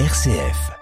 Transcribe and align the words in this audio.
RCF. 0.00 0.72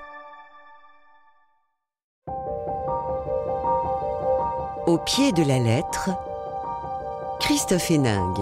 Au 4.87 4.96
pied 5.04 5.32
de 5.32 5.46
la 5.46 5.58
lettre, 5.58 6.08
Christophe 7.38 7.90
Héningue. 7.90 8.38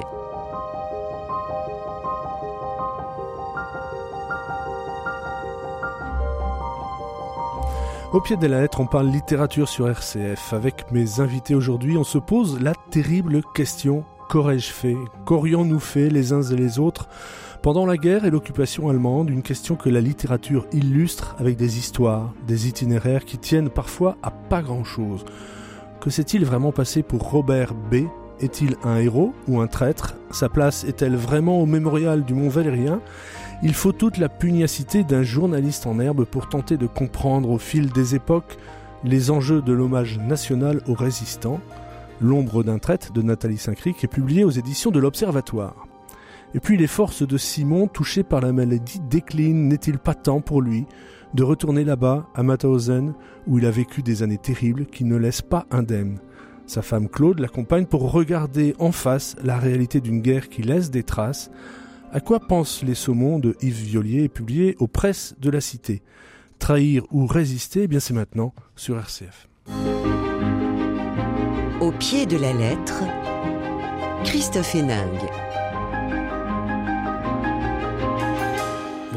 Au 8.12 8.21
pied 8.21 8.37
de 8.37 8.46
la 8.46 8.61
lettre, 8.61 8.79
on 8.79 8.87
parle 8.87 9.09
littérature 9.09 9.68
sur 9.68 9.89
RCF. 9.89 10.52
Avec 10.52 10.93
mes 10.93 11.18
invités 11.18 11.57
aujourd'hui, 11.57 11.96
on 11.98 12.05
se 12.05 12.18
pose 12.18 12.61
la 12.61 12.75
terrible 12.93 13.43
question 13.57 14.05
qu'aurais-je 14.30 14.71
fait? 14.71 14.96
Qu'aurions-nous 15.27 15.80
fait 15.80 16.09
les 16.09 16.32
uns 16.32 16.43
et 16.43 16.55
les 16.55 16.79
autres? 16.79 17.09
Pendant 17.62 17.84
la 17.84 17.96
guerre 17.96 18.24
et 18.24 18.30
l'occupation 18.30 18.88
allemande 18.88 19.29
Une 19.30 19.43
question 19.43 19.76
que 19.76 19.90
la 19.90 20.00
littérature 20.00 20.66
illustre 20.72 21.36
avec 21.39 21.57
des 21.57 21.79
histoires, 21.79 22.32
des 22.46 22.68
itinéraires 22.68 23.25
qui 23.25 23.39
tiennent 23.39 23.68
parfois 23.68 24.16
à 24.22 24.30
pas 24.30 24.62
grand-chose. 24.62 25.25
Que 26.00 26.11
s'est-il 26.11 26.44
vraiment 26.44 26.72
passé 26.72 27.02
pour 27.02 27.30
Robert 27.30 27.75
B? 27.75 28.07
Est-il 28.40 28.76
un 28.85 28.96
héros 28.96 29.35
ou 29.46 29.61
un 29.61 29.66
traître? 29.66 30.14
Sa 30.30 30.49
place 30.49 30.85
est-elle 30.85 31.16
vraiment 31.16 31.61
au 31.61 31.66
mémorial 31.66 32.25
du 32.25 32.33
Mont 32.33 32.48
Valérien? 32.48 33.00
Il 33.62 33.74
faut 33.74 33.92
toute 33.92 34.16
la 34.16 34.30
pugnacité 34.30 35.05
d'un 35.05 35.22
journaliste 35.22 35.86
en 35.86 36.00
herbe 36.00 36.24
pour 36.24 36.48
tenter 36.48 36.78
de 36.78 36.86
comprendre 36.86 37.50
au 37.50 37.58
fil 37.58 37.91
des 37.91 38.14
époques 38.14 38.56
les 39.05 39.30
enjeux 39.30 39.61
de 39.61 39.72
l'hommage 39.74 40.19
national 40.19 40.80
aux 40.88 40.94
résistants. 40.94 41.61
L'ombre 42.22 42.62
d'un 42.62 42.78
traite 42.78 43.12
de 43.12 43.20
Nathalie 43.20 43.58
Saint-Cric 43.58 44.02
est 44.02 44.08
publié 44.08 44.44
aux 44.44 44.50
éditions 44.50 44.91
de 44.91 45.00
l'Observatoire. 45.00 45.89
Et 46.55 46.61
puis 46.61 46.77
les 46.77 46.86
forces 46.86 47.27
de 47.27 47.36
Simon, 47.36 47.86
touchées 47.86 48.25
par 48.25 48.41
la 48.41 48.53
maladie, 48.53 49.00
déclinent. 49.08 49.69
N'est-il 49.69 49.98
pas 49.98 50.14
temps 50.14 50.41
pour 50.41 50.62
lui 50.62 50.86
de 51.33 51.45
retourner 51.45 51.84
là-bas, 51.84 52.27
à 52.34 52.42
Mauthausen, 52.42 53.14
où 53.47 53.58
il 53.58 53.66
a 53.66 53.70
vécu 53.70 54.02
des 54.02 54.24
années 54.24 54.38
terribles 54.38 54.86
qui 54.86 55.05
ne 55.05 55.16
laissent 55.16 55.42
pas 55.42 55.66
indemne? 55.70 56.19
Sa 56.66 56.83
femme 56.83 57.08
Claude 57.08 57.39
l'accompagne 57.39 57.86
pour 57.86 58.11
regarder 58.11 58.74
en 58.78 58.92
face 58.92 59.36
la 59.42 59.58
réalité 59.58 60.00
d'une 60.00 60.20
guerre 60.20 60.48
qui 60.48 60.62
laisse 60.62 60.91
des 60.91 61.05
traces, 61.05 61.50
à 62.12 62.20
quoi 62.20 62.41
pensent 62.41 62.83
les 62.83 62.94
saumons 62.94 63.39
de 63.39 63.56
Yves 63.61 63.84
Violier 63.84 64.28
publié 64.28 64.74
aux 64.80 64.89
presses 64.89 65.36
de 65.41 65.50
la 65.50 65.61
cité? 65.61 66.02
Trahir 66.58 67.05
ou 67.12 67.27
résister, 67.27 67.84
eh 67.84 67.89
bien 67.89 68.00
c'est 68.00 68.14
maintenant 68.14 68.52
sur 68.74 68.98
RCF. 68.98 69.48
Au 71.80 71.92
pied 71.92 72.27
de 72.27 72.36
la 72.36 72.52
lettre, 72.52 73.05
Christophe 74.24 74.74
Héningue. 74.74 75.49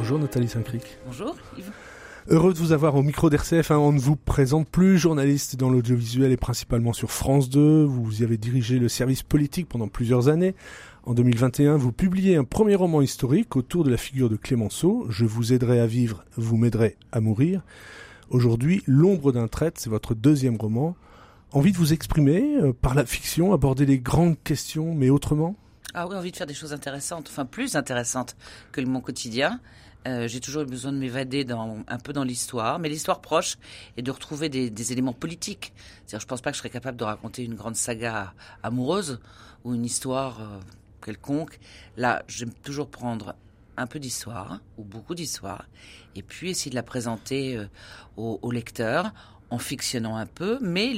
Bonjour 0.03 0.19
Nathalie 0.19 0.49
Saint-Cric. 0.49 0.83
Bonjour 1.05 1.33
Yves. 1.57 1.71
Heureux 2.27 2.51
de 2.51 2.57
vous 2.57 2.73
avoir 2.73 2.93
au 2.95 3.03
micro 3.03 3.29
d'RCF. 3.29 3.71
Hein. 3.71 3.77
on 3.77 3.93
ne 3.93 3.99
vous 4.01 4.17
présente 4.17 4.67
plus, 4.67 4.97
journaliste 4.97 5.55
dans 5.55 5.69
l'audiovisuel 5.69 6.33
et 6.33 6.35
principalement 6.35 6.91
sur 6.91 7.09
France 7.09 7.49
2. 7.49 7.85
Vous 7.85 8.19
y 8.19 8.25
avez 8.25 8.35
dirigé 8.35 8.79
le 8.79 8.89
service 8.89 9.23
politique 9.23 9.69
pendant 9.69 9.87
plusieurs 9.87 10.27
années. 10.27 10.55
En 11.05 11.13
2021, 11.13 11.77
vous 11.77 11.93
publiez 11.93 12.35
un 12.35 12.43
premier 12.43 12.75
roman 12.75 13.01
historique 13.01 13.55
autour 13.55 13.85
de 13.85 13.91
la 13.91 13.95
figure 13.95 14.27
de 14.27 14.35
Clémenceau. 14.35 15.05
Je 15.07 15.23
vous 15.23 15.53
aiderai 15.53 15.79
à 15.79 15.87
vivre, 15.87 16.25
vous 16.35 16.57
m'aiderez 16.57 16.97
à 17.13 17.21
mourir. 17.21 17.61
Aujourd'hui, 18.29 18.83
L'ombre 18.85 19.31
d'un 19.31 19.47
traître, 19.47 19.79
c'est 19.79 19.89
votre 19.89 20.15
deuxième 20.15 20.57
roman. 20.57 20.97
Envie 21.53 21.71
de 21.71 21.77
vous 21.77 21.93
exprimer 21.93 22.57
euh, 22.57 22.73
par 22.73 22.93
la 22.93 23.05
fiction, 23.05 23.53
aborder 23.53 23.85
les 23.85 23.99
grandes 23.99 24.35
questions, 24.43 24.93
mais 24.93 25.09
autrement? 25.09 25.55
Ah 25.95 26.07
oui, 26.07 26.15
envie 26.15 26.31
de 26.31 26.35
faire 26.35 26.47
des 26.47 26.55
choses 26.55 26.73
intéressantes, 26.73 27.29
enfin 27.29 27.45
plus 27.45 27.75
intéressantes 27.75 28.35
que 28.71 28.81
mon 28.81 28.99
quotidien. 28.99 29.59
Euh, 30.07 30.27
j'ai 30.27 30.39
toujours 30.39 30.63
eu 30.63 30.65
besoin 30.65 30.91
de 30.91 30.97
m'évader 30.97 31.45
un 31.49 31.97
peu 31.97 32.13
dans 32.13 32.23
l'histoire, 32.23 32.79
mais 32.79 32.89
l'histoire 32.89 33.21
proche 33.21 33.57
et 33.95 34.01
de 34.01 34.11
retrouver 34.11 34.49
des, 34.49 34.91
éléments 34.91 35.13
politiques. 35.13 35.73
C'est-à-dire, 36.05 36.19
je 36.21 36.27
pense 36.27 36.41
pas 36.41 36.51
que 36.51 36.55
je 36.55 36.59
serais 36.59 36.69
capable 36.69 36.97
de 36.97 37.03
raconter 37.03 37.43
une 37.43 37.55
grande 37.55 37.75
saga 37.75 38.33
amoureuse 38.63 39.19
ou 39.63 39.73
une 39.73 39.85
histoire 39.85 40.41
euh, 40.41 40.59
quelconque. 41.03 41.59
Là, 41.95 42.23
j'aime 42.27 42.51
toujours 42.51 42.89
prendre 42.89 43.35
un 43.77 43.87
peu 43.87 43.99
d'histoire 43.99 44.59
ou 44.77 44.83
beaucoup 44.83 45.15
d'histoire 45.15 45.65
et 46.15 46.21
puis 46.21 46.51
essayer 46.51 46.69
de 46.69 46.75
la 46.75 46.83
présenter 46.83 47.57
euh, 47.57 47.65
au 48.17 48.51
lecteur 48.51 49.11
en 49.49 49.59
fictionnant 49.59 50.15
un 50.15 50.25
peu, 50.25 50.57
mais 50.61 50.93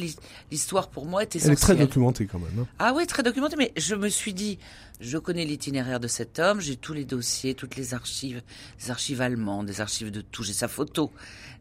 l'histoire 0.51 0.89
pour 0.89 1.05
moi 1.05 1.21
est 1.21 1.35
essentielle. 1.35 1.51
Elle 1.51 1.57
est 1.57 1.61
très 1.61 1.75
documentée 1.75 2.25
quand 2.25 2.39
même. 2.39 2.59
Hein. 2.59 2.67
Ah 2.79 2.93
oui, 2.95 3.05
très 3.05 3.23
documentée, 3.23 3.55
mais 3.57 3.71
je 3.75 3.95
me 3.95 4.09
suis 4.09 4.33
dit, 4.33 4.59
je 4.99 5.17
connais 5.17 5.45
l'itinéraire 5.45 5.99
de 5.99 6.07
cet 6.07 6.39
homme, 6.39 6.61
j'ai 6.61 6.75
tous 6.75 6.93
les 6.93 7.05
dossiers, 7.05 7.53
toutes 7.53 7.75
les 7.75 7.93
archives, 7.93 8.41
des 8.79 8.91
archives 8.91 9.21
allemandes, 9.21 9.65
des 9.65 9.81
archives 9.81 10.11
de 10.11 10.21
tout, 10.21 10.43
j'ai 10.43 10.53
sa 10.53 10.67
photo, 10.67 11.11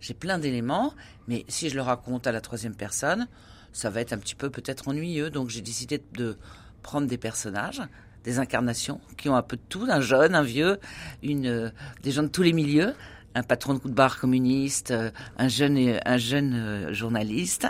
j'ai 0.00 0.14
plein 0.14 0.38
d'éléments, 0.38 0.94
mais 1.26 1.44
si 1.48 1.68
je 1.68 1.74
le 1.74 1.82
raconte 1.82 2.26
à 2.26 2.32
la 2.32 2.40
troisième 2.40 2.74
personne, 2.74 3.26
ça 3.72 3.90
va 3.90 4.00
être 4.00 4.12
un 4.12 4.18
petit 4.18 4.36
peu 4.36 4.50
peut-être 4.50 4.88
ennuyeux, 4.88 5.30
donc 5.30 5.50
j'ai 5.50 5.62
décidé 5.62 6.00
de 6.12 6.36
prendre 6.82 7.08
des 7.08 7.18
personnages, 7.18 7.82
des 8.22 8.38
incarnations 8.38 9.00
qui 9.18 9.28
ont 9.28 9.36
un 9.36 9.42
peu 9.42 9.56
de 9.56 9.62
tout, 9.68 9.86
un 9.88 10.00
jeune, 10.00 10.34
un 10.34 10.42
vieux, 10.42 10.78
une, 11.22 11.46
euh, 11.46 11.70
des 12.02 12.10
gens 12.10 12.22
de 12.22 12.28
tous 12.28 12.42
les 12.42 12.52
milieux, 12.52 12.94
un 13.34 13.42
patron 13.42 13.74
de 13.74 13.78
coup 13.78 13.88
de 13.88 13.94
barre 13.94 14.18
communiste, 14.18 14.90
euh, 14.90 15.10
un 15.38 15.48
jeune, 15.48 16.00
un 16.04 16.18
jeune 16.18 16.54
euh, 16.54 16.92
journaliste, 16.92 17.66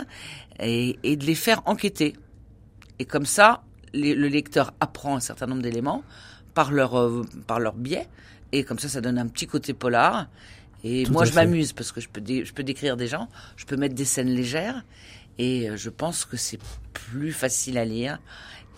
et, 0.60 0.98
et, 1.02 1.16
de 1.16 1.25
les 1.25 1.34
faire 1.34 1.62
enquêter. 1.66 2.14
Et 2.98 3.04
comme 3.04 3.26
ça, 3.26 3.62
le 3.92 4.28
lecteur 4.28 4.72
apprend 4.80 5.16
un 5.16 5.20
certain 5.20 5.47
nombre 5.47 5.62
d'éléments 5.62 6.02
par 6.52 6.70
leur, 6.70 7.25
par 7.47 7.58
leur 7.58 7.75
biais, 7.75 8.08
et 8.52 8.62
comme 8.62 8.78
ça, 8.78 8.88
ça 8.88 9.00
donne 9.00 9.19
un 9.19 9.26
petit 9.26 9.47
côté 9.47 9.72
polar. 9.75 10.28
Et 10.84 11.06
moi, 11.06 11.25
je 11.25 11.32
m'amuse 11.32 11.72
parce 11.72 11.91
que 11.91 12.00
je 12.00 12.08
peux, 12.08 12.22
je 12.26 12.52
peux 12.52 12.62
décrire 12.62 12.96
des 12.96 13.08
gens, 13.08 13.28
je 13.56 13.64
peux 13.64 13.76
mettre 13.76 13.94
des 13.94 14.04
scènes 14.04 14.28
légères, 14.28 14.84
et 15.38 15.70
je 15.75 15.91
pense 15.91 16.25
que 16.25 16.36
c'est 16.36 16.60
plus 16.92 17.32
facile 17.32 17.78
à 17.78 17.84
lire 17.84 18.20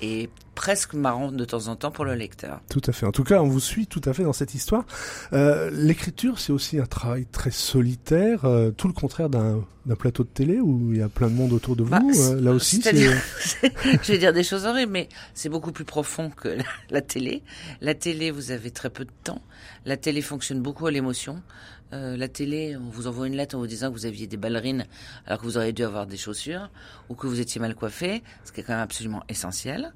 et 0.00 0.28
presque 0.56 0.94
marrant 0.94 1.30
de 1.30 1.44
temps 1.44 1.68
en 1.68 1.76
temps 1.76 1.90
pour 1.90 2.04
le 2.04 2.14
lecteur. 2.14 2.60
Tout 2.70 2.80
à 2.86 2.92
fait. 2.92 3.06
En 3.06 3.12
tout 3.12 3.24
cas, 3.24 3.40
on 3.42 3.46
vous 3.46 3.60
suit 3.60 3.86
tout 3.86 4.00
à 4.04 4.12
fait 4.12 4.24
dans 4.24 4.32
cette 4.32 4.54
histoire. 4.54 4.84
Euh, 5.32 5.70
l'écriture, 5.70 6.40
c'est 6.40 6.52
aussi 6.52 6.78
un 6.78 6.86
travail 6.86 7.26
très 7.26 7.50
solitaire, 7.50 8.44
euh, 8.44 8.70
tout 8.70 8.88
le 8.88 8.94
contraire 8.94 9.28
d'un 9.28 9.64
plateau 9.98 10.24
de 10.24 10.28
télé 10.28 10.58
où 10.58 10.92
il 10.92 10.98
y 10.98 11.02
a 11.02 11.08
plein 11.08 11.28
de 11.28 11.34
monde 11.34 11.52
autour 11.52 11.76
de 11.76 11.84
vous. 11.84 11.90
Bah, 11.90 12.00
euh, 12.02 12.40
là 12.40 12.52
aussi, 12.52 12.80
c'est... 12.82 12.94
je 13.62 14.12
vais 14.12 14.18
dire 14.18 14.32
des 14.32 14.42
choses 14.42 14.64
horribles, 14.64 14.92
mais 14.92 15.08
c'est 15.34 15.50
beaucoup 15.50 15.72
plus 15.72 15.84
profond 15.84 16.30
que 16.30 16.56
la, 16.90 17.02
télé. 17.02 17.42
La 17.82 17.94
télé, 17.94 18.30
vous 18.30 18.50
avez 18.50 18.70
très 18.70 18.90
peu 18.90 19.04
de 19.04 19.12
temps. 19.24 19.42
La 19.84 19.98
télé 19.98 20.22
fonctionne 20.22 20.62
beaucoup 20.62 20.86
à 20.86 20.90
l'émotion. 20.90 21.42
La 21.92 22.28
télé, 22.28 22.76
on 22.76 22.90
vous 22.90 23.06
envoie 23.06 23.26
une 23.26 23.36
lettre 23.36 23.56
en 23.56 23.58
vous 23.58 23.66
disant 23.66 23.88
que 23.88 23.94
vous 23.94 24.06
aviez 24.06 24.26
des 24.26 24.36
ballerines 24.36 24.86
alors 25.26 25.40
que 25.40 25.44
vous 25.44 25.56
auriez 25.56 25.72
dû 25.72 25.84
avoir 25.84 26.06
des 26.06 26.16
chaussures 26.16 26.70
ou 27.08 27.14
que 27.14 27.26
vous 27.26 27.40
étiez 27.40 27.60
mal 27.60 27.74
coiffé, 27.74 28.22
ce 28.44 28.52
qui 28.52 28.60
est 28.60 28.64
quand 28.64 28.74
même 28.74 28.82
absolument 28.82 29.22
essentiel. 29.28 29.92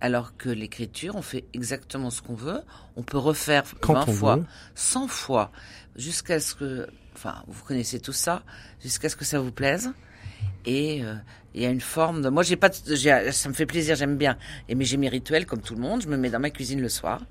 Alors 0.00 0.36
que 0.36 0.48
l'écriture, 0.48 1.16
on 1.16 1.22
fait 1.22 1.44
exactement 1.54 2.10
ce 2.10 2.22
qu'on 2.22 2.34
veut. 2.34 2.60
On 2.96 3.02
peut 3.02 3.18
refaire 3.18 3.64
20 3.82 4.06
fois, 4.06 4.38
100 4.74 5.08
fois, 5.08 5.50
jusqu'à 5.96 6.38
ce 6.38 6.54
que, 6.54 6.86
enfin, 7.14 7.42
vous 7.48 7.64
connaissez 7.64 7.98
tout 7.98 8.12
ça, 8.12 8.42
jusqu'à 8.80 9.08
ce 9.08 9.16
que 9.16 9.24
ça 9.24 9.40
vous 9.40 9.50
plaise. 9.50 9.90
Et 10.66 11.02
euh, 11.02 11.14
il 11.54 11.62
y 11.62 11.66
a 11.66 11.70
une 11.70 11.80
forme 11.80 12.22
de, 12.22 12.28
moi 12.28 12.44
j'ai 12.44 12.56
pas, 12.56 12.70
ça 12.70 13.48
me 13.48 13.54
fait 13.54 13.66
plaisir, 13.66 13.96
j'aime 13.96 14.16
bien. 14.16 14.38
Et 14.68 14.76
mais 14.76 14.84
j'ai 14.84 14.96
mes 14.96 15.08
rituels 15.08 15.46
comme 15.46 15.62
tout 15.62 15.74
le 15.74 15.80
monde. 15.80 16.02
Je 16.02 16.08
me 16.08 16.16
mets 16.16 16.30
dans 16.30 16.40
ma 16.40 16.50
cuisine 16.50 16.80
le 16.80 16.88
soir 16.88 17.22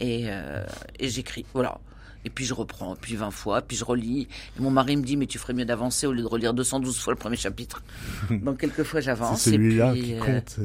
et, 0.00 0.24
euh, 0.26 0.64
et 0.98 1.08
j'écris. 1.08 1.46
Voilà. 1.54 1.78
Et 2.26 2.30
puis 2.30 2.44
je 2.44 2.54
reprends, 2.54 2.96
puis 3.00 3.14
20 3.14 3.30
fois, 3.30 3.62
puis 3.62 3.76
je 3.76 3.84
relis. 3.84 4.26
Et 4.58 4.60
mon 4.60 4.70
mari 4.70 4.96
me 4.96 5.02
dit, 5.02 5.16
mais 5.16 5.26
tu 5.26 5.38
ferais 5.38 5.54
mieux 5.54 5.64
d'avancer 5.64 6.08
au 6.08 6.12
lieu 6.12 6.22
de 6.22 6.26
relire 6.26 6.54
212 6.54 6.98
fois 6.98 7.12
le 7.12 7.18
premier 7.18 7.36
chapitre. 7.36 7.84
Donc 8.30 8.58
quelquefois 8.58 9.00
j'avance. 9.00 9.42
C'est 9.42 9.52
celui-là 9.52 9.94
qui 9.94 10.14
euh, 10.14 10.20
compte. 10.20 10.56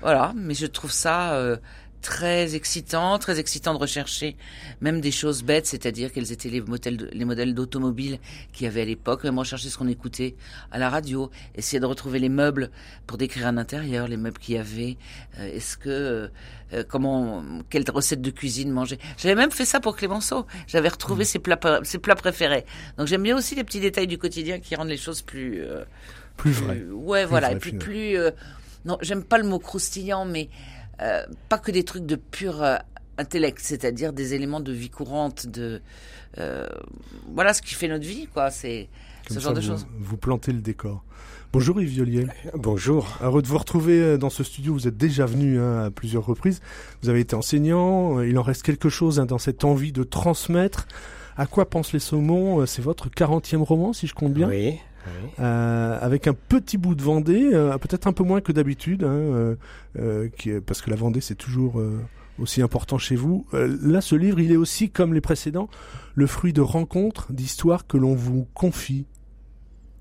Voilà, 0.00 0.32
mais 0.36 0.54
je 0.54 0.66
trouve 0.66 0.92
ça 0.92 1.32
euh, 1.32 1.56
très 2.04 2.54
excitant, 2.54 3.18
très 3.18 3.40
excitant 3.40 3.72
de 3.72 3.78
rechercher 3.78 4.36
même 4.82 5.00
des 5.00 5.10
choses 5.10 5.42
bêtes, 5.42 5.66
c'est-à-dire 5.66 6.12
quels 6.12 6.32
étaient 6.32 6.50
les 6.50 6.60
modèles, 6.60 7.08
les 7.10 7.24
modèles 7.24 7.54
d'automobiles 7.54 8.18
qu'il 8.52 8.66
y 8.66 8.68
avait 8.68 8.82
à 8.82 8.84
l'époque, 8.84 9.24
même 9.24 9.38
rechercher 9.38 9.70
ce 9.70 9.78
qu'on 9.78 9.88
écoutait 9.88 10.36
à 10.70 10.78
la 10.78 10.90
radio, 10.90 11.30
essayer 11.54 11.80
de 11.80 11.86
retrouver 11.86 12.18
les 12.18 12.28
meubles 12.28 12.70
pour 13.06 13.16
décrire 13.16 13.46
un 13.46 13.56
intérieur, 13.56 14.06
les 14.06 14.18
meubles 14.18 14.38
qu'il 14.38 14.54
y 14.54 14.58
avait, 14.58 14.98
euh, 15.38 15.46
est-ce 15.46 15.78
que, 15.78 16.30
euh, 16.74 16.84
comment, 16.88 17.42
quelle 17.70 17.84
recette 17.90 18.20
de 18.20 18.30
cuisine 18.30 18.70
manger. 18.70 18.98
J'avais 19.16 19.34
même 19.34 19.50
fait 19.50 19.64
ça 19.64 19.80
pour 19.80 19.96
Clémenceau, 19.96 20.46
j'avais 20.66 20.88
retrouvé 20.88 21.22
mmh. 21.22 21.26
ses, 21.26 21.38
plats, 21.38 21.80
ses 21.84 21.98
plats 21.98 22.16
préférés. 22.16 22.66
Donc 22.98 23.06
j'aime 23.06 23.22
bien 23.22 23.34
aussi 23.34 23.54
les 23.54 23.64
petits 23.64 23.80
détails 23.80 24.08
du 24.08 24.18
quotidien 24.18 24.60
qui 24.60 24.76
rendent 24.76 24.88
les 24.88 24.98
choses 24.98 25.22
plus... 25.22 25.62
plus 26.36 26.52
vraies. 26.52 26.84
Ouais, 26.92 27.24
voilà, 27.24 27.52
et 27.52 27.56
puis 27.56 27.72
plus 27.72 28.18
non, 28.84 28.98
j'aime 29.00 29.24
pas 29.24 29.38
le 29.38 29.44
mot 29.44 29.58
croustillant, 29.58 30.26
mais 30.26 30.50
euh, 31.00 31.24
pas 31.48 31.58
que 31.58 31.70
des 31.70 31.84
trucs 31.84 32.06
de 32.06 32.16
pur 32.16 32.62
euh, 32.62 32.76
intellect, 33.18 33.58
c'est-à-dire 33.60 34.12
des 34.12 34.34
éléments 34.34 34.60
de 34.60 34.72
vie 34.72 34.90
courante, 34.90 35.46
de 35.46 35.80
euh, 36.38 36.66
voilà 37.32 37.54
ce 37.54 37.62
qui 37.62 37.74
fait 37.74 37.88
notre 37.88 38.06
vie, 38.06 38.26
quoi. 38.32 38.50
C'est 38.50 38.88
ce 39.28 39.38
genre 39.38 39.54
de 39.54 39.60
choses. 39.60 39.86
Vous 39.98 40.16
plantez 40.16 40.52
le 40.52 40.60
décor. 40.60 41.04
Bonjour 41.52 41.80
Yves 41.80 41.90
Violier. 41.90 42.26
Bonjour. 42.54 43.06
Heureux 43.22 43.42
de 43.42 43.46
vous 43.46 43.58
retrouver 43.58 44.18
dans 44.18 44.30
ce 44.30 44.42
studio. 44.42 44.72
Vous 44.72 44.88
êtes 44.88 44.96
déjà 44.96 45.24
venu 45.24 45.60
hein, 45.60 45.84
à 45.84 45.90
plusieurs 45.90 46.26
reprises. 46.26 46.60
Vous 47.02 47.08
avez 47.08 47.20
été 47.20 47.36
enseignant. 47.36 48.20
Il 48.22 48.36
en 48.38 48.42
reste 48.42 48.62
quelque 48.62 48.88
chose 48.88 49.20
hein, 49.20 49.26
dans 49.26 49.38
cette 49.38 49.64
envie 49.64 49.92
de 49.92 50.02
transmettre. 50.02 50.88
À 51.36 51.46
quoi 51.46 51.70
pensent 51.70 51.92
les 51.92 52.00
saumons? 52.00 52.66
C'est 52.66 52.82
votre 52.82 53.08
40e 53.08 53.62
roman, 53.62 53.92
si 53.92 54.06
je 54.06 54.14
compte 54.14 54.34
bien? 54.34 54.48
Oui. 54.48 54.78
Euh, 55.40 55.98
avec 56.00 56.26
un 56.26 56.34
petit 56.34 56.78
bout 56.78 56.94
de 56.94 57.02
Vendée, 57.02 57.50
euh, 57.52 57.76
peut-être 57.78 58.06
un 58.06 58.12
peu 58.12 58.24
moins 58.24 58.40
que 58.40 58.52
d'habitude, 58.52 59.04
hein, 59.04 59.56
euh, 59.98 60.28
qui, 60.36 60.52
parce 60.60 60.82
que 60.82 60.90
la 60.90 60.96
Vendée 60.96 61.20
c'est 61.20 61.34
toujours 61.34 61.82
aussi 62.38 62.62
important 62.62 62.98
chez 62.98 63.16
vous. 63.16 63.46
là, 63.52 64.00
ce 64.00 64.16
livre, 64.16 64.40
il 64.40 64.52
est 64.52 64.56
aussi, 64.56 64.90
comme 64.90 65.14
les 65.14 65.20
précédents, 65.20 65.68
le 66.14 66.26
fruit 66.26 66.52
de 66.52 66.60
rencontres, 66.60 67.32
d'histoires 67.32 67.86
que 67.86 67.96
l'on 67.96 68.14
vous 68.14 68.46
confie. 68.54 69.06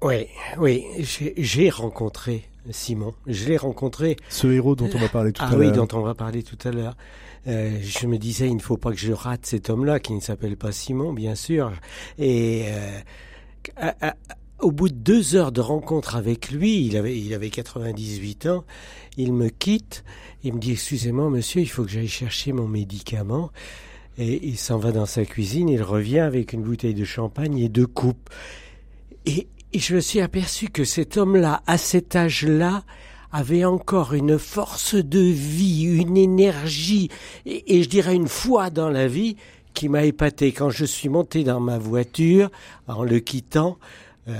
Oui, 0.02 0.28
oui, 0.58 0.84
j'ai 1.38 1.70
rencontré 1.70 2.50
Simon. 2.72 3.14
Je 3.28 3.48
l'ai 3.48 3.58
rencontré. 3.58 4.18
Ce 4.30 4.48
héros 4.48 4.76
dont 4.76 4.90
on 4.94 4.98
va 4.98 5.10
parler 5.10 5.32
tout 5.32 5.42
ah 5.44 5.48
à 5.48 5.52
l'heure. 5.52 5.62
Ah 5.62 5.72
oui, 5.72 5.72
dont 5.72 5.88
on 5.98 6.02
va 6.02 6.14
parler 6.14 6.44
tout 6.44 6.58
à 6.68 6.72
l'heure. 6.72 6.96
Euh, 7.48 7.78
je 7.82 8.08
me 8.08 8.18
disais, 8.18 8.48
il 8.48 8.56
ne 8.56 8.62
faut 8.62 8.78
pas 8.78 8.92
que 8.92 8.98
je 8.98 9.12
rate 9.12 9.46
cet 9.46 9.70
homme-là, 9.70 10.00
qui 10.00 10.14
ne 10.14 10.22
s'appelle 10.22 10.56
pas 10.58 10.72
Simon, 10.72 11.14
bien 11.14 11.36
sûr. 11.36 11.74
Et 12.18 12.66
euh, 12.68 14.12
au 14.64 14.72
bout 14.72 14.90
de 14.90 14.96
deux 14.96 15.36
heures 15.36 15.52
de 15.52 15.62
rencontre 15.62 16.16
avec 16.16 16.52
lui, 16.52 16.86
il 16.86 16.98
avait, 16.98 17.18
il 17.20 17.34
avait 17.34 17.50
98 17.50 18.48
ans, 18.48 18.64
il 19.18 19.34
me 19.34 19.50
quitte, 19.50 20.04
il 20.44 20.54
me 20.54 20.60
dit, 20.60 20.72
excusez-moi 20.72 21.30
monsieur, 21.30 21.62
il 21.62 21.70
faut 21.70 21.84
que 21.84 21.92
j'aille 21.92 22.08
chercher 22.08 22.54
mon 22.54 22.68
médicament. 22.68 23.52
Et 24.18 24.46
il 24.48 24.58
s'en 24.58 24.78
va 24.78 24.92
dans 24.92 25.08
sa 25.08 25.26
cuisine, 25.26 25.70
il 25.70 25.82
revient 25.82 26.20
avec 26.20 26.54
une 26.54 26.62
bouteille 26.62 26.94
de 26.94 27.04
champagne 27.04 27.58
et 27.58 27.68
deux 27.68 27.88
coupes. 27.88 28.30
Et, 29.26 29.48
et 29.74 29.80
je 29.80 29.96
me 29.96 30.02
suis 30.02 30.22
aperçu 30.22 30.70
que 30.70 30.84
cet 30.84 31.18
homme-là, 31.18 31.64
à 31.66 31.78
cet 31.78 32.16
âge-là, 32.16 32.84
avait 33.34 33.66
encore 33.66 34.14
une 34.14 34.38
force 34.38 34.94
de 34.94 35.20
vie, 35.20 35.86
une 35.86 36.18
énergie, 36.18 37.10
et, 37.48 37.82
je 37.82 37.90
dirais 37.90 38.14
une 38.14 38.28
foi 38.28 38.70
dans 38.70 38.90
la 38.90 39.08
vie 39.08 39.36
qui 39.74 39.90
m'a 39.90 40.04
épaté 40.04 40.52
quand 40.52 40.70
je 40.70 40.86
suis 40.86 41.10
monté 41.10 41.44
dans 41.44 41.60
ma 41.60 41.80
voiture 41.80 42.52
en 42.88 43.04
le 43.04 43.20
quittant. 43.20 43.80
Euh, 44.30 44.32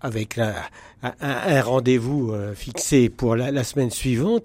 avec 0.00 0.38
un, 0.38 1.62
rendez-vous 1.62 2.32
euh, 2.32 2.52
fixé 2.52 3.08
pour 3.08 3.36
la, 3.36 3.62
semaine 3.62 3.90
suivante, 3.90 4.44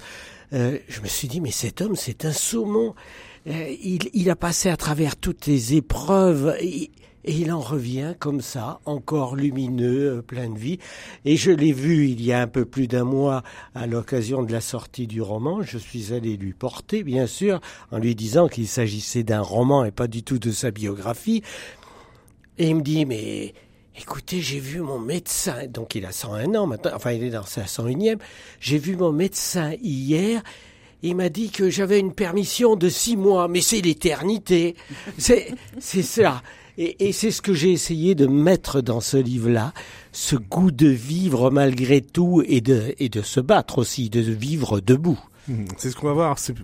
euh, 0.53 0.77
je 0.87 1.01
me 1.01 1.07
suis 1.07 1.27
dit 1.27 1.41
mais 1.41 1.49
cet 1.49 1.81
homme 1.81 1.95
c'est 1.95 2.23
un 2.23 2.31
saumon. 2.31 2.93
il, 3.47 4.29
a 4.29 4.35
passé 4.35 4.69
à 4.69 4.77
travers 4.77 5.15
toutes 5.15 5.47
les 5.47 5.73
épreuves. 5.73 6.55
Et, 6.59 6.91
et 7.27 7.33
il 7.33 7.51
en 7.51 7.59
revient 7.59 8.13
comme 8.19 8.41
ça, 8.41 8.79
encore 8.85 9.35
lumineux, 9.35 10.21
plein 10.21 10.47
de 10.47 10.59
vie. 10.59 10.77
Et 11.25 11.35
je 11.37 11.49
l'ai 11.49 11.73
vu 11.73 12.07
il 12.07 12.23
y 12.23 12.31
a 12.31 12.39
un 12.39 12.47
peu 12.47 12.65
plus 12.65 12.87
d'un 12.87 13.03
mois 13.03 13.41
à 13.73 13.87
l'occasion 13.87 14.43
de 14.43 14.51
la 14.51 14.61
sortie 14.61 15.07
du 15.07 15.23
roman. 15.23 15.63
Je 15.63 15.79
suis 15.79 16.13
allé 16.13 16.37
lui 16.37 16.53
porter, 16.53 17.03
bien 17.03 17.25
sûr, 17.25 17.59
en 17.91 17.97
lui 17.97 18.13
disant 18.13 18.47
qu'il 18.47 18.67
s'agissait 18.67 19.23
d'un 19.23 19.41
roman 19.41 19.83
et 19.83 19.91
pas 19.91 20.05
du 20.05 20.21
tout 20.21 20.37
de 20.37 20.51
sa 20.51 20.69
biographie. 20.69 21.41
Et 22.59 22.69
il 22.69 22.75
me 22.75 22.81
dit, 22.83 23.07
mais 23.07 23.55
écoutez, 23.99 24.41
j'ai 24.41 24.59
vu 24.59 24.81
mon 24.81 24.99
médecin, 24.99 25.67
donc 25.67 25.95
il 25.95 26.05
a 26.05 26.11
101 26.11 26.53
ans 26.55 26.67
maintenant, 26.67 26.91
enfin 26.95 27.11
il 27.11 27.23
est 27.23 27.29
dans 27.29 27.45
sa 27.45 27.63
101e, 27.63 28.17
j'ai 28.59 28.77
vu 28.77 28.95
mon 28.95 29.11
médecin 29.11 29.73
hier, 29.81 30.41
il 31.03 31.15
m'a 31.15 31.29
dit 31.29 31.49
que 31.49 31.69
j'avais 31.69 31.99
une 31.99 32.13
permission 32.13 32.75
de 32.75 32.89
six 32.89 33.15
mois, 33.15 33.47
mais 33.47 33.61
c'est 33.61 33.81
l'éternité. 33.81 34.75
C'est, 35.17 35.53
ça. 35.79 36.41
Et, 36.77 37.11
c'est 37.11 37.29
ce 37.29 37.43
que 37.43 37.53
j'ai 37.53 37.71
essayé 37.71 38.15
de 38.15 38.25
mettre 38.25 38.81
dans 38.81 39.01
ce 39.01 39.17
livre-là, 39.17 39.71
ce 40.11 40.35
goût 40.35 40.71
de 40.71 40.87
vivre 40.87 41.51
malgré 41.51 42.01
tout 42.01 42.41
et 42.47 42.59
de, 42.59 42.95
et 42.97 43.09
de 43.09 43.21
se 43.21 43.39
battre 43.39 43.77
aussi, 43.77 44.09
de 44.09 44.19
vivre 44.19 44.79
debout. 44.79 45.19
Hmm, 45.47 45.65
c'est 45.77 45.91
ce 45.91 45.95
qu'on 45.95 46.07
va 46.07 46.13
voir. 46.13 46.39
C'est, 46.39 46.55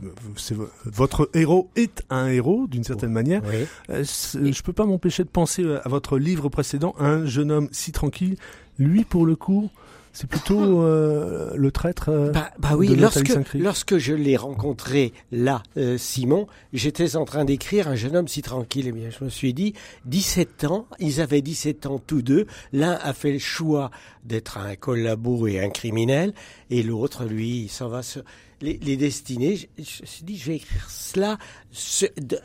votre 0.86 1.30
héros 1.34 1.70
est 1.76 2.04
un 2.10 2.28
héros 2.28 2.68
d'une 2.68 2.84
certaine 2.84 3.12
manière. 3.12 3.42
Oui. 3.46 3.66
Euh, 3.90 4.04
je 4.04 4.62
peux 4.62 4.74
pas 4.74 4.86
m'empêcher 4.86 5.24
de 5.24 5.30
penser 5.30 5.66
à 5.84 5.90
votre 5.90 6.18
livre 6.18 6.50
précédent, 6.50 6.96
un 7.00 7.26
jeune 7.26 7.52
homme 7.52 7.70
si 7.72 7.92
tranquille. 7.92 8.38
Lui, 8.80 9.04
pour 9.04 9.26
le 9.26 9.36
coup, 9.36 9.70
c'est 10.14 10.28
plutôt 10.28 10.82
euh, 10.82 11.52
le 11.56 11.72
traître. 11.72 12.10
Euh, 12.10 12.32
bah, 12.32 12.52
bah, 12.60 12.72
oui, 12.76 12.96
lorsque, 12.96 13.32
lorsque 13.54 13.98
je 13.98 14.14
l'ai 14.14 14.36
rencontré 14.36 15.14
là, 15.32 15.64
euh, 15.78 15.98
Simon, 15.98 16.48
j'étais 16.74 17.16
en 17.16 17.26
train 17.26 17.46
d'écrire 17.46 17.88
un 17.88 17.96
jeune 17.96 18.18
homme 18.18 18.28
si 18.28 18.42
tranquille. 18.42 18.88
Et 18.88 18.90
eh 18.90 18.92
bien, 18.92 19.10
je 19.10 19.24
me 19.24 19.30
suis 19.30 19.54
dit, 19.54 19.74
17 20.06 20.66
ans, 20.66 20.88
ils 21.00 21.22
avaient 21.22 21.42
17 21.42 21.86
ans 21.86 22.02
tous 22.06 22.22
deux. 22.22 22.46
L'un 22.74 22.94
a 23.02 23.14
fait 23.14 23.32
le 23.32 23.40
choix 23.40 23.90
d'être 24.26 24.58
un 24.58 24.76
collabo 24.76 25.48
et 25.48 25.60
un 25.60 25.70
criminel, 25.70 26.34
et 26.70 26.84
l'autre, 26.84 27.26
lui, 27.26 27.64
il 27.64 27.70
s'en 27.70 27.88
va 27.88 28.04
sur 28.04 28.24
les, 28.62 28.78
les 28.84 28.98
destinées. 28.98 29.56
Je, 29.56 29.68
je, 29.78 30.02
me 30.02 30.08
suis 30.08 30.24
dit, 30.24 30.38
je 30.38 30.48
vais 30.48 30.56
écrire 30.58 30.90
cela 30.90 31.38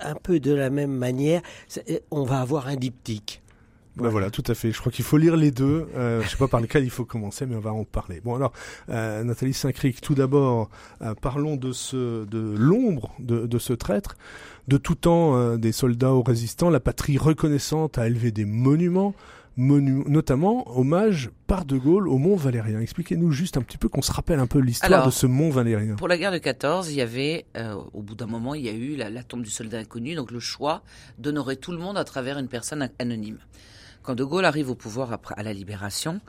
un 0.00 0.14
peu 0.14 0.38
de 0.38 0.52
la 0.52 0.70
même 0.70 0.92
manière. 0.92 1.42
On 2.10 2.24
va 2.24 2.40
avoir 2.40 2.68
un 2.68 2.76
diptyque. 2.76 3.42
Bah 3.96 4.10
voilà, 4.10 4.31
tout 4.31 4.43
à 4.46 4.54
fait. 4.54 4.72
Je 4.72 4.78
crois 4.81 4.93
qu'il 4.93 5.04
faut 5.04 5.16
lire 5.16 5.37
les 5.37 5.50
deux. 5.50 5.88
Euh, 5.96 6.22
je 6.22 6.28
sais 6.28 6.37
pas 6.37 6.48
par 6.48 6.60
lequel 6.60 6.84
il 6.84 6.90
faut 6.90 7.06
commencer, 7.06 7.46
mais 7.46 7.56
on 7.56 7.60
va 7.60 7.72
en 7.72 7.84
parler. 7.84 8.20
Bon 8.22 8.34
alors, 8.34 8.52
euh, 8.90 9.25
Nathalie 9.25 9.54
Saint-Cric, 9.54 10.00
tout 10.02 10.14
d'abord, 10.14 10.69
euh, 11.00 11.14
parlons 11.14 11.56
de 11.56 11.72
ce, 11.72 12.25
de 12.26 12.54
l'ombre 12.58 13.14
de, 13.19 13.46
de, 13.46 13.58
ce 13.58 13.72
traître. 13.72 14.16
De 14.69 14.76
tout 14.76 14.96
temps, 14.96 15.37
euh, 15.37 15.56
des 15.56 15.72
soldats 15.72 16.12
aux 16.12 16.22
résistants, 16.22 16.69
la 16.69 16.81
patrie 16.81 17.16
reconnaissante 17.16 17.96
a 17.98 18.06
élevé 18.06 18.32
des 18.32 18.44
monuments, 18.44 19.14
notamment 19.56 20.78
hommage 20.78 21.31
par 21.46 21.64
De 21.64 21.78
Gaulle 21.78 22.08
au 22.08 22.19
Mont 22.19 22.37
Valérien. 22.37 22.81
Expliquez-nous 22.81 23.31
juste 23.31 23.56
un 23.56 23.62
petit 23.62 23.78
peu 23.78 23.88
qu'on 23.88 24.02
se 24.02 24.12
rappelle 24.12 24.40
un 24.40 24.46
peu 24.46 24.58
l'histoire 24.58 25.06
de 25.06 25.10
ce 25.10 25.26
Mont 25.26 25.49
Valérien. 25.49 25.94
Pour 25.94 26.08
la 26.08 26.19
guerre 26.19 26.32
de 26.32 26.38
14, 26.38 26.90
il 26.90 26.96
y 26.96 27.00
avait, 27.00 27.46
euh, 27.56 27.75
au 27.94 28.02
bout 28.02 28.14
d'un 28.14 28.26
moment, 28.26 28.54
il 28.54 28.62
y 28.62 28.69
a 28.69 28.72
eu 28.72 28.96
la, 28.96 29.08
la 29.08 29.22
tombe 29.22 29.42
du 29.42 29.50
soldat 29.50 29.78
inconnu, 29.78 30.14
donc 30.14 30.31
le 30.31 30.40
choix 30.40 30.82
d'honorer 31.19 31.56
tout 31.56 31.72
le 31.72 31.78
monde 31.78 31.96
à 31.96 32.04
travers 32.04 32.38
une 32.38 32.49
personne 32.49 32.90
anonyme. 32.99 33.38
Quand 34.06 34.14
De 34.14 34.22
Gaulle 34.22 34.44
arrive 34.44 34.70
au 34.70 34.76
pouvoir 34.76 35.12
après, 35.12 35.34
à 35.36 35.42
la 35.42 35.52
libération, 35.52 36.20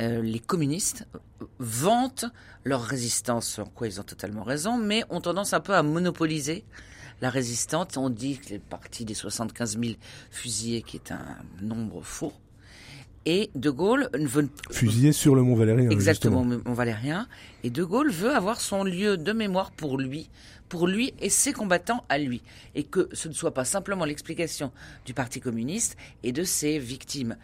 euh, 0.00 0.22
les 0.22 0.38
communistes 0.38 1.08
vantent 1.58 2.26
leur 2.62 2.82
résistance, 2.82 3.58
en 3.58 3.64
quoi 3.64 3.88
ils 3.88 4.00
ont 4.00 4.04
totalement 4.04 4.44
raison, 4.44 4.78
mais 4.78 5.02
ont 5.10 5.20
tendance 5.20 5.52
un 5.52 5.58
peu 5.58 5.74
à 5.74 5.82
monopoliser 5.82 6.64
la 7.20 7.28
résistance. 7.28 7.96
On 7.96 8.10
dit 8.10 8.38
que 8.38 8.50
les 8.50 8.58
partis 8.60 9.04
des 9.04 9.14
75 9.14 9.76
000 9.76 9.94
fusillés, 10.30 10.82
qui 10.82 10.98
est 10.98 11.10
un 11.10 11.36
nombre 11.60 12.00
faux, 12.00 12.32
et 13.28 13.50
De 13.56 13.70
Gaulle 13.70 14.08
veut 14.14 14.48
fusiller 14.70 15.10
sur 15.10 15.34
le 15.34 15.42
Mont 15.42 15.56
Valérien. 15.56 15.90
Exactement, 15.90 16.44
Mont 16.44 16.72
Valérien. 16.72 17.26
Et 17.64 17.70
De 17.70 17.82
Gaulle 17.82 18.12
veut 18.12 18.30
avoir 18.30 18.60
son 18.60 18.84
lieu 18.84 19.16
de 19.16 19.32
mémoire 19.32 19.72
pour 19.72 19.98
lui, 19.98 20.30
pour 20.68 20.86
lui 20.86 21.14
et 21.20 21.30
ses 21.30 21.52
combattants 21.52 22.04
à 22.08 22.18
lui, 22.18 22.42
et 22.74 22.84
que 22.84 23.08
ce 23.12 23.28
ne 23.28 23.32
soit 23.32 23.54
pas 23.54 23.64
simplement 23.64 24.04
l'explication 24.04 24.72
du 25.04 25.14
Parti 25.14 25.40
communiste 25.40 25.96
et 26.22 26.32
de 26.32 26.44
ses 26.44 26.78
victimes. 26.78 27.36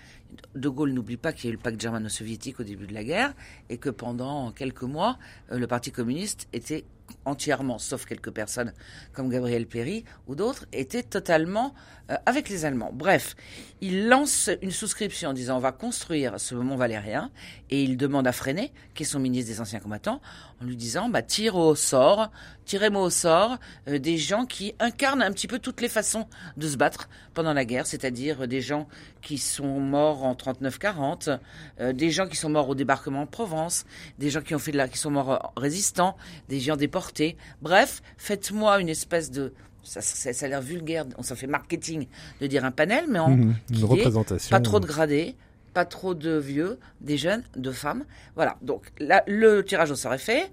De 0.54 0.68
Gaulle 0.68 0.92
n'oublie 0.92 1.16
pas 1.16 1.32
qu'il 1.32 1.44
y 1.44 1.48
a 1.48 1.50
eu 1.50 1.56
le 1.56 1.62
pacte 1.62 1.80
germano-soviétique 1.80 2.58
au 2.60 2.64
début 2.64 2.86
de 2.86 2.94
la 2.94 3.04
guerre 3.04 3.34
et 3.68 3.76
que 3.76 3.90
pendant 3.90 4.50
quelques 4.50 4.82
mois, 4.82 5.18
euh, 5.50 5.58
le 5.58 5.66
Parti 5.66 5.92
communiste 5.92 6.48
était 6.52 6.84
entièrement, 7.24 7.78
sauf 7.78 8.06
quelques 8.06 8.30
personnes 8.30 8.72
comme 9.12 9.28
Gabriel 9.28 9.66
Péry 9.66 10.04
ou 10.26 10.34
d'autres, 10.34 10.66
étaient 10.72 11.02
totalement 11.02 11.74
euh, 12.10 12.16
avec 12.26 12.48
les 12.48 12.64
Allemands. 12.64 12.90
Bref, 12.92 13.36
il 13.82 14.06
lance 14.06 14.48
une 14.62 14.70
souscription 14.70 15.30
en 15.30 15.32
disant 15.32 15.56
on 15.56 15.60
va 15.60 15.72
construire 15.72 16.38
ce 16.38 16.54
Mont 16.54 16.76
Valérien 16.76 17.32
et 17.68 17.82
il 17.82 17.96
demande 17.96 18.28
à 18.28 18.32
Freinet, 18.32 18.70
qui 18.94 19.02
est 19.02 19.06
son 19.06 19.18
ministre 19.18 19.50
des 19.50 19.60
anciens 19.60 19.80
combattants, 19.80 20.20
en 20.62 20.64
lui 20.64 20.76
disant 20.76 21.08
bah 21.08 21.20
tire 21.20 21.56
au 21.56 21.74
sort, 21.74 22.30
tirez-moi 22.64 23.02
au 23.02 23.10
sort 23.10 23.58
euh, 23.88 23.98
des 23.98 24.18
gens 24.18 24.46
qui 24.46 24.76
incarnent 24.78 25.20
un 25.20 25.32
petit 25.32 25.48
peu 25.48 25.58
toutes 25.58 25.80
les 25.80 25.88
façons 25.88 26.28
de 26.56 26.68
se 26.68 26.76
battre 26.76 27.08
pendant 27.34 27.52
la 27.52 27.64
guerre, 27.64 27.88
c'est-à-dire 27.88 28.46
des 28.46 28.60
gens 28.60 28.86
qui 29.20 29.36
sont 29.36 29.80
morts 29.80 30.24
en 30.24 30.34
39-40, 30.34 31.40
euh, 31.80 31.92
des 31.92 32.12
gens 32.12 32.28
qui 32.28 32.36
sont 32.36 32.50
morts 32.50 32.68
au 32.68 32.76
débarquement 32.76 33.24
de 33.24 33.30
Provence, 33.30 33.84
des 34.16 34.30
gens 34.30 34.42
qui 34.42 34.54
ont 34.54 34.60
fait 34.60 34.72
de 34.72 34.76
la, 34.76 34.86
qui 34.86 34.98
sont 34.98 35.10
morts 35.10 35.52
résistants, 35.56 36.16
des 36.48 36.60
gens 36.60 36.76
déportés. 36.76 37.36
Bref, 37.62 38.00
faites-moi 38.16 38.80
une 38.80 38.88
espèce 38.88 39.32
de 39.32 39.52
ça, 39.82 40.00
ça, 40.00 40.46
a 40.46 40.48
l'air 40.48 40.62
vulgaire, 40.62 41.04
on 41.18 41.22
s'en 41.22 41.34
fait 41.34 41.46
marketing 41.46 42.06
de 42.40 42.46
dire 42.46 42.64
un 42.64 42.70
panel, 42.70 43.06
mais 43.08 43.18
en 43.18 43.30
mmh, 43.30 43.54
une 43.70 43.84
représentation. 43.84 44.50
Pas 44.50 44.60
trop 44.60 44.80
de 44.80 44.86
gradés, 44.86 45.34
pas 45.74 45.84
trop 45.84 46.14
de 46.14 46.36
vieux, 46.36 46.78
des 47.00 47.16
jeunes, 47.16 47.42
de 47.56 47.72
femmes. 47.72 48.04
Voilà, 48.36 48.56
donc 48.62 48.92
le 48.98 49.62
tirage 49.62 49.90
au 49.90 49.96
sort 49.96 50.14
est 50.14 50.18
fait. 50.18 50.50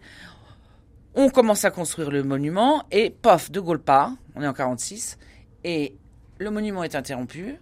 On 1.16 1.30
commence 1.30 1.66
à 1.66 1.72
construire 1.72 2.12
le 2.12 2.24
monument 2.24 2.84
et 2.92 3.10
pof, 3.10 3.52
De 3.52 3.60
Gaulle 3.60 3.82
part, 3.82 4.14
on 4.36 4.42
est 4.42 4.48
en 4.48 4.54
46, 4.54 5.18
et 5.64 5.96
le 6.38 6.52
monument 6.52 6.84
est 6.84 6.96
interrompu, 6.96 7.56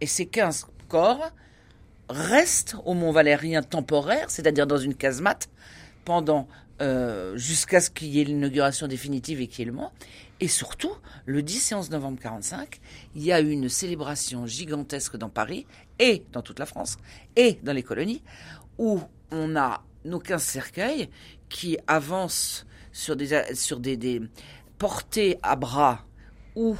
et 0.00 0.06
ces 0.06 0.26
15 0.26 0.66
corps 0.88 1.30
restent 2.08 2.76
au 2.84 2.94
Mont 2.94 3.12
Valérien 3.12 3.62
temporaire, 3.62 4.30
c'est-à-dire 4.30 4.66
dans 4.66 4.78
une 4.78 4.94
casemate, 4.94 5.48
pendant 6.04 6.48
euh, 6.80 7.36
jusqu'à 7.36 7.80
ce 7.80 7.90
qu'il 7.90 8.08
y 8.08 8.20
ait 8.20 8.24
l'inauguration 8.24 8.88
définitive 8.88 9.40
et 9.40 9.46
qu'il 9.46 9.60
y 9.60 9.62
ait 9.62 9.70
le 9.70 9.76
mont. 9.76 9.90
Et 10.42 10.48
surtout, 10.48 10.90
le 11.24 11.40
10 11.40 11.70
et 11.70 11.74
11 11.76 11.90
novembre 11.90 12.18
45, 12.20 12.80
il 13.14 13.22
y 13.22 13.30
a 13.30 13.40
eu 13.40 13.50
une 13.50 13.68
célébration 13.68 14.44
gigantesque 14.44 15.16
dans 15.16 15.28
Paris 15.28 15.68
et 16.00 16.24
dans 16.32 16.42
toute 16.42 16.58
la 16.58 16.66
France 16.66 16.98
et 17.36 17.60
dans 17.62 17.72
les 17.72 17.84
colonies 17.84 18.24
où 18.76 19.00
on 19.30 19.54
a 19.54 19.84
nos 20.04 20.18
15 20.18 20.42
cercueils 20.42 21.10
qui 21.48 21.78
avancent 21.86 22.66
sur 22.90 23.14
des, 23.14 23.54
sur 23.54 23.78
des, 23.78 24.20
portés 24.78 25.38
à 25.44 25.54
bras 25.54 26.04
ou 26.56 26.76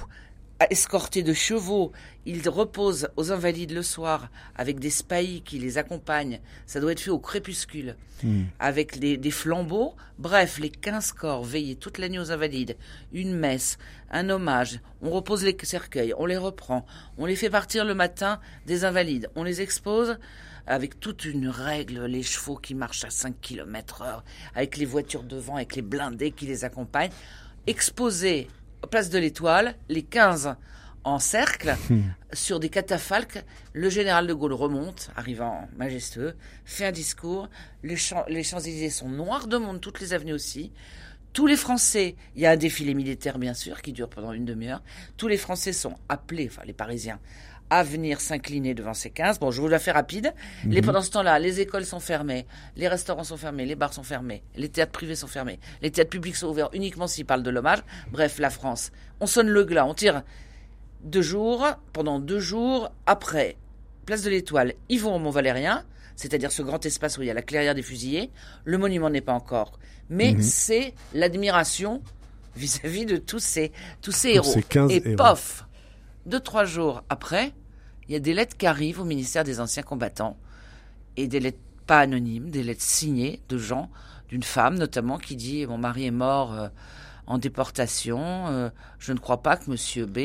escortés 0.69 1.23
de 1.23 1.33
chevaux. 1.33 1.93
Ils 2.25 2.49
reposent 2.49 3.09
aux 3.17 3.33
invalides 3.33 3.73
le 3.73 3.83
soir 3.83 4.29
avec 4.55 4.79
des 4.79 4.91
spahis 4.91 5.43
qui 5.43 5.59
les 5.59 5.79
accompagnent. 5.79 6.41
Ça 6.67 6.81
doit 6.81 6.93
être 6.93 7.01
fait 7.01 7.11
au 7.11 7.19
crépuscule, 7.19 7.97
Hmm. 8.23 8.45
avec 8.61 9.01
des, 9.01 9.17
des 9.17 9.31
flambeaux. 9.33 9.97
Bref, 10.19 10.61
les 10.61 10.71
15 10.71 11.11
corps 11.13 11.43
veillés 11.43 11.75
toute 11.75 11.99
la 11.99 12.09
nuit 12.09 12.21
aux 12.21 12.31
invalides. 12.31 12.77
Une 13.13 13.35
messe, 13.35 13.79
un 14.13 14.31
hommage. 14.31 14.79
On 15.01 15.11
repose 15.11 15.43
les 15.45 15.57
cercueils, 15.63 16.15
on 16.17 16.27
les 16.27 16.37
reprend. 16.37 16.87
On 17.19 17.27
les 17.27 17.35
fait 17.35 17.51
partir 17.51 17.85
le 17.85 17.95
matin 17.95 18.39
des 18.67 18.85
invalides. 18.85 19.29
On 19.35 19.43
les 19.43 19.61
expose 19.61 20.19
avec 20.69 21.01
toute 21.01 21.25
une 21.25 21.49
règle, 21.49 22.05
les 22.05 22.23
chevaux 22.23 22.57
qui 22.57 22.77
marchent 22.77 23.05
à 23.05 23.11
5 23.11 23.41
km 23.41 24.03
heure, 24.03 24.23
avec 24.55 24.77
les 24.77 24.85
voitures 24.87 25.25
devant, 25.25 25.57
avec 25.57 25.75
les 25.75 25.83
blindés 25.83 26.31
qui 26.31 26.47
les 26.47 26.65
accompagnent. 26.65 27.11
Exposés 27.67 28.47
place 28.91 29.11
de 29.11 29.19
l'Étoile, 29.19 29.75
les 29.89 30.03
15 30.03 30.55
en 31.05 31.19
cercle, 31.19 31.75
sur 32.33 32.61
des 32.61 32.69
catafalques. 32.69 33.43
Le 33.73 33.89
général 33.91 34.27
de 34.27 34.35
Gaulle 34.35 34.53
remonte, 34.53 35.11
arrivant 35.17 35.69
majestueux, 35.77 36.35
fait 36.65 36.87
un 36.87 36.93
discours. 36.93 37.49
Les, 37.83 37.97
Champs- 37.97 38.25
les 38.29 38.43
Champs-Élysées 38.43 38.91
sont 38.91 39.09
noirs 39.09 39.47
de 39.47 39.57
monde, 39.57 39.81
toutes 39.81 40.01
les 40.01 40.13
avenues 40.15 40.33
aussi. 40.35 40.73
Tous 41.33 41.47
les 41.47 41.57
Français, 41.57 42.15
il 42.37 42.43
y 42.43 42.47
a 42.47 42.51
un 42.51 42.57
défilé 42.57 42.93
militaire 42.95 43.39
bien 43.39 43.55
sûr 43.55 43.81
qui 43.81 43.93
dure 43.93 44.09
pendant 44.11 44.33
une 44.33 44.45
demi-heure. 44.45 44.83
Tous 45.17 45.29
les 45.29 45.39
Français 45.39 45.73
sont 45.73 45.95
appelés, 46.11 46.49
enfin 46.51 46.61
les 46.67 46.75
Parisiens, 46.75 47.19
à 47.71 47.83
venir 47.85 48.21
s'incliner 48.21 48.75
devant 48.75 48.93
ces 48.93 49.09
15. 49.09 49.41
Bon, 49.41 49.51
je 49.51 49.59
vous 49.63 49.69
la 49.69 49.79
fais 49.79 49.93
rapide. 49.93 50.35
Les, 50.67 50.83
pendant 50.83 51.01
ce 51.01 51.11
temps-là, 51.13 51.39
les 51.39 51.61
écoles 51.61 51.87
sont 51.87 52.01
fermées, 52.01 52.47
les 52.77 52.87
restaurants 52.87 53.25
sont 53.25 53.39
fermés, 53.39 53.65
les 53.65 53.77
bars 53.77 53.95
sont 53.95 54.03
fermés, 54.03 54.43
les 54.57 54.69
théâtres 54.69 54.93
privés 54.93 55.15
sont 55.17 55.27
fermés, 55.27 55.59
les 55.81 55.91
théâtres 55.91 56.11
publics 56.11 56.37
sont 56.37 56.49
ouverts 56.49 56.69
uniquement 56.75 57.07
s'ils 57.07 57.25
parlent 57.25 57.43
de 57.43 57.49
l'hommage. 57.49 57.79
Bref, 58.11 58.39
la 58.39 58.51
France. 58.51 58.93
On 59.21 59.27
sonne 59.27 59.49
le 59.49 59.65
glas, 59.65 59.87
on 59.87 59.95
tire 59.95 60.23
deux 61.03 61.23
jours, 61.23 61.67
pendant 61.93 62.19
deux 62.19 62.41
jours, 62.41 62.91
après, 63.07 63.57
place 64.07 64.23
de 64.23 64.31
l'Étoile, 64.31 64.75
ils 64.89 65.01
vont 65.01 65.15
au 65.17 65.19
Mont-Valérien, 65.19 65.85
c'est-à-dire 66.17 66.53
ce 66.53 66.63
grand 66.63 66.85
espace 66.85 67.19
où 67.19 67.23
il 67.23 67.27
y 67.27 67.31
a 67.31 67.35
la 67.35 67.43
clairière 67.43 67.75
des 67.75 67.83
fusillés. 67.83 68.31
Le 68.65 68.79
monument 68.79 69.11
n'est 69.11 69.21
pas 69.21 69.33
encore. 69.33 69.79
Mais 70.11 70.41
c'est 70.43 70.95
l'admiration 71.15 72.03
vis-à-vis 72.55 73.07
de 73.07 73.17
tous 73.17 73.39
ces, 73.39 73.73
tous 74.03 74.13
ces 74.13 74.31
héros. 74.31 74.53
ces 74.53 74.63
15 74.63 74.91
Et 74.91 75.03
héros. 75.09 75.17
pof, 75.17 75.65
deux, 76.27 76.41
trois 76.41 76.65
jours 76.65 77.03
après, 77.09 77.53
il 78.09 78.13
y 78.13 78.17
a 78.17 78.21
des 78.21 78.35
lettres 78.35 78.57
qui 78.57 78.67
arrivent 78.67 79.01
au 79.01 79.05
ministère 79.05 79.43
des 79.45 79.59
Anciens 79.61 79.83
Combattants. 79.83 80.37
Et 81.17 81.27
des 81.29 81.41
lettres 81.41 81.59
pas 81.87 82.01
anonymes, 82.01 82.51
des 82.51 82.63
lettres 82.63 82.83
signées 82.83 83.41
de 83.49 83.59
gens, 83.59 83.91
d'une 84.29 84.43
femme 84.43 84.77
notamment, 84.79 85.19
qui 85.19 85.37
dit 85.37 85.67
Mon 85.67 85.79
mari 85.79 86.07
est 86.07 86.11
mort 86.11 86.53
euh, 86.53 86.69
en 87.27 87.39
déportation. 87.39 88.21
euh, 88.49 88.71
je 88.99 89.13
ne 89.13 89.19
crois 89.19 89.43
pas 89.43 89.57
que 89.57 89.71
Monsieur 89.71 90.07
B 90.07 90.19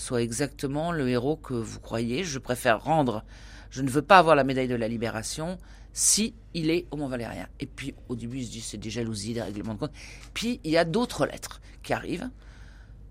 soit 0.00 0.22
exactement 0.22 0.92
le 0.92 1.08
héros 1.10 1.36
que 1.36 1.52
vous 1.52 1.78
croyez. 1.78 2.24
Je 2.24 2.38
préfère 2.38 2.82
rendre. 2.82 3.22
Je 3.70 3.82
ne 3.82 3.90
veux 3.90 4.00
pas 4.02 4.18
avoir 4.18 4.34
la 4.34 4.44
médaille 4.44 4.66
de 4.68 4.74
la 4.74 4.88
libération 4.88 5.58
si 5.92 6.34
il 6.54 6.70
est 6.70 6.86
au 6.90 6.96
Mont 6.96 7.08
Valérien. 7.08 7.46
Et 7.60 7.66
puis 7.66 7.94
au 8.08 8.16
début, 8.16 8.38
il 8.38 8.46
se 8.46 8.50
dit 8.50 8.60
c'est 8.62 8.78
des 8.78 8.88
jalousies, 8.90 9.34
des 9.34 9.42
règlements 9.42 9.74
de 9.74 9.78
compte. 9.80 9.92
Puis 10.32 10.58
il 10.64 10.70
y 10.70 10.78
a 10.78 10.84
d'autres 10.84 11.26
lettres 11.26 11.60
qui 11.82 11.92
arrivent. 11.92 12.30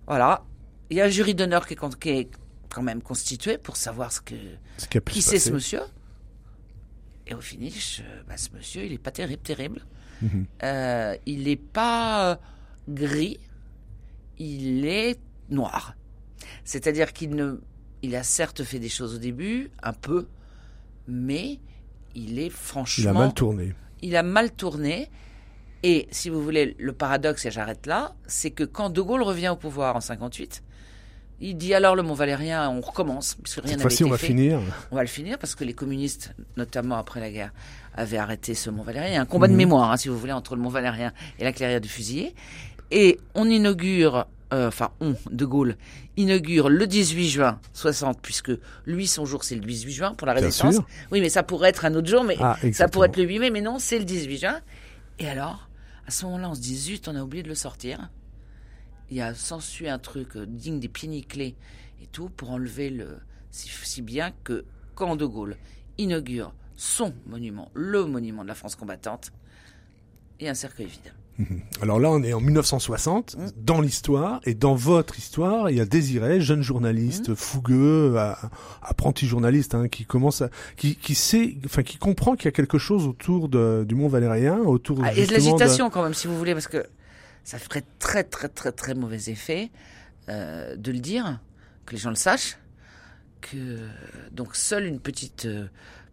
Voilà. 0.08 0.44
Il 0.90 0.98
y 0.98 1.02
a 1.02 1.06
un 1.06 1.10
jury 1.10 1.36
d'honneur 1.36 1.68
qui 1.68 1.74
est, 1.74 1.78
con- 1.78 1.90
qui 1.92 2.10
est 2.10 2.30
quand 2.70 2.82
même 2.82 3.04
constitué 3.04 3.60
pour 3.60 3.76
savoir 3.78 4.12
ce 4.12 4.22
que 4.22 4.36
Ce 4.78 4.88
qui 4.88 5.22
c'est 5.22 5.38
ce 5.40 5.52
monsieur 5.52 5.82
Et 7.28 7.36
au 7.36 7.42
finish, 7.42 8.02
euh, 8.04 8.24
bah, 8.28 8.36
ce 8.38 8.50
monsieur, 8.56 8.84
il 8.84 8.94
est 8.94 8.98
pas 8.98 9.12
terrible, 9.12 9.44
terrible. 9.44 9.86
Mhm. 10.24 10.46
Euh, 10.64 11.16
il 11.28 11.44
n'est 11.44 11.56
pas 11.56 12.32
euh, 12.32 12.36
gris, 12.90 13.40
il 14.40 14.86
est 14.88 15.20
noir. 15.50 15.94
C'est-à-dire 16.64 17.14
qu'il 17.14 17.32
ne, 17.36 17.56
il 18.02 18.16
a 18.16 18.24
certes 18.24 18.64
fait 18.64 18.80
des 18.80 18.90
choses 18.90 19.16
au 19.16 19.18
début, 19.20 19.70
un 19.84 19.94
peu, 19.94 20.28
mais 21.08 21.60
il 22.16 22.40
est 22.40 22.50
franchement, 22.50 23.04
Il 23.04 23.08
a 23.08 23.14
mal 23.14 23.34
tourné. 23.34 23.74
il 24.02 24.16
a 24.16 24.24
mal 24.24 24.52
tourné. 24.52 25.10
Et 25.84 26.08
si 26.12 26.30
vous 26.30 26.44
voulez, 26.44 26.76
le 26.78 26.92
paradoxe, 26.92 27.46
et 27.46 27.52
j'arrête 27.52 27.86
là, 27.88 28.14
c'est 28.28 28.52
que 28.52 28.66
quand 28.66 28.90
De 28.90 29.02
Gaulle 29.02 29.22
revient 29.24 29.50
au 29.50 29.56
pouvoir 29.56 29.96
en 29.96 30.02
58, 30.02 30.62
il 31.42 31.56
dit 31.56 31.74
alors 31.74 31.96
le 31.96 32.04
Mont 32.04 32.16
Valérien, 32.16 32.70
on 32.70 32.82
recommence, 32.82 33.36
puisque 33.42 33.60
rien 33.60 33.68
Cette 33.70 33.78
n'avait 33.78 33.82
fois-ci, 33.84 34.04
été 34.04 34.04
on 34.04 34.10
va 34.12 34.18
fait. 34.18 34.28
finir. 34.28 34.60
On 34.92 34.96
va 34.98 35.04
le 35.04 35.08
finir 35.08 35.38
parce 35.40 35.56
que 35.56 35.64
les 35.64 35.74
communistes, 35.74 36.34
notamment 36.58 36.98
après 36.98 37.22
la 37.22 37.32
guerre, 37.32 37.54
avaient 37.96 38.18
arrêté 38.18 38.56
ce 38.56 38.70
Mont 38.70 38.84
Valérien. 38.84 39.10
Il 39.10 39.14
y 39.14 39.18
a 39.18 39.22
un 39.22 39.26
combat 39.26 39.48
de 39.48 39.54
Mhm. 39.54 39.58
mémoire, 39.58 39.90
hein, 39.92 39.96
si 39.96 40.10
vous 40.10 40.20
voulez, 40.20 40.34
entre 40.34 40.58
le 40.58 40.62
Mont 40.62 40.68
Valérien 40.70 41.14
et 41.40 41.46
la 41.46 41.54
clairière 41.54 41.80
du 41.80 41.88
fusillé. 41.88 42.36
Et 42.92 43.18
on 43.36 43.50
inaugure, 43.50 44.28
euh, 44.54 44.68
enfin 44.68 44.92
on, 45.00 45.16
De 45.32 45.46
Gaulle, 45.46 45.78
inaugure 46.18 46.70
le 46.70 46.88
18 46.88 47.30
juin 47.30 47.60
60, 47.74 48.20
puisque 48.22 48.52
lui, 48.86 49.08
son 49.08 49.26
jour, 49.26 49.44
c'est 49.44 49.56
le 49.56 49.62
18 49.62 49.92
juin 49.92 50.14
pour 50.14 50.28
la 50.28 50.34
Bien 50.34 50.44
résistance. 50.44 50.76
sûr. 50.76 50.88
Oui, 51.12 51.22
mais 51.22 51.30
ça 51.30 51.44
pourrait 51.44 51.70
être 51.70 51.86
un 51.86 51.94
autre 51.96 52.08
jour, 52.08 52.24
mais 52.24 52.36
Ah, 52.40 52.58
ça 52.74 52.88
pourrait 52.88 53.10
être 53.10 53.18
le 53.18 53.24
8 53.24 53.40
mai, 53.40 53.50
mais 53.52 53.62
non, 53.62 53.80
c'est 53.80 54.00
le 54.00 54.06
18 54.06 54.38
juin. 54.38 54.60
Et 55.20 55.28
alors, 55.28 55.70
à 56.08 56.12
ce 56.12 56.26
moment-là, 56.26 56.50
on 56.50 56.56
se 56.56 56.62
dit, 56.62 56.76
zut, 56.78 57.08
on 57.08 57.16
a 57.16 57.22
oublié 57.22 57.44
de 57.44 57.50
le 57.50 57.56
sortir. 57.56 58.10
Il 59.12 59.18
y 59.18 59.22
a 59.22 59.34
s'ensuit 59.34 59.90
un 59.90 60.00
truc 60.00 60.36
euh, 60.36 60.46
digne 60.46 60.80
des 60.80 60.88
pieds 60.88 61.10
nickelés 61.10 61.56
et 62.02 62.08
tout 62.08 62.30
pour 62.30 62.52
enlever 62.52 62.90
le. 62.90 63.18
Si, 63.52 63.68
si 63.84 64.02
bien 64.04 64.32
que 64.44 64.66
quand 64.94 65.16
De 65.16 65.26
Gaulle 65.26 65.58
inaugure 65.98 66.54
son 66.76 67.14
monument, 67.26 67.72
le 67.74 68.06
monument 68.06 68.44
de 68.44 68.48
la 68.48 68.56
France 68.56 68.76
combattante, 68.76 69.32
il 70.40 70.46
y 70.46 70.48
a 70.48 70.52
un 70.52 70.56
cercueil 70.56 70.86
vide. 70.86 71.12
Alors 71.82 72.00
là, 72.00 72.10
on 72.12 72.22
est 72.24 72.34
en 72.34 72.42
1960, 72.42 73.36
Mmh. 73.38 73.48
dans 73.58 73.82
l'histoire, 73.82 74.42
et 74.46 74.54
dans 74.54 74.76
votre 74.76 75.18
histoire, 75.18 75.70
il 75.70 75.78
y 75.78 75.82
a 75.82 75.86
Désiré, 75.86 76.42
jeune 76.42 76.60
Mmh. 76.60 76.64
journaliste, 76.64 77.36
fougueux, 77.36 78.14
euh, 78.18 78.34
apprenti 78.82 79.28
journaliste, 79.28 79.76
hein, 79.76 79.88
qui 79.88 80.06
commence 80.06 80.42
à, 80.42 80.50
qui, 80.76 80.96
qui 80.96 81.16
sait, 81.16 81.58
enfin, 81.66 81.84
qui 81.84 81.98
comprend 81.98 82.36
qu'il 82.36 82.46
y 82.46 82.50
a 82.50 82.52
quelque 82.52 82.78
chose 82.78 83.06
autour 83.08 83.50
de, 83.50 83.86
du 83.88 83.96
Mont 83.96 84.08
Valérien, 84.10 84.58
autour 84.60 85.00
Ah, 85.04 85.14
et 85.14 85.26
de 85.26 85.32
l'agitation 85.34 85.90
quand 85.90 86.04
même, 86.04 86.14
si 86.14 86.28
vous 86.28 86.38
voulez, 86.38 86.54
parce 86.54 86.68
que 86.68 86.86
ça 87.44 87.58
ferait 87.58 87.84
très 88.00 88.24
très 88.24 88.50
très 88.50 88.72
très 88.72 88.94
mauvais 88.94 89.30
effet 89.30 89.72
euh, 90.28 90.76
de 90.76 90.92
le 90.92 91.00
dire, 91.00 91.40
que 91.86 91.94
les 91.94 91.98
gens 91.98 92.10
le 92.10 92.16
sachent, 92.16 92.58
que 93.42 93.78
donc 94.32 94.56
seule 94.56 94.86
une 94.86 95.00
petite 95.00 95.46
euh, 95.46 95.68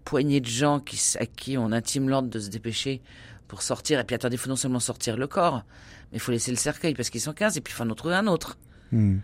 poignée 0.05 0.41
de 0.41 0.47
gens 0.47 0.79
qui, 0.81 0.99
à 1.19 1.27
qui 1.27 1.59
on 1.59 1.73
intime 1.73 2.09
l'ordre 2.09 2.29
de 2.31 2.39
se 2.39 2.49
dépêcher 2.49 3.03
pour 3.49 3.63
sortir, 3.63 4.01
et 4.01 4.05
puis 4.05 4.15
attendez, 4.15 4.35
il 4.35 4.39
faut 4.39 4.49
non 4.49 4.57
seulement 4.57 4.81
sortir 4.81 5.17
le 5.17 5.27
corps, 5.27 5.65
mais 6.11 6.19
il 6.19 6.21
faut 6.21 6.33
laisser 6.33 6.51
le 6.51 6.57
cercueil 6.57 6.95
parce 6.95 7.11
qu'ils 7.11 7.21
sont 7.21 7.33
15, 7.33 7.57
et 7.57 7.61
puis 7.61 7.73
il 7.73 7.77
faut 7.77 7.85
en 7.85 7.95
trouver 7.95 8.15
un 8.15 8.27
autre. 8.27 8.59
Hmm. 8.93 9.19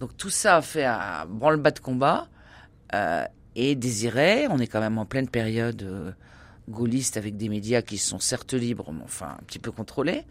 Donc 0.00 0.16
tout 0.16 0.30
ça 0.30 0.56
a 0.56 0.62
fait 0.62 0.84
un 0.84 1.26
branle-bas 1.26 1.70
de 1.70 1.80
combat. 1.80 2.28
euh, 2.94 3.24
et 3.58 3.74
Désiré, 3.74 4.46
on 4.50 4.58
est 4.58 4.66
quand 4.66 4.80
même 4.80 4.98
en 4.98 5.06
pleine 5.06 5.28
période 5.28 5.82
euh, 5.82 6.12
gaulliste 6.68 7.16
avec 7.16 7.38
des 7.38 7.48
médias 7.48 7.80
qui 7.80 7.96
sont 7.96 8.18
certes 8.18 8.52
libres, 8.52 8.92
mais 8.92 9.02
enfin 9.02 9.36
un 9.40 9.44
petit 9.46 9.58
peu 9.58 9.72
contrôlés. 9.72 10.24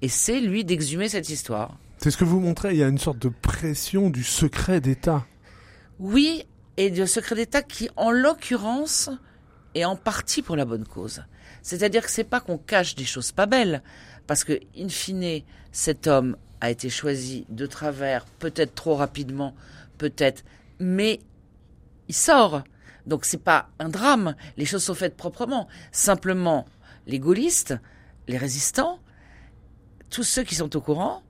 Et 0.00 0.08
c'est 0.08 0.40
lui 0.40 0.64
d'exhumer 0.64 1.08
cette 1.08 1.28
histoire. 1.28 1.76
C'est 1.98 2.10
ce 2.10 2.16
que 2.16 2.24
vous 2.24 2.40
montrez, 2.40 2.72
il 2.72 2.78
y 2.78 2.82
a 2.82 2.88
une 2.88 2.98
sorte 2.98 3.18
de 3.18 3.28
pression 3.28 4.10
du 4.10 4.24
secret 4.24 4.80
d'État. 4.80 5.26
Oui, 5.98 6.44
et 6.76 6.90
de 6.90 7.04
secret 7.04 7.36
d'État 7.36 7.62
qui, 7.62 7.90
en 7.96 8.10
l'occurrence, 8.10 9.10
est 9.74 9.84
en 9.84 9.96
partie 9.96 10.42
pour 10.42 10.56
la 10.56 10.64
bonne 10.64 10.86
cause. 10.86 11.22
C'est-à-dire 11.62 12.02
que 12.02 12.10
c'est 12.10 12.24
pas 12.24 12.40
qu'on 12.40 12.58
cache 12.58 12.94
des 12.94 13.04
choses 13.04 13.32
pas 13.32 13.46
belles, 13.46 13.82
parce 14.26 14.44
que, 14.44 14.58
in 14.76 14.88
fine, 14.88 15.42
cet 15.70 16.06
homme 16.06 16.36
a 16.60 16.70
été 16.70 16.90
choisi 16.90 17.46
de 17.48 17.66
travers, 17.66 18.24
peut-être 18.24 18.74
trop 18.74 18.94
rapidement, 18.94 19.54
peut-être, 19.98 20.44
mais 20.78 21.20
il 22.08 22.14
sort. 22.14 22.62
Donc 23.06 23.24
c'est 23.24 23.42
pas 23.42 23.68
un 23.78 23.88
drame, 23.88 24.36
les 24.56 24.64
choses 24.64 24.84
sont 24.84 24.94
faites 24.94 25.16
proprement. 25.16 25.68
Simplement, 25.90 26.66
les 27.06 27.18
gaullistes, 27.18 27.74
les 28.28 28.38
résistants, 28.38 29.00
tous 30.08 30.22
ceux 30.22 30.44
qui 30.44 30.54
sont 30.54 30.76
au 30.76 30.80
courant, 30.80 31.22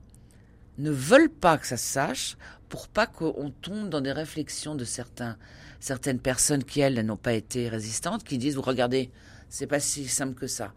ne 0.79 0.91
veulent 0.91 1.31
pas 1.31 1.57
que 1.59 1.67
ça 1.67 1.77
se 1.77 1.87
sache 1.87 2.37
pour 2.73 2.89
pas 2.89 3.07
qu'on 3.07 3.51
tombe 3.51 3.91
dans 3.91 4.01
des 4.01 4.13
réflexions 4.13 4.75
de 4.75 4.87
certains, 4.87 5.37
certaines 5.79 6.19
personnes 6.19 6.65
qui, 6.65 6.81
elles, 6.81 6.99
n'ont 7.05 7.19
pas 7.19 7.35
été 7.35 7.69
résistantes, 7.69 8.25
qui 8.25 8.39
disent, 8.39 8.55
vous 8.55 8.63
regardez, 8.63 9.11
c'est 9.51 9.67
pas 9.67 9.79
si 9.79 10.09
simple 10.09 10.33
que 10.33 10.47
ça. 10.47 10.73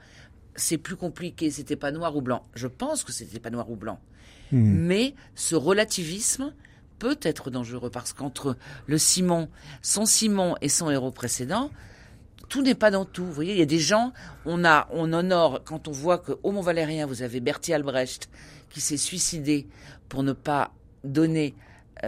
C'est 0.58 0.78
plus 0.78 0.98
compliqué, 0.98 1.50
c'était 1.52 1.78
pas 1.78 1.94
noir 1.94 2.14
ou 2.18 2.22
blanc. 2.22 2.44
Je 2.54 2.68
pense 2.68 3.06
que 3.06 3.14
c'était 3.14 3.40
pas 3.40 3.50
noir 3.50 3.72
ou 3.72 3.78
blanc. 3.78 4.02
Mais 4.52 5.16
ce 5.36 5.56
relativisme 5.56 6.54
peut 7.00 7.18
être 7.22 7.50
dangereux 7.50 7.90
parce 7.90 8.12
qu'entre 8.12 8.58
le 8.88 8.98
Simon, 8.98 9.48
son 9.82 10.06
Simon 10.06 10.56
et 10.60 10.68
son 10.68 10.92
héros 10.92 11.12
précédent, 11.12 11.72
tout 12.50 12.62
n'est 12.62 12.76
pas 12.76 12.92
dans 12.92 13.06
tout. 13.06 13.24
Vous 13.24 13.32
voyez, 13.32 13.54
il 13.54 13.60
y 13.60 13.62
a 13.62 13.66
des 13.66 13.80
gens, 13.80 14.12
on 14.46 14.66
a, 14.66 14.90
on 14.92 15.14
honore 15.14 15.64
quand 15.64 15.88
on 15.88 15.94
voit 15.94 16.18
qu'au 16.18 16.52
Mont 16.52 16.60
Valérien, 16.62 17.06
vous 17.06 17.22
avez 17.22 17.40
Bertie 17.40 17.74
Albrecht 17.74 18.30
qui 18.70 18.82
s'est 18.82 18.98
suicidé 18.98 19.66
pour 20.10 20.24
ne 20.24 20.34
pas 20.34 20.74
donner 21.06 21.56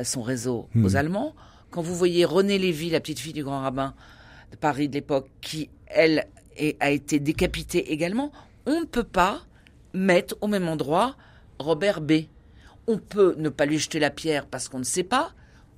son 0.03 0.21
réseau 0.21 0.67
aux 0.83 0.95
Allemands. 0.95 1.33
Quand 1.71 1.81
vous 1.81 1.95
voyez 1.95 2.25
René 2.25 2.57
Lévy, 2.57 2.89
la 2.89 2.99
petite 2.99 3.19
fille 3.19 3.33
du 3.33 3.43
grand 3.43 3.61
rabbin 3.61 3.93
de 4.51 4.55
Paris 4.57 4.87
de 4.89 4.93
l'époque, 4.93 5.27
qui, 5.41 5.69
elle, 5.87 6.25
est- 6.55 6.77
a 6.79 6.89
été 6.91 7.19
décapitée 7.19 7.91
également, 7.91 8.31
on 8.65 8.79
ne 8.81 8.85
peut 8.85 9.03
pas 9.03 9.41
mettre 9.93 10.35
au 10.41 10.47
même 10.47 10.67
endroit 10.67 11.15
Robert 11.59 12.01
B. 12.01 12.13
On 12.87 12.97
peut 12.97 13.35
ne 13.37 13.49
pas 13.49 13.65
lui 13.65 13.79
jeter 13.79 13.99
la 13.99 14.09
pierre 14.09 14.45
parce 14.45 14.69
qu'on 14.69 14.79
ne 14.79 14.83
sait 14.85 15.03
pas, 15.03 15.31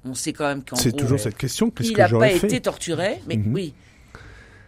on 0.06 0.14
sait 0.14 0.34
quand 0.34 0.48
même 0.48 0.64
qu'en 0.64 0.76
C'est 0.76 0.92
gros, 0.92 1.00
toujours 1.00 1.20
cette 1.20 1.38
question. 1.38 1.72
Il 1.80 1.94
que 1.94 2.02
n'a 2.02 2.10
pas 2.10 2.32
été 2.32 2.62
torturé, 2.62 3.20
mais 3.28 3.38
Mhm. 3.38 3.54
oui. 3.54 3.74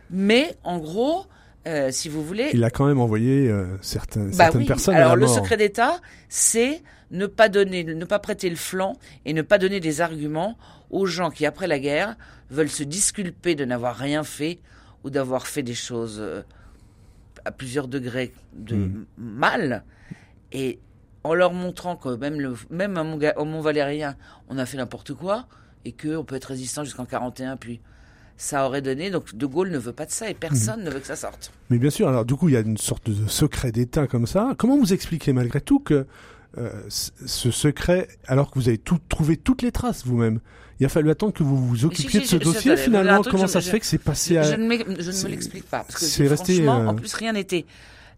Mais 0.10 0.56
en 0.64 0.80
gros, 0.80 1.26
euh, 1.68 1.92
si 1.92 2.10
vous 2.10 2.24
voulez, 2.24 2.50
Il 2.54 2.64
a 2.64 2.70
quand 2.70 2.86
même 2.88 3.00
envoyé 3.00 3.48
euh, 3.50 3.78
certains- 3.82 4.26
bah 4.26 4.32
certaines 4.32 4.62
oui. 4.62 4.68
personnes 4.68 4.96
Alors 4.96 5.12
à 5.12 5.16
la 5.16 5.22
le 5.22 5.28
secret 5.28 5.58
d'État, 5.58 6.00
c'est 6.30 6.82
ne 7.12 7.26
pas 7.28 7.50
donner, 7.50 7.84
ne 7.84 8.06
pas 8.06 8.20
prêter 8.20 8.50
le 8.50 8.56
flanc 8.56 8.94
et 9.26 9.34
ne 9.34 9.42
pas 9.42 9.58
donner 9.58 9.80
des 9.80 10.02
arguments 10.02 10.58
aux 10.90 11.06
gens 11.06 11.30
qui 11.30 11.46
après 11.46 11.68
la 11.68 11.80
guerre 11.80 12.16
veulent 12.50 12.70
se 12.70 12.84
disculper 12.84 13.56
de 13.56 13.66
n'avoir 13.66 13.96
rien 13.96 14.24
fait 14.24 14.60
ou 15.04 15.10
d'avoir 15.10 15.46
fait 15.48 15.64
des 15.64 15.74
choses 15.74 16.18
euh, 16.20 16.42
à 17.46 17.52
plusieurs 17.52 17.88
degrés 17.88 18.34
de 18.54 18.76
Mm. 18.76 19.06
mal 19.18 19.84
et 20.52 20.80
en 21.24 21.34
leur 21.34 21.54
montrant 21.54 21.96
que 21.96 22.16
même 22.16 22.40
le 22.42 22.56
même 22.70 22.98
au 23.38 23.46
Mont 23.46 23.62
Valérien, 23.62 24.16
on 24.50 24.58
a 24.58 24.66
fait 24.66 24.78
n'importe 24.78 25.14
quoi 25.14 25.48
et 25.86 25.92
que 25.92 26.16
on 26.16 26.24
peut 26.24 26.36
être 26.36 26.46
résistant 26.46 26.84
jusqu'en 26.84 27.06
41 27.06 27.58
puis 27.58 27.80
ça 28.42 28.66
aurait 28.66 28.82
donné 28.82 29.12
donc 29.12 29.36
De 29.36 29.46
Gaulle 29.46 29.70
ne 29.70 29.78
veut 29.78 29.94
pas 29.94 30.08
de 30.08 30.12
ça 30.12 30.28
et 30.28 30.34
personne 30.34 30.84
ne 30.84 30.90
veut 30.90 31.00
que 31.00 31.06
ça 31.06 31.16
sorte. 31.16 31.52
Mais 31.70 31.78
bien 31.78 31.92
sûr, 31.92 32.08
alors 32.08 32.26
du 32.26 32.34
coup, 32.36 32.50
il 32.50 32.54
y 32.54 32.58
a 32.58 32.62
une 32.62 32.78
sorte 32.78 33.10
de 33.12 33.28
secret 33.28 33.72
d'État 33.72 34.08
comme 34.08 34.26
ça. 34.26 34.56
Comment 34.58 34.78
vous 34.80 34.94
expliquez 34.94 35.32
malgré 35.32 35.62
tout 35.62 35.80
que 35.80 36.08
euh, 36.58 36.72
ce 36.90 37.52
secret, 37.52 38.08
alors 38.26 38.50
que 38.50 38.58
vous 38.58 38.68
avez 38.68 38.80
tout, 38.80 38.98
trouvé 39.10 39.38
toutes 39.38 39.62
les 39.62 39.72
traces 39.72 40.06
vous-même, 40.08 40.40
il 40.80 40.86
a 40.88 40.90
fallu 40.90 41.12
attendre 41.12 41.34
que 41.34 41.44
vous 41.44 41.56
vous 41.56 41.86
occupiez 41.86 42.22
si, 42.26 42.38
de 42.38 42.44
ce 42.44 42.50
dossier 42.50 42.78
finalement 42.78 43.22
Comment 43.22 43.46
je- 43.46 43.52
ça 43.52 43.62
se 43.62 43.70
fait 43.70 43.80
que 43.80 43.86
c'est 43.86 44.00
passé 44.00 44.34
Je, 44.34 44.40
à... 44.40 44.44
je 44.44 44.56
ne 44.56 44.64
me 44.68 45.28
l'explique 45.30 45.66
pas. 45.70 45.84
Parce 45.84 46.00
que 46.00 46.06
c'est 46.06 46.28
resté, 46.28 46.56
franchement, 46.64 46.82
euh, 46.82 46.88
en 46.88 46.96
plus, 46.96 47.14
rien 47.14 47.34
n'était. 47.34 47.66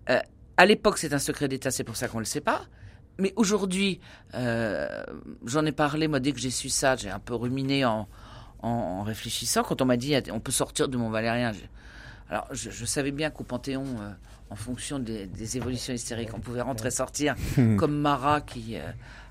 Euh, 0.09 0.19
à 0.55 0.65
l'époque, 0.65 0.99
c'est 0.99 1.13
un 1.13 1.19
secret 1.19 1.49
d'État, 1.49 1.69
c'est 1.69 1.83
pour 1.83 1.97
ça 1.97 2.07
qu'on 2.07 2.19
ne 2.19 2.23
le 2.23 2.27
sait 2.27 2.39
pas. 2.39 2.61
Mais 3.19 3.33
aujourd'hui, 3.35 3.99
euh, 4.35 4.87
j'en 5.45 5.65
ai 5.65 5.73
parlé, 5.73 6.07
moi, 6.07 6.21
dès 6.21 6.31
que 6.31 6.39
j'ai 6.39 6.49
su 6.49 6.69
ça, 6.69 6.95
j'ai 6.95 7.09
un 7.09 7.19
peu 7.19 7.35
ruminé 7.35 7.83
en, 7.85 8.07
en, 8.63 8.69
en 8.99 9.03
réfléchissant. 9.03 9.61
Quand 9.63 9.81
on 9.81 9.85
m'a 9.85 9.97
dit, 9.97 10.15
on 10.31 10.39
peut 10.39 10.51
sortir 10.51 10.87
de 10.87 10.97
Mont 10.97 11.09
Valérien, 11.09 11.51
j'ai- 11.53 11.69
alors 12.29 12.47
je, 12.51 12.71
je 12.71 12.85
savais 12.85 13.11
bien 13.11 13.29
qu'au 13.29 13.43
Panthéon, 13.43 13.85
euh, 14.01 14.09
en 14.49 14.55
fonction 14.55 14.97
des, 14.99 15.27
des 15.27 15.57
évolutions 15.57 15.93
hystériques, 15.93 16.33
on 16.33 16.39
pouvait 16.39 16.61
rentrer 16.61 16.89
sortir, 16.91 17.35
comme 17.77 17.95
Marat 17.99 18.41
qui 18.41 18.77
euh, 18.77 18.81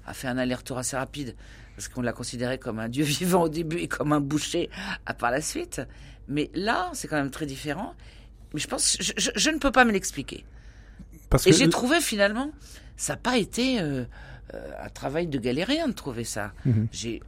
a 0.06 0.14
fait 0.14 0.28
un 0.28 0.38
aller-retour 0.38 0.78
assez 0.78 0.96
rapide, 0.96 1.34
parce 1.74 1.88
qu'on 1.88 2.02
l'a 2.02 2.12
considéré 2.12 2.58
comme 2.58 2.78
un 2.78 2.88
dieu 2.88 3.04
vivant 3.18 3.42
au 3.42 3.48
début 3.48 3.78
et 3.78 3.88
comme 3.88 4.12
un 4.12 4.20
boucher 4.20 4.70
à 5.06 5.14
par 5.14 5.30
la 5.30 5.40
suite. 5.40 5.80
Mais 6.28 6.50
là, 6.54 6.90
c'est 6.94 7.08
quand 7.08 7.16
même 7.16 7.30
très 7.30 7.46
différent. 7.46 7.94
Mais 8.54 8.60
je 8.60 8.68
pense, 8.68 8.96
je, 9.00 9.12
je- 9.16 9.30
je 9.34 9.50
ne 9.50 9.58
peux 9.58 9.72
pas 9.72 9.84
me 9.84 9.92
l'expliquer. 9.92 10.44
Parce 11.30 11.46
Et 11.46 11.50
que 11.50 11.56
j'ai 11.56 11.68
trouvé 11.70 12.00
finalement, 12.00 12.50
ça 12.96 13.14
n'a 13.14 13.16
pas 13.16 13.38
été 13.38 13.80
euh, 13.80 14.04
euh, 14.54 14.70
un 14.84 14.88
travail 14.90 15.26
de 15.26 15.38
galérien 15.38 15.88
de 15.88 15.92
trouver 15.94 16.24
ça. 16.24 16.52
Mhm. 16.66 16.86
J'ai 16.92 17.22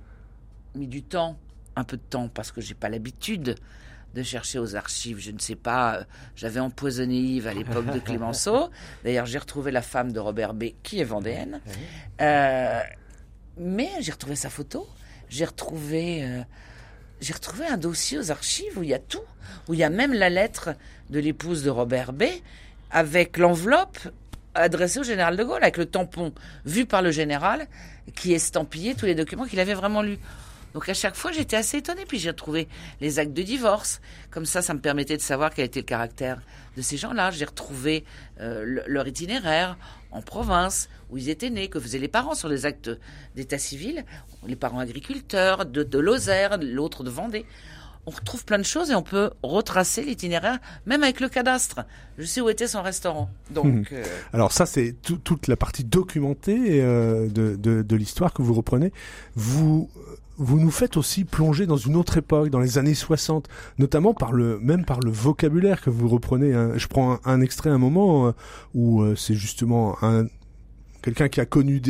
mis 0.75 0.87
du 0.87 1.03
temps, 1.03 1.39
un 1.77 1.85
peu 1.85 1.97
de 1.97 2.03
temps, 2.03 2.29
parce 2.29 2.53
que 2.53 2.61
j'ai 2.61 2.75
pas 2.75 2.89
l'habitude 2.89 3.57
de 4.15 4.23
chercher 4.23 4.59
aux 4.59 4.77
archives. 4.77 5.19
Je 5.19 5.31
ne 5.33 5.39
sais 5.39 5.57
pas, 5.57 5.97
euh, 5.97 6.05
j'avais 6.37 6.61
empoisonné 6.61 7.17
Yves 7.17 7.49
à 7.49 7.55
l'époque 7.55 7.87
de 7.87 7.99
Clémenceau. 8.05 8.71
D'ailleurs, 9.03 9.27
j'ai 9.27 9.39
retrouvé 9.39 9.73
la 9.73 9.83
femme 9.83 10.13
de 10.13 10.21
Robert 10.21 10.55
B, 10.55 10.67
qui 10.83 11.01
est 11.01 11.05
vendéenne. 11.05 11.61
Euh, 12.21 12.81
mais 13.59 13.91
j'ai 14.01 14.13
retrouvé 14.13 14.37
sa 14.37 14.51
photo. 14.51 14.89
J'ai 15.29 15.45
retrouvé, 15.45 16.25
euh, 16.25 16.43
j'ai 17.21 17.33
retrouvé 17.33 17.67
un 17.67 17.77
dossier 17.77 18.19
aux 18.19 18.31
archives 18.31 18.79
où 18.79 18.83
il 18.83 18.91
y 18.91 18.95
a 18.95 18.99
tout, 18.99 19.25
où 19.69 19.75
il 19.75 19.81
y 19.81 19.85
a 19.85 19.91
même 19.91 20.13
la 20.13 20.31
lettre 20.31 20.71
de 21.11 21.19
l'épouse 21.19 21.63
de 21.63 21.71
Robert 21.71 22.13
B 22.13 22.25
avec 22.91 23.37
l'enveloppe 23.37 23.99
adressée 24.55 25.01
au 25.01 25.03
général 25.03 25.37
de 25.37 25.43
Gaulle, 25.43 25.63
avec 25.63 25.77
le 25.77 25.87
tampon 25.87 26.33
vu 26.65 26.87
par 26.87 27.03
le 27.03 27.11
général 27.11 27.67
qui 28.15 28.33
estampillait 28.33 28.95
tous 28.95 29.07
les 29.07 29.17
documents 29.17 29.47
qu'il 29.47 29.59
avait 29.59 29.75
vraiment 29.75 30.03
lus. 30.03 30.19
Donc 30.75 30.89
à 30.89 30.95
chaque 30.95 31.15
fois, 31.15 31.33
j'étais 31.33 31.57
assez 31.57 31.79
étonnée. 31.79 32.05
Puis 32.07 32.19
j'ai 32.19 32.31
retrouvé 32.31 32.69
les 33.01 33.19
actes 33.19 33.33
de 33.33 33.43
divorce. 33.43 34.01
Comme 34.31 34.45
ça, 34.45 34.61
ça 34.61 34.75
me 34.75 34.81
permettait 34.81 35.17
de 35.17 35.23
savoir 35.23 35.55
quel 35.55 35.65
était 35.67 35.81
le 35.81 35.87
caractère 35.87 36.43
de 36.77 36.83
ces 36.83 36.97
gens-là. 36.97 37.31
J'ai 37.31 37.45
retrouvé 37.45 38.05
euh, 38.41 38.65
le- 38.65 38.83
leur 38.87 39.07
itinéraire 39.07 39.79
en 40.11 40.21
province, 40.23 40.89
où 41.11 41.19
ils 41.19 41.29
étaient 41.29 41.51
nés, 41.51 41.69
que 41.69 41.81
faisaient 41.81 41.99
les 41.99 42.09
parents 42.09 42.35
sur 42.35 42.49
les 42.49 42.67
actes 42.67 42.91
d'état 43.35 43.59
civil. 43.59 44.05
Les 44.47 44.57
parents 44.57 44.79
agriculteurs, 44.81 45.65
de, 45.67 45.83
de 45.83 45.99
Lozère, 45.99 46.59
l'autre 46.61 47.03
de 47.05 47.11
Vendée. 47.11 47.47
On 48.07 48.11
retrouve 48.11 48.45
plein 48.45 48.59
de 48.59 48.65
choses 48.65 48.91
et 48.91 48.95
on 48.95 49.03
peut 49.03 49.31
retracer 49.43 50.03
l'itinéraire, 50.03 50.59
même 50.85 51.03
avec 51.03 51.21
le 51.21 51.29
cadastre. 51.31 51.81
Je 52.19 52.27
sais 52.27 52.43
où 52.43 52.51
était 52.51 52.67
son 52.69 52.83
restaurant. 52.83 53.31
Donc, 53.51 53.93
euh, 53.93 54.05
Alors 54.35 54.53
ça, 54.53 54.67
c'est 54.67 54.95
tout- 55.03 55.17
toute 55.17 55.49
la 55.49 55.57
partie 55.57 55.85
documentée 55.85 56.83
euh, 56.83 57.29
de, 57.29 57.57
de, 57.57 57.81
de 57.83 57.97
l'histoire 57.97 58.35
que 58.35 58.43
vous 58.43 58.53
reprenez. 58.53 58.93
Vous 59.37 59.91
vous 60.37 60.59
nous 60.59 60.71
faites 60.71 60.97
aussi 60.97 61.25
plonger 61.25 61.67
dans 61.67 61.77
une 61.77 61.97
autre 61.97 62.17
époque, 62.17 62.51
dans 62.51 62.61
les 62.61 62.79
années 62.79 62.95
60, 62.95 63.49
notamment 63.79 64.15
par 64.15 64.33
le 64.33 64.59
même 64.61 64.85
par 64.85 65.01
le 65.01 65.11
vocabulaire 65.11 65.81
que 65.81 65.91
vous 65.91 66.09
reprenez. 66.09 66.55
hein. 66.55 66.73
Je 66.77 66.87
prends 66.87 67.19
un, 67.25 67.41
extrait, 67.41 67.71
un 67.71 67.79
moment 67.79 68.29
euh, 68.29 68.33
où 68.75 69.03
euh, 69.03 69.15
c'est 69.17 69.35
justement 69.35 69.97
un 70.03 70.27
quelqu'un 71.05 71.29
qui 71.29 71.41
a 71.41 71.45
connu 71.45 71.83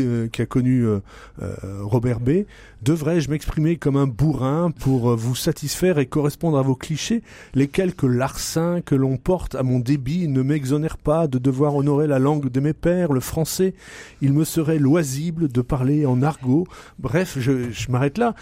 connu 0.48 0.86
euh, 0.86 0.98
euh, 1.40 1.54
Robert 1.82 2.18
B. 2.18 2.44
Devrais-je 2.82 3.30
m'exprimer 3.30 3.76
comme 3.76 3.96
un 3.96 4.08
bourrin 4.08 4.72
pour 4.72 5.10
euh, 5.10 5.16
vous 5.16 5.36
satisfaire 5.36 5.98
et 5.98 6.06
correspondre 6.06 6.58
à 6.58 6.62
vos 6.62 6.74
clichés? 6.74 7.22
Lesquels 7.54 7.94
que 7.94 8.06
larcin 8.06 8.80
que 8.80 8.96
l'on 8.96 9.16
porte 9.16 9.54
à 9.54 9.62
mon 9.62 9.78
débit 9.78 10.26
ne 10.26 10.42
m'exonère 10.42 10.98
pas 10.98 11.28
de 11.28 11.38
devoir 11.38 11.76
honorer 11.76 12.08
la 12.08 12.18
langue 12.18 12.50
de 12.50 12.60
mes 12.60 12.72
pères, 12.72 13.12
le 13.12 13.20
français. 13.20 13.74
Il 14.20 14.32
me 14.32 14.44
serait 14.44 14.80
loisible 14.80 15.46
de 15.46 15.60
parler 15.60 16.06
en 16.06 16.20
argot. 16.20 16.66
Bref, 16.98 17.38
je 17.38 17.90
m'arrête 17.90 18.18
là. 18.18 18.34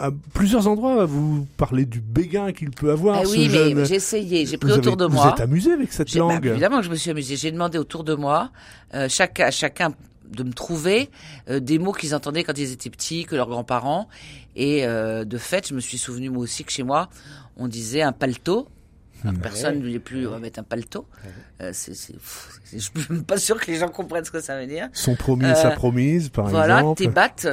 À 0.00 0.10
plusieurs 0.34 0.68
endroits, 0.68 1.04
vous 1.04 1.46
parlez 1.56 1.84
du 1.84 2.00
béguin 2.00 2.52
qu'il 2.52 2.70
peut 2.70 2.92
avoir. 2.92 3.20
eh 3.22 3.26
ce 3.26 3.32
oui, 3.32 3.48
mais 3.74 3.84
j'ai 3.84 3.96
essayé, 3.96 4.46
j'ai 4.46 4.56
pris 4.56 4.70
Vous 4.70 4.78
autour 4.78 4.92
avez- 4.92 5.00
de 5.00 5.06
vous 5.06 5.14
moi. 5.16 5.32
êtes 5.34 5.40
amusé 5.40 5.72
avec 5.72 5.92
cette 5.92 6.12
bah, 6.12 6.18
langue. 6.20 6.46
évidemment 6.46 6.78
que 6.78 6.84
je 6.84 6.90
me 6.90 6.94
suis 6.96 7.10
amusée. 7.10 7.36
J'ai 7.36 7.50
demandé 7.50 7.76
autour 7.76 8.04
de 8.04 8.14
moi, 8.14 8.50
euh, 8.94 9.08
chacun, 9.08 9.46
à 9.46 9.50
chacun 9.50 9.92
de 10.30 10.44
me 10.44 10.52
trouver 10.52 11.10
euh, 11.48 11.58
des 11.58 11.78
mots 11.80 11.92
qu'ils 11.92 12.14
entendaient 12.14 12.44
quand 12.44 12.56
ils 12.56 12.70
étaient 12.70 12.88
petits, 12.90 13.24
que 13.24 13.34
leurs 13.34 13.48
grands-parents. 13.48 14.08
Et 14.54 14.86
euh, 14.86 15.24
de 15.24 15.38
fait, 15.38 15.68
je 15.68 15.74
me 15.74 15.80
suis 15.80 15.98
souvenu 15.98 16.30
moi 16.30 16.44
aussi 16.44 16.62
que 16.62 16.70
chez 16.70 16.84
moi, 16.84 17.08
on 17.56 17.66
disait 17.66 18.02
un 18.02 18.12
paletot. 18.12 18.68
Personne 19.42 19.78
ne 19.80 19.80
voulait 19.84 19.98
plus 19.98 20.26
mettre 20.40 20.60
un 20.60 20.62
paletot. 20.62 21.04
Euh, 21.60 21.70
c'est, 21.74 21.92
je 22.72 22.78
suis 22.78 22.90
même 23.10 23.24
pas 23.26 23.36
sûr 23.38 23.60
que 23.60 23.70
les 23.70 23.76
gens 23.76 23.88
comprennent 23.88 24.24
ce 24.24 24.30
que 24.30 24.40
ça 24.40 24.58
veut 24.58 24.66
dire. 24.66 24.88
Son 24.92 25.14
promis, 25.14 25.44
sa 25.56 25.72
promise, 25.72 26.28
par 26.30 26.46
voilà, 26.46 26.78
exemple. 26.78 26.98
tes 27.02 27.08
battes. 27.08 27.48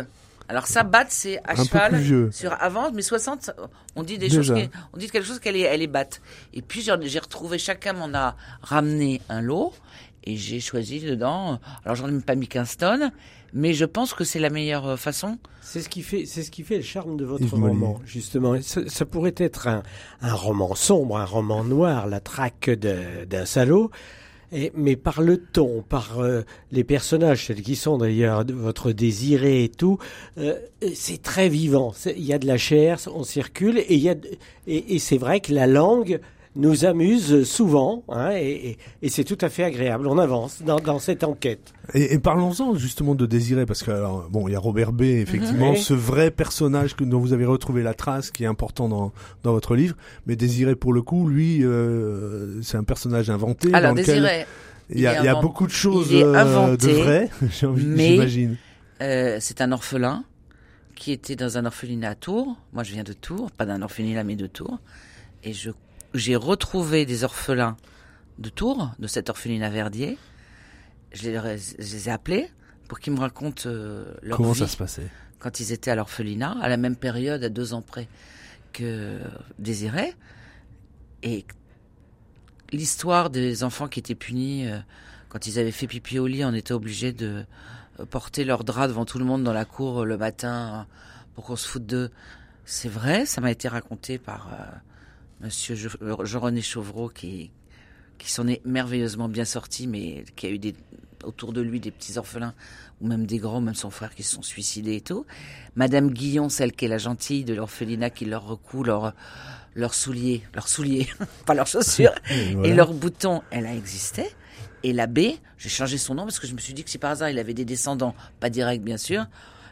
Alors 0.50 0.66
ça, 0.68 0.84
batte, 0.84 1.08
c'est 1.12 1.40
à 1.40 1.52
Un 1.60 1.64
cheval. 1.64 2.32
Sur 2.32 2.54
avant, 2.62 2.92
mais 2.92 3.02
60, 3.02 3.52
on 3.96 4.04
dit 4.04 4.18
des 4.18 4.30
Déjà. 4.30 4.42
choses, 4.42 4.54
qui- 4.56 4.70
on 4.94 4.98
dit 4.98 5.10
quelque 5.10 5.26
chose 5.28 5.40
qu'elle 5.40 5.56
est, 5.58 5.62
elle 5.62 5.82
est 5.82 5.88
batte. 5.88 6.22
Et 6.54 6.62
puis 6.62 6.82
j'ai 6.82 7.20
retrouvé, 7.20 7.58
chacun 7.58 7.94
m'en 7.94 8.14
a 8.14 8.36
ramené 8.62 9.22
un 9.30 9.42
lot, 9.42 9.74
et 10.24 10.38
j'ai 10.38 10.60
choisi 10.60 11.00
dedans. 11.02 11.60
Alors 11.84 11.96
j'en 11.96 12.08
ai 12.08 12.12
même 12.12 12.22
pas 12.24 12.36
mis 12.36 12.48
15 12.48 12.78
tonnes, 12.78 13.12
mais 13.54 13.74
je 13.74 13.86
pense 13.86 14.14
que 14.14 14.24
c'est 14.24 14.40
la 14.40 14.50
meilleure 14.50 14.88
euh, 14.88 14.96
façon. 14.96 15.38
C'est 15.62 15.82
ce 15.82 15.90
qui 15.90 16.02
fait, 16.02 16.26
c'est 16.26 16.44
ce 16.44 16.52
qui 16.52 16.64
fait 16.64 16.78
le 16.78 16.82
charme 16.84 17.18
de 17.18 17.26
votre 17.26 17.44
Yves 17.44 17.54
roman, 17.54 18.00
justement. 18.06 18.56
Ça, 18.62 18.82
ça 18.88 19.06
pourrait 19.06 19.36
être 19.38 19.68
un, 19.68 19.84
un 20.22 20.34
roman 20.34 20.76
sombre, 20.76 21.18
un 21.18 21.26
roman 21.26 21.64
noir, 21.66 22.08
la 22.08 22.22
traque 22.22 22.70
d'un 22.70 23.46
salaud. 23.46 23.92
Et, 24.52 24.72
mais 24.76 24.96
par 24.96 25.22
le 25.22 25.38
ton, 25.38 25.84
par 25.88 26.20
euh, 26.20 26.42
les 26.72 26.84
personnages, 26.84 27.48
celles 27.48 27.62
qui 27.62 27.76
sont 27.76 27.98
d'ailleurs 27.98 28.46
votre 28.48 28.92
désiré 28.94 29.66
et 29.66 29.70
tout, 29.70 29.98
euh, 30.38 30.56
c'est 30.94 31.22
très 31.22 31.50
vivant. 31.50 31.94
Il 32.06 32.24
y 32.24 32.34
a 32.34 32.40
de 32.40 32.48
la 32.48 32.58
chair, 32.58 33.00
on 33.14 33.24
circule, 33.24 33.78
et 33.78 33.96
y 33.96 34.10
a 34.10 34.16
et 34.68 35.00
c'est 35.00 35.18
vrai 35.18 35.40
que 35.40 35.54
la 35.54 35.68
langue 35.68 36.20
nous 36.58 36.86
amuse 36.86 37.44
souvent, 37.44 38.04
hein, 38.10 38.32
et, 38.34 38.70
et- 38.72 38.78
et 39.04 39.10
c'est 39.10 39.24
tout 39.24 39.38
à 39.42 39.50
fait 39.50 39.64
agréable. 39.64 40.08
On 40.08 40.18
avance 40.18 40.62
dans, 40.66 40.80
dans 40.80 41.00
cette 41.00 41.24
enquête. 41.24 41.74
Et, 41.94 42.14
et 42.16 42.20
parlons-en 42.20 42.76
justement 42.76 43.16
de 43.16 43.26
Désiré, 43.26 43.66
parce 43.66 43.84
que 43.84 43.92
alors, 43.92 44.28
bon, 44.30 44.48
il 44.48 44.52
y 44.52 44.56
a 44.56 44.60
Robert 44.60 44.92
B, 44.92 45.04
effectivement, 45.04 45.72
Mhm. 45.72 45.78
ce 45.78 45.94
vrai 45.94 46.32
personnage 46.32 46.96
que, 46.96 47.04
dont 47.04 47.20
vous 47.20 47.32
avez 47.34 47.46
retrouvé 47.46 47.84
la 47.84 47.94
trace, 47.94 48.32
qui 48.32 48.44
est 48.44 48.48
important 48.48 48.90
dans, 48.90 49.14
dans 49.44 49.54
votre 49.54 49.76
livre. 49.76 49.96
Mais 50.26 50.36
Désiré, 50.36 50.76
pour 50.76 50.92
le 50.94 51.02
coup, 51.02 51.28
lui, 51.30 51.64
euh, 51.64 52.62
c'est 52.62 52.78
un 52.78 52.84
personnage 52.84 53.30
inventé. 53.30 53.74
Alors 53.74 53.94
dans 53.94 54.00
lequel 54.02 54.16
Désiré, 54.24 54.46
il 54.90 55.00
y 55.02 55.08
a, 55.08 55.22
il 55.24 55.30
y 55.30 55.42
beaucoup 55.42 55.68
de 55.68 55.72
choses 55.72 56.08
il 56.12 56.18
est 56.20 56.24
euh, 56.24 56.34
inventé, 56.34 56.88
de 56.88 56.94
vrai, 56.94 57.30
j'ai 57.52 57.66
envie, 57.68 57.86
mais- 57.86 58.12
j'imagine. 58.14 58.58
euh, 59.02 59.38
c'est 59.40 59.62
un 59.62 59.72
orphelin 59.72 60.24
qui 60.96 61.12
était 61.12 61.36
dans 61.36 61.58
un 61.60 61.66
orphelinat 61.66 62.10
à 62.12 62.16
Tours. 62.16 62.56
Moi, 62.74 62.84
je 62.84 62.92
viens 62.94 63.04
de 63.04 63.14
Tours, 63.14 63.52
pas 63.52 63.66
d'un 63.66 63.82
orphelinat, 63.84 64.24
mais 64.24 64.36
de 64.36 64.48
Tours. 64.48 64.80
Et 65.44 65.54
je, 65.54 65.70
j'ai 66.18 66.36
retrouvé 66.36 67.06
des 67.06 67.24
orphelins 67.24 67.78
de 68.40 68.50
Tours, 68.50 68.92
de 69.00 69.08
cet 69.08 69.30
orphelinat 69.30 69.70
Verdier. 69.70 70.18
Je 71.14 71.30
les, 71.30 71.58
je 71.58 71.78
les 71.78 72.10
ai 72.10 72.12
appelés 72.12 72.50
pour 72.88 73.00
qu'ils 73.00 73.14
me 73.14 73.20
racontent 73.20 73.64
euh, 73.66 74.14
leur 74.22 74.38
Comment 74.38 74.52
vie 74.52 74.60
ça 74.60 74.68
se 74.68 74.78
passait? 74.78 75.10
quand 75.40 75.60
ils 75.60 75.72
étaient 75.72 75.92
à 75.92 75.96
l'orphelinat, 75.96 76.58
à 76.62 76.70
la 76.70 76.78
même 76.78 76.96
période, 76.96 77.44
à 77.44 77.50
deux 77.50 77.74
ans 77.74 77.82
près 77.82 78.08
que 78.74 79.20
Désiré. 79.60 80.14
Et 81.24 81.46
l'histoire 82.72 83.30
des 83.30 83.64
enfants 83.64 83.88
qui 83.88 84.00
étaient 84.00 84.16
punis 84.16 84.68
euh, 84.68 84.80
quand 85.30 85.48
ils 85.48 85.60
avaient 85.60 85.72
fait 85.72 85.88
pipi 85.88 86.20
au 86.20 86.28
lit, 86.28 86.46
on 86.46 86.54
était 86.54 86.74
obligé 86.74 87.12
de 87.12 87.44
euh, 88.00 88.06
porter 88.06 88.46
leur 88.46 88.64
drap 88.64 88.88
devant 88.88 89.06
tout 89.06 89.20
le 89.20 89.26
monde 89.26 89.44
dans 89.44 89.54
la 89.54 89.66
cour 89.66 90.06
le 90.06 90.18
matin 90.18 90.88
pour 91.36 91.46
qu'on 91.46 91.56
se 91.56 91.68
foute 91.68 91.86
d'eux. 91.86 92.10
C'est 92.66 92.90
vrai, 92.90 93.26
ça 93.26 93.42
m'a 93.42 93.52
été 93.52 93.68
raconté 93.68 94.18
par 94.18 94.50
euh, 94.54 94.66
Monsieur 95.42 95.76
Jean-René 95.76 96.62
Chauvreau 96.62 97.10
qui 97.10 97.52
qui 98.18 98.32
s'en 98.32 98.48
est 98.48 98.66
merveilleusement 98.66 99.30
bien 99.30 99.46
sorti, 99.46 99.86
mais 99.86 100.26
qui 100.36 100.48
a 100.48 100.50
eu 100.50 100.58
des, 100.58 100.74
autour 101.24 101.54
de 101.54 101.62
lui 101.62 101.80
des 101.80 101.92
petits 101.92 102.18
orphelins 102.18 102.56
ou 103.00 103.08
même 103.08 103.28
des 103.28 103.38
grands, 103.38 103.62
même 103.62 103.76
son 103.76 103.92
frère 103.92 104.16
qui 104.16 104.24
se 104.24 104.36
sont 104.36 104.42
suicidés 104.42 104.96
et 104.96 105.02
tout. 105.02 105.26
Madame 105.76 106.10
Guillon, 106.10 106.50
celle 106.50 106.72
qui 106.72 106.86
est 106.86 106.88
la 106.88 106.98
gentille 106.98 107.44
de 107.44 107.54
l'orphelinat, 107.54 108.10
qui 108.10 108.26
leur 108.26 108.48
recoue 108.48 108.84
leurs 108.84 109.14
leurs 109.76 109.94
souliers, 109.94 110.42
leurs 110.56 110.68
souliers, 110.68 111.08
pas 111.46 111.54
leurs 111.54 111.68
chaussures, 111.68 112.16
et 112.64 112.74
leurs 112.74 112.94
boutons, 112.94 113.44
elle 113.52 113.68
a 113.68 113.76
existé. 113.76 114.26
Et 114.82 114.92
l'abbé, 114.94 115.38
j'ai 115.58 115.70
changé 115.70 116.00
son 116.00 116.16
nom 116.16 116.24
parce 116.24 116.40
que 116.40 116.48
je 116.48 116.54
me 116.54 116.60
suis 116.60 116.74
dit 116.74 116.84
que 116.84 116.90
si 116.90 116.98
par 116.98 117.12
hasard 117.12 117.30
il 117.30 117.38
avait 117.38 117.54
des 117.54 117.66
descendants, 117.66 118.16
pas 118.40 118.50
direct 118.50 118.84
bien 118.84 118.98
sûr, 118.98 119.28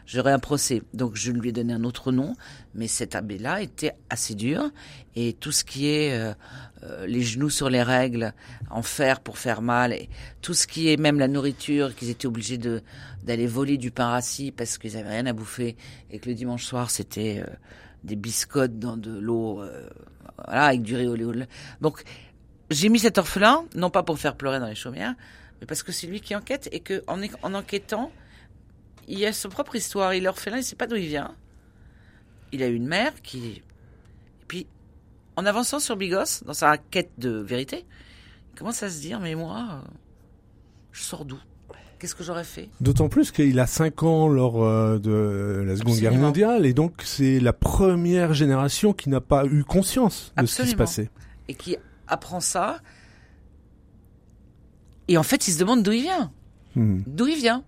j'aurais 0.06 0.32
un 0.32 0.38
procès. 0.38 0.82
Donc 0.94 1.16
je 1.16 1.32
lui 1.32 1.50
ai 1.50 1.52
donné 1.52 1.72
un 1.72 1.84
autre 1.84 2.12
nom, 2.12 2.34
mais 2.74 2.86
cet 2.86 3.14
abbé-là 3.14 3.60
était 3.60 3.92
assez 4.08 4.34
dur. 4.34 4.70
Et 5.14 5.34
tout 5.34 5.52
ce 5.52 5.64
qui 5.64 5.88
est 5.88 6.12
euh, 6.12 6.32
euh, 6.84 7.06
les 7.06 7.22
genoux 7.22 7.50
sur 7.50 7.68
les 7.68 7.82
règles, 7.82 8.32
en 8.70 8.82
fer 8.82 9.20
pour 9.20 9.38
faire 9.38 9.62
mal, 9.62 9.92
et 9.92 10.08
tout 10.40 10.54
ce 10.54 10.66
qui 10.66 10.90
est 10.90 10.96
même 10.96 11.18
la 11.18 11.28
nourriture, 11.28 11.94
qu'ils 11.94 12.10
étaient 12.10 12.26
obligés 12.26 12.58
de 12.58 12.82
d'aller 13.24 13.48
voler 13.48 13.76
du 13.76 13.90
pain 13.90 14.08
rassis 14.08 14.52
parce 14.52 14.78
qu'ils 14.78 14.96
avaient 14.96 15.10
rien 15.10 15.26
à 15.26 15.32
bouffer, 15.32 15.76
et 16.10 16.18
que 16.20 16.28
le 16.28 16.34
dimanche 16.34 16.64
soir 16.64 16.90
c'était 16.90 17.42
euh, 17.44 17.50
des 18.04 18.16
biscottes 18.16 18.78
dans 18.78 18.96
de 18.96 19.18
l'eau, 19.18 19.60
voilà, 20.44 20.66
avec 20.66 20.82
du 20.82 20.94
riz 20.94 21.08
au 21.08 21.16
Donc 21.80 22.04
j'ai 22.70 22.88
mis 22.88 23.00
cet 23.00 23.18
orphelin, 23.18 23.64
non 23.74 23.90
pas 23.90 24.04
pour 24.04 24.18
faire 24.18 24.36
pleurer 24.36 24.60
dans 24.60 24.66
les 24.66 24.76
chaumières, 24.76 25.14
mais 25.60 25.66
parce 25.66 25.82
que 25.82 25.90
c'est 25.90 26.06
lui 26.06 26.20
qui 26.20 26.36
enquête 26.36 26.68
et 26.70 26.80
que 26.80 27.02
en, 27.08 27.20
en 27.42 27.54
enquêtant, 27.54 28.12
il 29.08 29.24
a 29.24 29.32
sa 29.32 29.48
propre 29.48 29.76
histoire. 29.76 30.14
Il 30.14 30.24
est 30.24 30.28
orphelin, 30.28 30.56
il 30.56 30.60
ne 30.60 30.64
sait 30.64 30.76
pas 30.76 30.86
d'où 30.86 30.96
il 30.96 31.06
vient. 31.06 31.34
Il 32.52 32.62
a 32.62 32.66
une 32.66 32.86
mère 32.86 33.12
qui. 33.22 33.38
Et 33.38 34.44
puis, 34.48 34.66
en 35.36 35.46
avançant 35.46 35.78
sur 35.78 35.96
Bigos, 35.96 36.44
dans 36.44 36.54
sa 36.54 36.78
quête 36.78 37.12
de 37.18 37.30
vérité, 37.30 37.84
il 38.52 38.58
commence 38.58 38.82
à 38.82 38.90
se 38.90 39.00
dire 39.00 39.20
Mais 39.20 39.34
moi, 39.34 39.82
je 40.92 41.02
sors 41.02 41.24
d'où? 41.24 41.38
Qu'est-ce 41.98 42.14
que 42.14 42.24
j'aurais 42.24 42.44
fait? 42.44 42.68
D'autant 42.80 43.08
plus 43.08 43.32
qu'il 43.32 43.58
a 43.58 43.66
5 43.66 44.02
ans 44.02 44.28
lors 44.28 44.62
euh, 44.62 44.98
de 44.98 45.64
la 45.66 45.76
Seconde 45.76 45.98
Guerre 45.98 46.14
mondiale, 46.14 46.66
et 46.66 46.74
donc 46.74 47.00
c'est 47.04 47.40
la 47.40 47.54
première 47.54 48.34
génération 48.34 48.92
qui 48.92 49.08
n'a 49.08 49.22
pas 49.22 49.46
eu 49.46 49.64
conscience 49.64 50.32
de 50.36 50.44
ce 50.44 50.62
qui 50.62 50.68
se 50.68 50.76
passait. 50.76 51.10
Et 51.48 51.54
qui 51.54 51.76
apprend 52.06 52.40
ça. 52.40 52.80
Et 55.08 55.16
en 55.16 55.22
fait, 55.22 55.48
il 55.48 55.52
se 55.52 55.58
demande 55.58 55.82
d'où 55.82 55.92
il 55.92 56.02
vient. 56.02 56.32
Hmm. 56.74 57.00
D'où 57.06 57.28
il 57.28 57.36
vient 57.36 57.64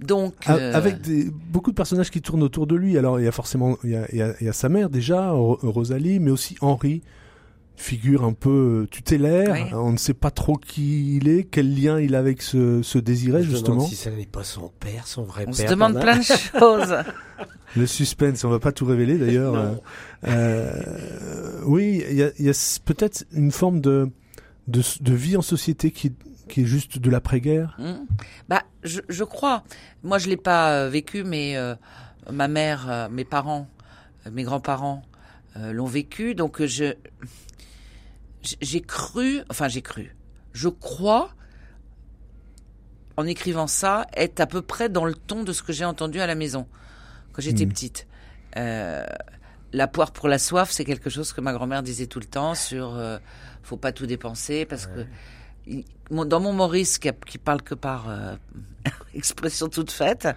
donc, 0.00 0.34
euh, 0.48 0.74
avec 0.74 1.00
des, 1.00 1.30
beaucoup 1.30 1.70
de 1.70 1.76
personnages 1.76 2.10
qui 2.10 2.22
tournent 2.22 2.42
autour 2.42 2.66
de 2.66 2.76
lui. 2.76 2.96
Alors 2.98 3.18
il 3.18 3.24
y 3.24 3.28
a 3.28 3.32
forcément 3.32 3.76
il 3.82 3.90
y 3.90 3.96
a, 3.96 4.06
il 4.12 4.44
y 4.46 4.48
a, 4.48 4.52
sa 4.52 4.68
mère 4.68 4.90
déjà, 4.90 5.30
Rosalie, 5.30 6.20
mais 6.20 6.30
aussi 6.30 6.56
Henri, 6.60 7.02
figure 7.74 8.24
un 8.24 8.32
peu 8.32 8.86
tutélaire. 8.90 9.70
On 9.72 9.92
ne 9.92 9.96
sait 9.96 10.14
pas 10.14 10.30
trop 10.30 10.56
qui 10.56 11.16
il 11.16 11.28
est, 11.28 11.44
quel 11.44 11.74
lien 11.74 12.00
il 12.00 12.14
a 12.14 12.18
avec 12.18 12.42
ce, 12.42 12.82
ce 12.82 12.98
désiré 12.98 13.42
justement. 13.42 13.80
si 13.80 13.96
ça 13.96 14.10
n'est 14.10 14.26
pas 14.26 14.44
son 14.44 14.70
père, 14.80 15.06
son 15.06 15.24
vrai 15.24 15.44
on 15.48 15.52
père. 15.52 15.64
On 15.64 15.66
se 15.66 15.70
demande 15.70 16.00
plein 16.00 16.18
de 16.18 16.22
choses. 16.58 16.94
Le 17.76 17.86
suspense, 17.86 18.44
on 18.44 18.50
va 18.50 18.60
pas 18.60 18.72
tout 18.72 18.86
révéler 18.86 19.18
d'ailleurs. 19.18 19.54
Euh, 19.54 19.74
euh, 20.26 21.60
oui, 21.66 22.02
il 22.08 22.16
y 22.16 22.22
a, 22.22 22.30
y 22.38 22.48
a 22.48 22.80
peut-être 22.84 23.24
une 23.32 23.52
forme 23.52 23.80
de, 23.80 24.08
de, 24.68 24.82
de 25.00 25.14
vie 25.14 25.36
en 25.36 25.42
société 25.42 25.90
qui 25.90 26.12
qui 26.48 26.62
est 26.62 26.66
juste 26.66 26.98
de 26.98 27.10
l'après-guerre? 27.10 27.76
Mmh. 27.78 28.06
Bah, 28.48 28.62
je, 28.82 29.00
je, 29.08 29.24
crois. 29.24 29.64
Moi, 30.02 30.18
je 30.18 30.28
l'ai 30.28 30.36
pas 30.36 30.72
euh, 30.72 30.88
vécu, 30.88 31.22
mais 31.24 31.56
euh, 31.56 31.74
ma 32.30 32.48
mère, 32.48 32.90
euh, 32.90 33.08
mes 33.08 33.24
parents, 33.24 33.68
mes 34.30 34.42
grands-parents 34.42 35.02
l'ont 35.56 35.86
vécu. 35.86 36.34
Donc, 36.34 36.64
je 36.64 36.94
j'ai 38.60 38.80
cru, 38.80 39.42
enfin, 39.50 39.66
j'ai 39.68 39.82
cru. 39.82 40.14
Je 40.52 40.68
crois, 40.68 41.30
en 43.16 43.26
écrivant 43.26 43.66
ça, 43.66 44.06
être 44.16 44.40
à 44.40 44.46
peu 44.46 44.62
près 44.62 44.88
dans 44.88 45.04
le 45.04 45.14
ton 45.14 45.42
de 45.42 45.52
ce 45.52 45.62
que 45.62 45.72
j'ai 45.72 45.84
entendu 45.84 46.20
à 46.20 46.26
la 46.26 46.36
maison 46.36 46.66
quand 47.32 47.42
j'étais 47.42 47.66
mmh. 47.66 47.68
petite. 47.68 48.06
la 48.54 49.88
poire 49.88 50.12
pour 50.12 50.28
la 50.28 50.38
soif, 50.38 50.70
c'est 50.70 50.84
quelque 50.84 51.10
chose 51.10 51.32
que 51.32 51.40
ma 51.40 51.52
grand-mère 51.52 51.82
disait 51.82 52.06
tout 52.06 52.20
le 52.20 52.26
temps 52.26 52.54
sur 52.54 52.96
faut 53.68 53.76
pas 53.76 53.92
tout 53.92 54.06
dépenser 54.06 54.64
parce 54.64 54.86
que 54.86 55.04
dans 56.10 56.40
mon 56.40 56.52
Maurice, 56.52 56.98
qui, 56.98 57.10
qui 57.26 57.38
parle 57.38 57.62
que 57.62 57.74
par 57.74 58.08
euh, 58.08 58.34
expression 59.14 59.68
toute 59.68 59.90
faite, 59.90 60.28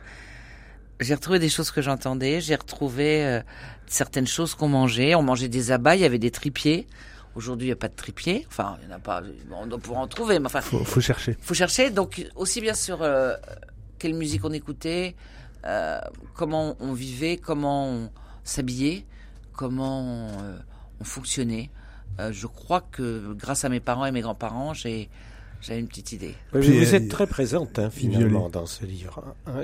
j'ai 0.99 1.15
retrouvé 1.15 1.39
des 1.39 1.49
choses 1.49 1.71
que 1.71 1.81
j'entendais. 1.81 2.41
J'ai 2.41 2.55
retrouvé 2.55 3.25
euh, 3.25 3.41
certaines 3.87 4.27
choses 4.27 4.55
qu'on 4.55 4.67
mangeait. 4.67 5.15
On 5.15 5.23
mangeait 5.23 5.47
des 5.47 5.71
abats, 5.71 5.95
il 5.95 6.01
y 6.01 6.05
avait 6.05 6.19
des 6.19 6.31
tripiers. 6.31 6.87
Aujourd'hui, 7.33 7.67
il 7.67 7.69
n'y 7.69 7.73
a 7.73 7.77
pas 7.77 7.87
de 7.87 7.95
tripiers. 7.95 8.45
Enfin, 8.47 8.77
il 8.81 8.87
n'y 8.87 8.93
en 8.93 8.97
a 8.97 8.99
pas. 8.99 9.21
On 9.51 9.65
doit 9.65 9.79
pouvoir 9.79 10.01
en 10.01 10.07
trouver. 10.07 10.37
Mais 10.39 10.47
enfin, 10.47 10.61
faut, 10.61 10.83
faut 10.83 11.01
chercher. 11.01 11.37
Faut 11.41 11.53
chercher. 11.53 11.89
Donc, 11.89 12.25
aussi 12.35 12.61
bien 12.61 12.73
sur 12.73 13.01
euh, 13.01 13.33
quelle 13.97 14.13
musique 14.13 14.43
on 14.43 14.51
écoutait, 14.51 15.15
comment 16.33 16.75
on 16.79 16.93
vivait, 16.93 17.37
comment 17.37 17.87
on 17.87 18.09
s'habillait, 18.43 19.05
comment 19.53 20.27
on 20.99 21.03
fonctionnait. 21.03 21.69
Euh, 22.21 22.31
je 22.31 22.47
crois 22.47 22.81
que 22.81 23.33
grâce 23.33 23.65
à 23.65 23.69
mes 23.69 23.79
parents 23.79 24.05
et 24.05 24.11
mes 24.11 24.21
grands-parents, 24.21 24.73
j'ai 24.73 25.09
j'ai 25.61 25.77
une 25.77 25.87
petite 25.87 26.11
idée. 26.11 26.33
vous 26.53 26.95
êtes 26.95 27.07
très 27.07 27.27
présente 27.27 27.77
hein, 27.77 27.91
finalement 27.91 28.49
dans 28.49 28.65
ce 28.65 28.83
livre. 28.83 29.35
Hein. 29.45 29.63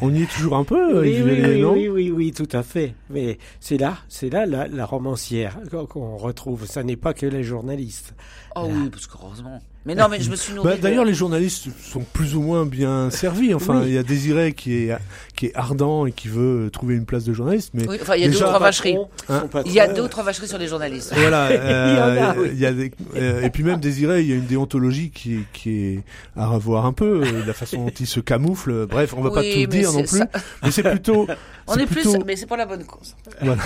On 0.00 0.14
y 0.14 0.22
est 0.22 0.30
toujours 0.30 0.56
un 0.56 0.64
peu, 0.64 1.00
oui, 1.00 1.20
oui, 1.22 1.64
oui, 1.64 1.88
oui, 1.88 2.10
oui, 2.10 2.32
tout 2.32 2.48
à 2.52 2.62
fait. 2.62 2.94
Mais 3.10 3.38
c'est 3.58 3.78
là, 3.78 3.98
c'est 4.08 4.30
là 4.30 4.46
la, 4.46 4.68
la 4.68 4.84
romancière 4.86 5.58
qu'on 5.88 6.16
retrouve. 6.16 6.66
Ça 6.66 6.84
n'est 6.84 6.96
pas 6.96 7.14
que 7.14 7.26
les 7.26 7.42
journalistes. 7.42 8.14
Oh 8.54 8.68
oui, 8.70 8.90
parce 8.90 9.06
qu'heureusement. 9.06 9.60
Mais 9.84 9.94
non, 9.96 10.08
mais 10.08 10.20
je 10.20 10.30
me 10.30 10.36
suis 10.36 10.54
nourri. 10.54 10.68
Bah, 10.68 10.76
d'ailleurs, 10.80 11.04
les 11.04 11.14
journalistes 11.14 11.66
sont 11.82 12.04
plus 12.12 12.36
ou 12.36 12.42
moins 12.42 12.64
bien 12.66 13.10
servis. 13.10 13.52
Enfin, 13.62 13.82
il 13.84 13.92
y 13.92 13.98
a 13.98 14.02
Désiré 14.02 14.54
qui 14.54 14.74
est 14.74 14.96
qui 15.36 15.46
est 15.46 15.54
ardent 15.54 16.06
et 16.06 16.12
qui 16.12 16.28
veut 16.28 16.68
trouver 16.72 16.94
une 16.94 17.04
place 17.04 17.24
de 17.24 17.32
journaliste, 17.32 17.70
mais 17.74 17.86
enfin, 18.00 18.16
il 18.16 18.22
y 18.22 18.24
a 18.24 18.28
deux 18.28 18.38
ou 18.38 18.46
trois 18.46 18.58
vacheries. 18.58 18.96
Hein 19.28 19.48
il 19.66 19.72
y 19.72 19.80
a 19.80 19.88
deux 19.88 20.02
ou 20.02 20.08
trois 20.08 20.24
vacheries 20.24 20.48
sur 20.48 20.58
les 20.58 20.68
journalistes. 20.68 21.12
Voilà. 21.14 21.50
Euh, 21.62 22.48
il 22.52 22.58
y, 22.58 22.66
a, 22.66 22.72
des, 22.72 22.92
euh, 23.16 23.42
et 23.42 23.50
puis 23.50 23.62
même 23.62 23.78
Désiré, 23.78 24.22
il 24.22 24.28
y 24.28 24.32
a 24.32 24.36
une 24.36 24.46
déontologie 24.46 25.10
qui 25.10 25.40
qui 25.52 25.70
est 25.70 26.00
à 26.36 26.46
revoir 26.46 26.86
un 26.86 26.92
peu, 26.92 27.22
euh, 27.24 27.46
la 27.46 27.52
façon 27.52 27.84
dont 27.84 27.90
il 27.90 28.06
se 28.06 28.20
camoufle. 28.20 28.86
Bref, 28.86 29.14
on 29.16 29.22
va 29.22 29.30
pas 29.30 29.42
tout 29.42 29.66
dire 29.66 29.92
non 29.92 30.02
plus, 30.02 30.22
mais 30.62 30.70
c'est 30.70 30.82
plutôt. 30.82 31.26
On 31.68 31.76
est, 31.76 31.86
plus, 31.86 32.06
mais 32.26 32.34
c'est 32.34 32.46
pour 32.46 32.56
la 32.56 32.66
bonne 32.66 32.84
cause. 32.84 33.14
Voilà, 33.40 33.62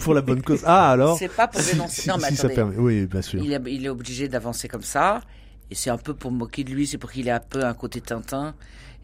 pour 0.00 0.12
la 0.12 0.22
bonne 0.22 0.42
cause. 0.42 0.62
Ah 0.64 0.90
alors. 0.90 1.16
C'est 1.18 1.28
pas 1.28 1.46
pour 1.46 1.62
dénoncer. 1.62 2.08
non, 2.08 2.16
mais 2.20 2.28
si 2.28 2.36
ça 2.36 2.48
permet. 2.48 2.76
Oui, 2.76 3.06
bien 3.06 3.22
sûr. 3.22 3.40
Il 3.42 3.52
est, 3.52 3.60
il 3.66 3.86
est 3.86 3.88
obligé 3.88 4.28
d'avancer 4.28 4.66
comme 4.66 4.82
ça. 4.82 5.20
Et 5.70 5.74
c'est 5.74 5.90
un 5.90 5.98
peu 5.98 6.14
pour 6.14 6.30
me 6.30 6.38
moquer 6.38 6.64
de 6.64 6.70
lui, 6.70 6.86
c'est 6.86 6.98
pour 6.98 7.10
qu'il 7.12 7.28
ait 7.28 7.32
un 7.32 7.40
peu 7.40 7.64
un 7.64 7.74
côté 7.74 8.00
Tintin 8.00 8.54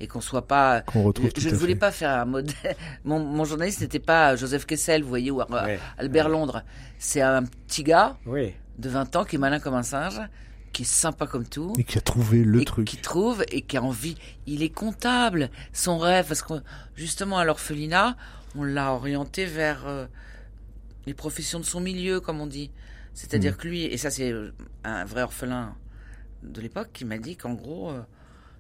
et 0.01 0.07
qu'on 0.07 0.21
soit 0.21 0.47
pas. 0.47 0.83
je, 0.95 1.49
ne 1.49 1.55
voulais 1.55 1.77
pas 1.77 1.91
faire 1.91 2.11
un 2.11 2.25
modèle. 2.25 2.55
Mon, 3.05 3.21
mon 3.21 3.45
journaliste 3.45 3.81
n'était 3.81 3.99
pas 3.99 4.37
Joseph 4.37 4.67
Kessel, 4.67 5.03
vous 5.03 5.09
voyez, 5.09 5.31
ou 5.31 5.41
Albert 5.99 6.29
Londres. 6.29 6.63
C'est 6.99 7.21
un 7.21 7.45
petit 7.45 7.83
gars 7.83 8.17
de 8.27 8.89
20 8.89 9.17
ans 9.17 9.25
qui 9.25 9.37
est 9.37 9.39
malin 9.39 9.61
comme 9.61 9.75
un 9.75 9.83
singe, 9.83 10.21
qui 10.73 10.83
est 10.83 10.87
sympa 10.87 11.27
comme 11.27 11.47
tout. 11.47 11.73
Et 11.79 11.85
qui 11.85 11.99
a 11.99 12.01
trouvé 12.01 12.43
le 12.45 12.63
et 12.63 12.65
truc. 12.65 12.87
Qui 12.87 12.97
trouve 12.97 13.45
et 13.51 13.63
qui 13.63 13.77
a 13.77 13.83
envie. 13.83 14.17
Il 14.47 14.63
est 14.63 14.71
comptable. 14.71 15.51
Son 15.73 15.99
rêve, 15.99 16.27
parce 16.27 16.43
que 16.43 16.55
justement 16.97 17.39
à 17.39 17.45
l'orphelinat, 17.45 18.17
on 18.57 18.65
l'a 18.65 18.93
orienté 18.93 19.45
vers 19.45 19.87
euh, 19.87 20.07
les 21.07 21.15
professions 21.15 21.61
de 21.61 21.65
son 21.65 21.81
milieu, 21.81 22.21
comme 22.21 22.41
on 22.41 22.47
dit. 22.47 22.71
C'est-à-dire 23.13 23.53
hmm. 23.53 23.57
que 23.57 23.69
lui, 23.69 23.85
et 23.85 23.97
ça 23.97 24.11
c'est 24.11 24.33
euh, 24.33 24.53
un 24.83 25.05
vrai 25.05 25.23
orphelin 25.23 25.77
de 26.45 26.61
l'époque 26.61 26.91
qui 26.93 27.05
m'a 27.05 27.19
dit 27.19 27.37
qu'en 27.37 27.55
gros, 27.55 27.91
euh, 27.91 28.03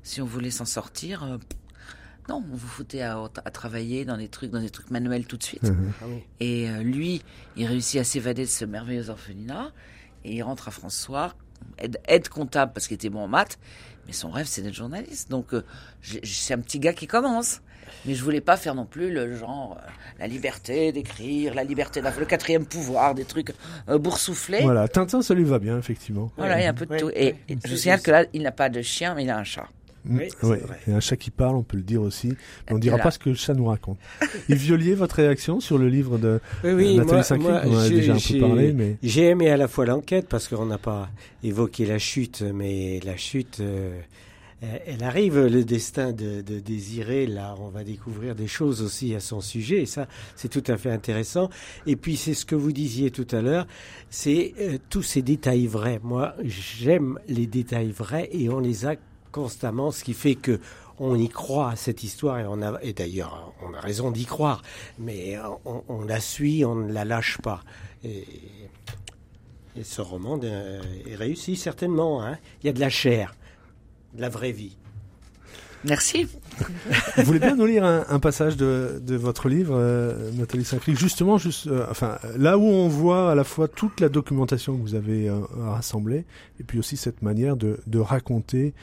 si 0.02 0.20
on 0.20 0.26
voulait 0.26 0.50
s'en 0.50 0.64
sortir, 0.64 1.22
euh, 1.22 1.38
non, 2.28 2.42
on 2.50 2.56
vous 2.56 2.66
foutait 2.66 3.02
à, 3.02 3.28
travailler 3.52 4.04
dans 4.04 4.16
des 4.16 4.28
trucs, 4.28 4.50
dans 4.50 4.60
des 4.60 4.70
trucs 4.70 4.90
manuels 4.90 5.26
tout 5.26 5.36
de 5.36 5.42
suite. 5.42 5.62
Mhm. 5.62 5.92
Ah 6.00 6.04
et 6.40 6.70
euh, 6.70 6.82
lui, 6.82 7.22
il 7.56 7.66
réussit 7.66 8.00
à 8.00 8.04
s'évader 8.04 8.44
de 8.44 8.50
ce 8.50 8.64
merveilleux 8.64 9.10
orphelinat 9.10 9.72
et 10.24 10.36
il 10.36 10.42
rentre 10.42 10.68
à 10.68 10.70
François, 10.70 11.34
aide, 11.78 12.00
aide 12.06 12.28
comptable 12.28 12.72
parce 12.72 12.88
qu'il 12.88 12.94
était 12.94 13.10
bon 13.10 13.20
en 13.20 13.28
maths, 13.28 13.58
mais 14.06 14.12
son 14.12 14.30
rêve 14.30 14.46
c'est 14.46 14.62
d'être 14.62 14.74
journaliste. 14.74 15.30
Donc 15.30 15.54
c'est 16.02 16.54
un 16.54 16.60
petit 16.60 16.78
gars 16.78 16.94
qui 16.94 17.06
commence. 17.06 17.60
Mais 18.06 18.14
je 18.14 18.22
voulais 18.22 18.40
pas 18.40 18.56
faire 18.56 18.74
non 18.74 18.86
plus 18.86 19.12
le 19.12 19.34
genre 19.34 19.78
euh, 19.78 19.90
la 20.18 20.26
liberté 20.26 20.92
d'écrire, 20.92 21.54
la 21.54 21.64
liberté 21.64 22.00
d'avoir 22.00 22.20
le 22.20 22.26
quatrième 22.26 22.66
pouvoir, 22.66 23.14
des 23.14 23.24
trucs 23.24 23.52
euh, 23.88 23.98
boursouflés. 23.98 24.62
Voilà, 24.62 24.88
Tintin, 24.88 25.22
ça 25.22 25.34
lui 25.34 25.44
va 25.44 25.58
bien, 25.58 25.78
effectivement. 25.78 26.30
Voilà, 26.36 26.60
il 26.60 26.64
y 26.64 26.66
a 26.66 26.70
un 26.70 26.74
peu 26.74 26.86
de 26.86 26.96
tout. 26.96 27.10
Et, 27.14 27.34
je 27.64 27.74
signale 27.76 28.00
que 28.00 28.10
là, 28.10 28.24
il 28.32 28.42
n'a 28.42 28.52
pas 28.52 28.68
de 28.68 28.82
chien, 28.82 29.14
mais 29.14 29.24
il 29.24 29.30
a 29.30 29.38
un 29.38 29.44
chat. 29.44 29.68
Mm, 30.04 30.20
oui, 30.42 30.56
Et 30.86 30.92
un 30.92 31.00
chat 31.00 31.16
qui 31.16 31.30
parle, 31.30 31.56
on 31.56 31.62
peut 31.62 31.78
le 31.78 31.82
dire 31.82 32.02
aussi. 32.02 32.28
Mais 32.28 32.72
on 32.72 32.74
ne 32.74 32.80
dira 32.80 32.98
pas 32.98 33.10
ce 33.10 33.18
que 33.18 33.30
le 33.30 33.34
chat 33.34 33.54
nous 33.54 33.66
raconte. 33.66 33.98
Yves 34.48 34.58
Violier, 34.58 34.94
votre 34.94 35.16
réaction 35.16 35.60
sur 35.60 35.78
le 35.78 35.88
livre 35.88 36.18
de 36.18 36.40
oui, 36.62 36.96
Nathalie 36.96 37.24
Saint-Cric 37.24 37.50
On 37.66 37.78
a 37.78 37.88
déjà 37.88 38.14
un 38.14 38.18
peu 38.18 38.40
parlé. 38.40 38.72
Mais... 38.72 38.96
J'ai 39.02 39.28
aimé 39.28 39.50
à 39.50 39.56
la 39.56 39.68
fois 39.68 39.86
l'enquête, 39.86 40.28
parce 40.28 40.48
qu'on 40.48 40.66
n'a 40.66 40.78
pas 40.78 41.08
évoqué 41.42 41.86
la 41.86 41.98
chute, 41.98 42.42
mais 42.42 43.00
la 43.04 43.16
chute, 43.16 43.60
euh, 43.60 43.98
elle 44.62 45.02
arrive, 45.02 45.38
le 45.38 45.64
destin 45.64 46.12
de, 46.12 46.40
de 46.40 46.58
Désiré. 46.58 47.26
Là, 47.26 47.54
on 47.58 47.68
va 47.68 47.84
découvrir 47.84 48.34
des 48.34 48.46
choses 48.46 48.82
aussi 48.82 49.14
à 49.14 49.20
son 49.20 49.40
sujet, 49.40 49.82
et 49.82 49.86
ça, 49.86 50.06
c'est 50.36 50.48
tout 50.48 50.64
à 50.70 50.76
fait 50.76 50.90
intéressant. 50.90 51.50
Et 51.86 51.96
puis, 51.96 52.16
c'est 52.16 52.34
ce 52.34 52.46
que 52.46 52.54
vous 52.54 52.72
disiez 52.72 53.10
tout 53.10 53.26
à 53.32 53.42
l'heure, 53.42 53.66
c'est 54.10 54.54
euh, 54.60 54.78
tous 54.90 55.02
ces 55.02 55.22
détails 55.22 55.66
vrais. 55.66 56.00
Moi, 56.02 56.34
j'aime 56.44 57.18
les 57.28 57.46
détails 57.46 57.90
vrais, 57.90 58.28
et 58.32 58.48
on 58.48 58.60
les 58.60 58.86
a 58.86 58.94
constamment, 59.32 59.90
ce 59.90 60.04
qui 60.04 60.14
fait 60.14 60.36
que 60.36 60.60
on 60.98 61.16
y 61.16 61.28
croit 61.28 61.70
à 61.70 61.76
cette 61.76 62.04
histoire 62.04 62.38
et 62.82 62.92
d'ailleurs 62.92 63.52
on 63.66 63.74
a 63.74 63.80
raison 63.80 64.12
d'y 64.12 64.26
croire, 64.26 64.62
mais 64.98 65.36
on, 65.64 66.04
la 66.04 66.20
suit, 66.20 66.64
on 66.64 66.76
ne 66.76 66.92
la 66.92 67.04
lâche 67.04 67.38
pas. 67.38 67.62
Et, 68.04 68.24
ce 69.82 70.00
roman 70.00 70.38
euh, 70.44 70.80
est 71.04 71.16
réussi 71.16 71.56
certainement. 71.56 72.22
Hein. 72.22 72.38
Il 72.62 72.66
y 72.66 72.70
a 72.70 72.72
de 72.72 72.78
la 72.78 72.90
chair 72.90 73.34
de 74.14 74.20
la 74.20 74.28
vraie 74.28 74.52
vie. 74.52 74.76
Merci. 75.84 76.26
Vous 77.16 77.24
voulez 77.24 77.38
bien 77.38 77.56
nous 77.56 77.66
lire 77.66 77.84
un, 77.84 78.18
passage 78.18 78.56
de, 78.56 79.16
votre 79.16 79.48
livre, 79.48 79.76
euh, 79.76 80.30
Nathalie 80.32 80.64
Saint-Cric, 80.64 80.98
justement, 80.98 81.36
juste, 81.36 81.66
euh, 81.66 81.86
enfin, 81.90 82.18
là 82.38 82.56
où 82.56 82.62
on 82.62 82.88
voit 82.88 83.30
à 83.30 83.34
la 83.34 83.44
fois 83.44 83.68
toute 83.68 84.00
la 84.00 84.08
documentation 84.08 84.76
que 84.76 84.80
vous 84.80 84.94
avez 84.94 85.28
euh, 85.28 85.40
rassemblée, 85.58 86.24
et 86.58 86.64
puis 86.64 86.78
aussi 86.78 86.96
cette 86.96 87.22
manière 87.22 87.56
de, 87.56 87.80
de 87.86 87.98
raconter 87.98 88.74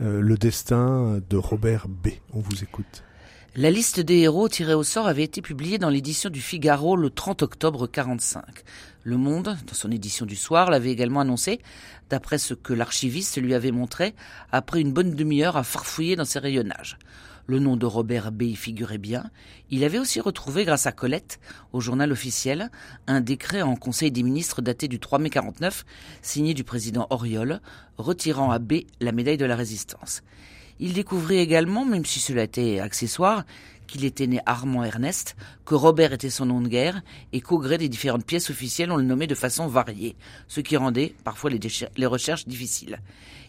le 0.00 0.36
destin 0.36 1.20
de 1.28 1.36
Robert 1.36 1.88
B. 1.88 2.10
On 2.32 2.38
vous 2.38 2.62
écoute. 2.62 3.02
La 3.60 3.72
liste 3.72 3.98
des 3.98 4.18
héros 4.18 4.48
tirés 4.48 4.74
au 4.74 4.84
sort 4.84 5.08
avait 5.08 5.24
été 5.24 5.42
publiée 5.42 5.78
dans 5.78 5.88
l'édition 5.88 6.30
du 6.30 6.40
Figaro 6.40 6.94
le 6.94 7.10
30 7.10 7.42
octobre 7.42 7.88
45. 7.88 8.44
Le 9.02 9.16
Monde, 9.16 9.56
dans 9.66 9.74
son 9.74 9.90
édition 9.90 10.26
du 10.26 10.36
soir, 10.36 10.70
l'avait 10.70 10.92
également 10.92 11.18
annoncé, 11.18 11.58
d'après 12.08 12.38
ce 12.38 12.54
que 12.54 12.72
l'archiviste 12.72 13.42
lui 13.42 13.54
avait 13.54 13.72
montré, 13.72 14.14
après 14.52 14.80
une 14.80 14.92
bonne 14.92 15.16
demi-heure 15.16 15.56
à 15.56 15.64
farfouiller 15.64 16.14
dans 16.14 16.24
ses 16.24 16.38
rayonnages. 16.38 16.98
Le 17.48 17.58
nom 17.58 17.76
de 17.76 17.84
Robert 17.84 18.30
B 18.30 18.54
figurait 18.54 18.96
bien. 18.96 19.28
Il 19.70 19.82
avait 19.82 19.98
aussi 19.98 20.20
retrouvé, 20.20 20.64
grâce 20.64 20.86
à 20.86 20.92
Colette, 20.92 21.40
au 21.72 21.80
journal 21.80 22.12
officiel, 22.12 22.70
un 23.08 23.20
décret 23.20 23.62
en 23.62 23.74
Conseil 23.74 24.12
des 24.12 24.22
ministres 24.22 24.62
daté 24.62 24.86
du 24.86 25.00
3 25.00 25.18
mai 25.18 25.30
49, 25.30 25.84
signé 26.22 26.54
du 26.54 26.62
président 26.62 27.08
Auriol, 27.10 27.60
retirant 27.96 28.52
à 28.52 28.60
B 28.60 28.82
la 29.00 29.10
médaille 29.10 29.36
de 29.36 29.46
la 29.46 29.56
résistance. 29.56 30.22
Il 30.80 30.92
découvrit 30.92 31.38
également, 31.38 31.84
même 31.84 32.04
si 32.04 32.20
cela 32.20 32.44
était 32.44 32.78
accessoire, 32.78 33.44
qu'il 33.88 34.04
était 34.04 34.26
né 34.26 34.38
Armand 34.46 34.84
Ernest, 34.84 35.34
que 35.64 35.74
Robert 35.74 36.12
était 36.12 36.30
son 36.30 36.46
nom 36.46 36.60
de 36.60 36.68
guerre, 36.68 37.02
et 37.32 37.40
qu'au 37.40 37.58
gré 37.58 37.78
des 37.78 37.88
différentes 37.88 38.24
pièces 38.24 38.50
officielles, 38.50 38.92
on 38.92 38.96
le 38.96 39.02
nommait 39.02 39.26
de 39.26 39.34
façon 39.34 39.66
variée, 39.66 40.14
ce 40.46 40.60
qui 40.60 40.76
rendait 40.76 41.14
parfois 41.24 41.50
les, 41.50 42.06
recherches 42.06 42.46
difficiles. 42.46 43.00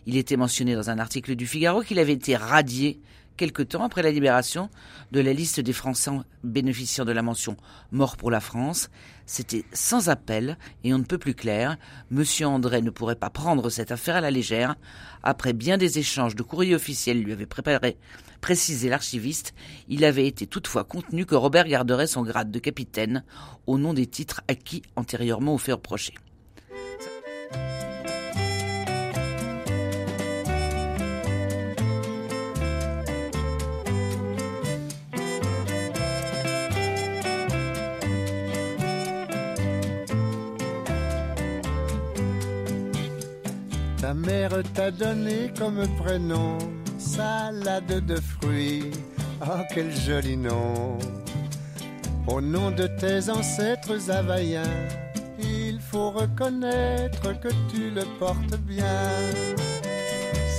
Il 0.07 0.17
était 0.17 0.37
mentionné 0.37 0.73
dans 0.73 0.89
un 0.89 0.97
article 0.97 1.35
du 1.35 1.45
Figaro 1.45 1.81
qu'il 1.81 1.99
avait 1.99 2.13
été 2.13 2.35
radié 2.35 2.99
quelque 3.39 3.63
temps 3.63 3.85
après 3.85 4.03
la 4.03 4.11
libération 4.11 4.69
de 5.13 5.21
la 5.21 5.31
liste 5.31 5.61
des 5.61 5.71
Français 5.71 6.11
bénéficiant 6.43 7.05
de 7.05 7.13
la 7.13 7.21
mention 7.21 7.55
Mort 7.93 8.17
pour 8.17 8.31
la 8.31 8.41
France. 8.41 8.89
C'était 9.25 9.63
sans 9.71 10.09
appel 10.09 10.57
et 10.83 10.93
on 10.93 10.97
ne 10.97 11.05
peut 11.05 11.17
plus 11.17 11.35
clair. 11.35 11.77
Monsieur 12.11 12.47
André 12.47 12.81
ne 12.81 12.89
pourrait 12.89 13.15
pas 13.15 13.29
prendre 13.29 13.69
cette 13.69 13.93
affaire 13.93 14.17
à 14.17 14.21
la 14.21 14.29
légère. 14.29 14.75
Après 15.23 15.53
bien 15.53 15.77
des 15.77 15.99
échanges 15.99 16.35
de 16.35 16.43
courriers 16.43 16.75
officiels 16.75 17.23
lui 17.23 17.31
avait 17.31 17.45
préparé, 17.45 17.97
précisé 18.41 18.89
l'archiviste, 18.89 19.53
il 19.87 20.03
avait 20.03 20.27
été 20.27 20.45
toutefois 20.45 20.83
contenu 20.83 21.25
que 21.25 21.35
Robert 21.35 21.67
garderait 21.67 22.07
son 22.07 22.23
grade 22.23 22.51
de 22.51 22.59
capitaine 22.59 23.23
au 23.67 23.77
nom 23.77 23.93
des 23.93 24.07
titres 24.07 24.41
acquis 24.49 24.81
antérieurement 24.97 25.53
aux 25.53 25.59
faits 25.59 25.75
reprochés. 25.75 26.15
Ta 44.09 44.15
mère 44.15 44.63
t'a 44.73 44.89
donné 44.89 45.51
comme 45.55 45.87
prénom 45.99 46.57
salade 46.97 48.03
de 48.07 48.15
fruits. 48.15 48.89
Oh, 49.39 49.61
quel 49.71 49.95
joli 49.95 50.35
nom! 50.35 50.97
Au 52.25 52.41
nom 52.41 52.71
de 52.71 52.87
tes 52.87 53.29
ancêtres 53.29 54.09
havaïens, 54.09 54.87
il 55.37 55.79
faut 55.79 56.09
reconnaître 56.09 57.39
que 57.39 57.49
tu 57.71 57.91
le 57.91 58.01
portes 58.17 58.57
bien. 58.61 59.11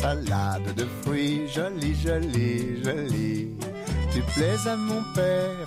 Salade 0.01 0.73
de 0.77 0.87
fruits, 1.03 1.49
jolie, 1.49 1.97
jolie, 1.97 2.85
jolie. 2.85 3.49
Tu 4.13 4.21
plais 4.33 4.61
à 4.65 4.77
mon 4.77 5.03
père, 5.13 5.67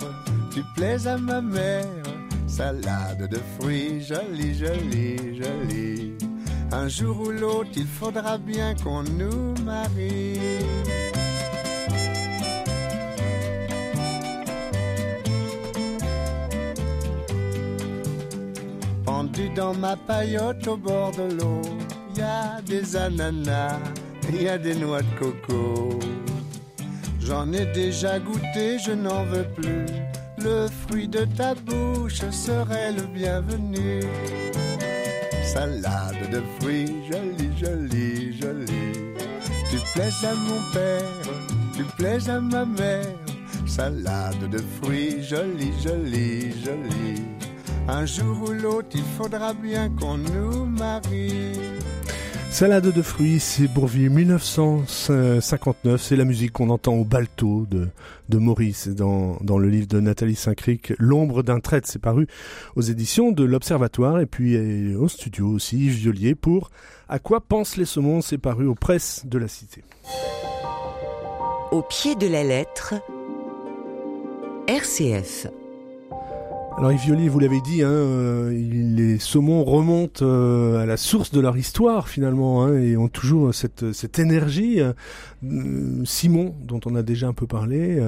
tu 0.53 0.61
plais 0.77 1.05
à 1.05 1.17
ma 1.17 1.41
mère. 1.41 2.05
Salade 2.47 3.27
de 3.29 3.39
fruits, 3.59 3.99
jolie, 3.99 4.57
jolie, 4.57 5.35
jolie. 5.35 6.22
Un 6.75 6.87
jour 6.87 7.19
ou 7.19 7.29
l'autre, 7.29 7.69
il 7.75 7.85
faudra 7.85 8.39
bien 8.39 8.73
qu'on 8.83 9.03
nous 9.03 9.53
marie. 9.63 10.39
Pendu 19.05 19.49
dans 19.49 19.75
ma 19.75 19.95
paillote 19.95 20.67
au 20.67 20.75
bord 20.75 21.11
de 21.11 21.35
l'eau, 21.35 21.61
y 22.17 22.21
a 22.21 22.59
des 22.65 22.95
ananas, 22.95 23.77
y 24.33 24.47
a 24.47 24.57
des 24.57 24.73
noix 24.73 25.01
de 25.03 25.19
coco. 25.19 25.99
J'en 27.19 27.53
ai 27.53 27.67
déjà 27.67 28.17
goûté, 28.17 28.79
je 28.79 28.93
n'en 28.93 29.23
veux 29.25 29.47
plus. 29.55 29.85
Le 30.39 30.67
fruit 30.67 31.07
de 31.07 31.25
ta 31.37 31.53
bouche 31.53 32.27
serait 32.31 32.91
le 32.91 33.03
bienvenu 33.03 34.01
salade 35.53 36.29
de 36.31 36.41
fruits, 36.57 36.91
jolie, 37.09 37.51
jolie, 37.61 38.33
jolie. 38.41 38.93
Tu 39.69 39.77
plais 39.93 40.15
à 40.23 40.33
mon 40.33 40.61
père, 40.73 41.13
tu 41.75 41.83
plais 41.95 42.27
à 42.27 42.39
ma 42.39 42.65
mère, 42.65 43.05
salade 43.67 44.49
de 44.49 44.59
fruits, 44.75 45.23
jolie, 45.23 45.73
jolie, 45.79 46.51
jolie. 46.65 47.21
Un 47.87 48.05
jour 48.05 48.49
ou 48.49 48.53
l'autre, 48.53 48.95
il 48.95 49.03
faudra 49.17 49.53
bien 49.53 49.89
qu'on 49.99 50.17
nous 50.17 50.65
marie. 50.65 51.59
Salade 52.53 52.91
de 52.91 53.01
fruits, 53.01 53.39
c'est 53.39 53.67
Bourville 53.67 54.11
1959, 54.11 55.99
c'est 55.99 56.15
la 56.15 56.23
musique 56.23 56.51
qu'on 56.51 56.69
entend 56.69 56.93
au 56.93 57.03
balto 57.03 57.65
de, 57.65 57.89
Maurice 58.37 58.89
dans, 58.89 59.37
dans 59.41 59.57
le 59.57 59.69
livre 59.69 59.87
de 59.87 59.99
Nathalie 59.99 60.35
Saint-Cric, 60.35 60.93
L'ombre 60.99 61.41
d'un 61.41 61.59
traître, 61.59 61.89
c'est 61.89 61.97
paru 61.97 62.27
aux 62.75 62.83
éditions 62.83 63.31
de 63.31 63.43
l'Observatoire 63.43 64.19
et 64.19 64.27
puis 64.27 64.55
euh, 64.55 64.99
au 64.99 65.07
studio 65.07 65.47
aussi, 65.47 65.89
Violier 65.89 66.35
pour 66.35 66.69
À 67.09 67.17
quoi 67.17 67.41
pensent 67.41 67.75
les 67.75 67.85
saumons, 67.85 68.21
c'est 68.21 68.37
paru 68.37 68.67
aux 68.67 68.75
presses 68.75 69.25
de 69.25 69.39
la 69.39 69.47
Cité. 69.47 69.83
Au 71.71 71.81
pied 71.81 72.13
de 72.13 72.27
la 72.27 72.43
lettre, 72.43 72.93
RCF. 74.67 75.47
Alors 76.77 76.91
Yves 76.91 77.29
vous 77.29 77.39
l'avez 77.39 77.61
dit, 77.61 77.83
hein, 77.83 77.89
euh, 77.89 78.49
les 78.49 79.19
saumons 79.19 79.63
remontent 79.63 80.25
euh, 80.25 80.81
à 80.81 80.85
la 80.85 80.97
source 80.97 81.31
de 81.31 81.39
leur 81.39 81.55
histoire 81.55 82.09
finalement 82.09 82.63
hein, 82.63 82.77
et 82.77 82.97
ont 82.97 83.07
toujours 83.07 83.53
cette, 83.53 83.93
cette 83.93 84.17
énergie. 84.17 84.81
Euh, 84.81 84.93
Simon, 86.03 86.55
dont 86.61 86.79
on 86.85 86.95
a 86.95 87.03
déjà 87.03 87.27
un 87.27 87.33
peu 87.33 87.45
parlé, 87.45 88.01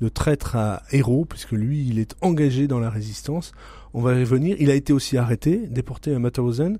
de 0.00 0.08
traître 0.08 0.56
à 0.56 0.82
héros, 0.92 1.24
puisque 1.24 1.52
lui, 1.52 1.86
il 1.86 1.98
est 1.98 2.14
engagé 2.20 2.68
dans 2.68 2.78
la 2.78 2.90
résistance. 2.90 3.52
On 3.92 4.00
va 4.00 4.14
y 4.14 4.20
revenir. 4.20 4.56
Il 4.60 4.70
a 4.70 4.74
été 4.74 4.92
aussi 4.92 5.18
arrêté, 5.18 5.66
déporté 5.66 6.14
à 6.14 6.18
Mauthausen, 6.18 6.78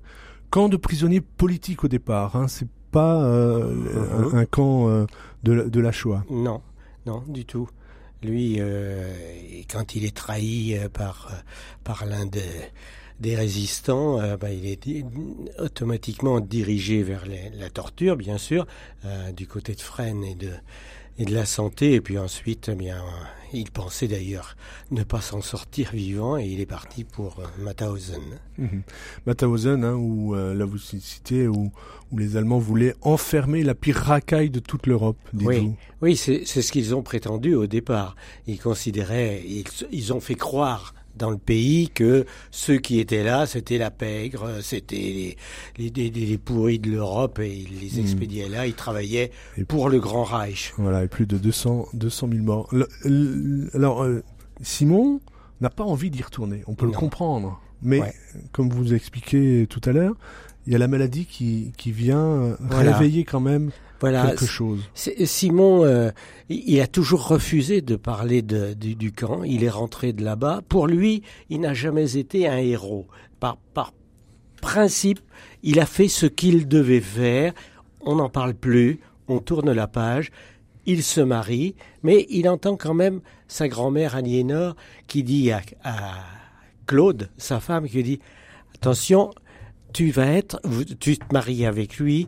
camp 0.49 0.69
de 0.69 0.77
prisonniers 0.77 1.21
politiques 1.21 1.83
au 1.83 1.87
départ. 1.87 2.35
Hein, 2.35 2.47
C'est 2.47 2.69
pas 2.91 3.27
uh-huh. 3.27 4.35
un, 4.35 4.45
camp 4.45 4.87
de, 5.43 5.67
de 5.67 5.79
la 5.79 5.91
Shoah. 5.91 6.23
Non, 6.29 6.61
non, 7.05 7.23
du 7.27 7.45
tout. 7.45 7.67
Lui, 8.23 8.55
euh, 8.59 9.13
quand 9.69 9.95
il 9.95 10.05
est 10.05 10.15
trahi 10.15 10.75
euh, 10.75 10.87
par, 10.89 11.29
euh, 11.31 11.35
par 11.83 12.05
l'un 12.05 12.25
des, 12.25 12.41
des 13.19 13.35
résistants, 13.35 14.37
bah, 14.37 14.51
il 14.51 14.65
est 14.65 14.87
automatiquement 15.59 16.39
dirigé 16.39 17.03
vers 17.03 17.25
la 17.25 17.69
torture, 17.69 18.17
bien 18.17 18.37
sûr, 18.37 18.65
du 19.35 19.47
côté 19.47 19.75
de 19.75 19.81
Fresnes 19.81 20.23
et 20.23 20.35
de, 20.35 20.49
et 21.17 21.25
de 21.25 21.33
la 21.33 21.45
santé. 21.45 21.93
Et 21.93 22.01
puis 22.01 22.17
ensuite, 22.17 22.69
eh 22.71 22.75
bien, 22.75 23.03
il 23.53 23.69
pensait 23.71 24.07
d'ailleurs 24.07 24.55
ne 24.91 25.03
pas 25.03 25.21
s'en 25.21 25.41
sortir 25.41 25.91
vivant 25.93 26.37
et 26.37 26.45
il 26.45 26.59
est 26.59 26.65
parti 26.65 27.03
pour 27.03 27.39
euh, 27.39 27.63
Mauthausen. 27.63 28.21
Mauthausen, 29.25 29.83
hein, 29.83 29.93
où 29.93 30.35
euh, 30.35 30.53
là 30.53 30.65
vous 30.65 30.77
citez, 30.77 31.47
où, 31.47 31.71
où, 32.11 32.17
les 32.17 32.35
Allemands 32.35 32.59
voulaient 32.59 32.95
enfermer 33.01 33.63
la 33.63 33.75
pire 33.75 33.97
racaille 33.97 34.49
de 34.49 34.59
toute 34.59 34.87
l'Europe. 34.87 35.17
Oui, 35.33 35.71
oui 36.01 36.15
c'est 36.17 36.45
ce 36.45 36.71
qu'ils 36.71 36.95
ont 36.95 37.03
prétendu 37.03 37.55
au 37.55 37.67
départ. 37.67 38.15
Ils 38.47 38.59
considéraient, 38.59 39.43
ils, 39.45 39.65
ils 39.91 40.13
ont 40.13 40.19
fait 40.19 40.35
croire 40.35 40.93
dans 41.15 41.29
le 41.29 41.37
pays 41.37 41.89
que 41.89 42.25
ceux 42.51 42.77
qui 42.79 42.99
étaient 42.99 43.23
là, 43.23 43.45
c'était 43.45 43.77
la 43.77 43.91
pègre, 43.91 44.49
c'était 44.61 45.35
les, 45.77 45.89
les, 45.89 46.09
les, 46.09 46.37
pourris 46.37 46.79
de 46.79 46.89
l'Europe 46.91 47.39
et 47.39 47.53
ils 47.53 47.79
les 47.79 47.97
Hmm. 47.99 48.03
expédiaient 48.03 48.49
là, 48.49 48.65
ils 48.67 48.73
travaillaient 48.73 49.31
Et- 49.57 49.63
pour 49.63 49.89
le 49.89 49.99
Grand 49.99 50.23
Reich. 50.23 50.73
Voilà, 50.77 51.03
et 51.03 51.07
plus 51.07 51.25
de 51.25 51.37
200, 51.37 51.87
200 51.93 52.29
000 52.31 52.43
morts. 52.43 52.67
Le- 52.71 52.87
le- 53.05 53.69
alors, 53.75 54.03
euh, 54.03 54.23
Simon 54.61 55.21
n'a 55.61 55.69
pas 55.69 55.83
envie 55.83 56.09
d'y 56.09 56.21
retourner. 56.23 56.63
On 56.67 56.73
peut 56.75 56.85
le 56.85 56.91
comprendre. 56.91 57.59
Mais, 57.81 57.99
Ouais. 57.99 58.13
comme 58.53 58.69
vous 58.69 58.93
expliqué 58.93 59.67
tout 59.69 59.81
à 59.85 59.91
l'heure, 59.91 60.15
il 60.65 60.71
y 60.73 60.75
a 60.75 60.79
la 60.79 60.87
maladie 60.87 61.25
qui, 61.25 61.73
qui 61.77 61.91
vient 61.91 62.17
euh, 62.25 62.55
Voilà. 62.61 62.95
réveiller 62.97 63.25
quand 63.25 63.41
même 63.41 63.71
Voilà, 64.11 64.27
quelque 64.27 64.45
chose. 64.45 64.81
C'est- 64.93 65.25
Simon, 65.25 65.83
euh, 65.85 66.11
il 66.49 66.79
a 66.81 66.87
toujours 66.87 67.27
refusé 67.27 67.81
de 67.81 67.95
parler 67.95 68.41
de, 68.41 68.73
du, 68.73 68.95
du 68.95 69.11
camp. 69.11 69.43
Il 69.43 69.63
est 69.63 69.69
rentré 69.69 70.13
de 70.13 70.23
là-bas. 70.23 70.61
Pour 70.67 70.87
lui, 70.87 71.21
il 71.49 71.61
n'a 71.61 71.73
jamais 71.73 72.17
été 72.17 72.47
un 72.47 72.57
héros. 72.57 73.07
Par, 73.39 73.57
par 73.73 73.93
principe, 74.61 75.19
il 75.63 75.79
a 75.79 75.85
fait 75.85 76.07
ce 76.07 76.25
qu'il 76.25 76.67
devait 76.67 77.01
faire. 77.01 77.53
On 78.01 78.15
n'en 78.15 78.29
parle 78.29 78.53
plus. 78.53 78.99
On 79.27 79.39
tourne 79.39 79.71
la 79.71 79.87
page. 79.87 80.31
Il 80.85 81.01
se 81.01 81.21
marie, 81.21 81.75
mais 82.03 82.25
il 82.29 82.49
entend 82.49 82.75
quand 82.75 82.93
même 82.93 83.21
sa 83.47 83.69
grand-mère 83.69 84.15
Aliénor 84.15 84.75
qui 85.07 85.23
dit 85.23 85.49
à, 85.51 85.61
à 85.83 86.15
Claude, 86.87 87.29
sa 87.37 87.61
femme, 87.61 87.87
qui 87.87 88.03
dit 88.03 88.19
attention, 88.75 89.31
tu 89.93 90.11
vas 90.11 90.27
être, 90.27 90.59
tu 90.99 91.17
te 91.17 91.23
maries 91.31 91.65
avec 91.65 91.97
lui, 91.99 92.27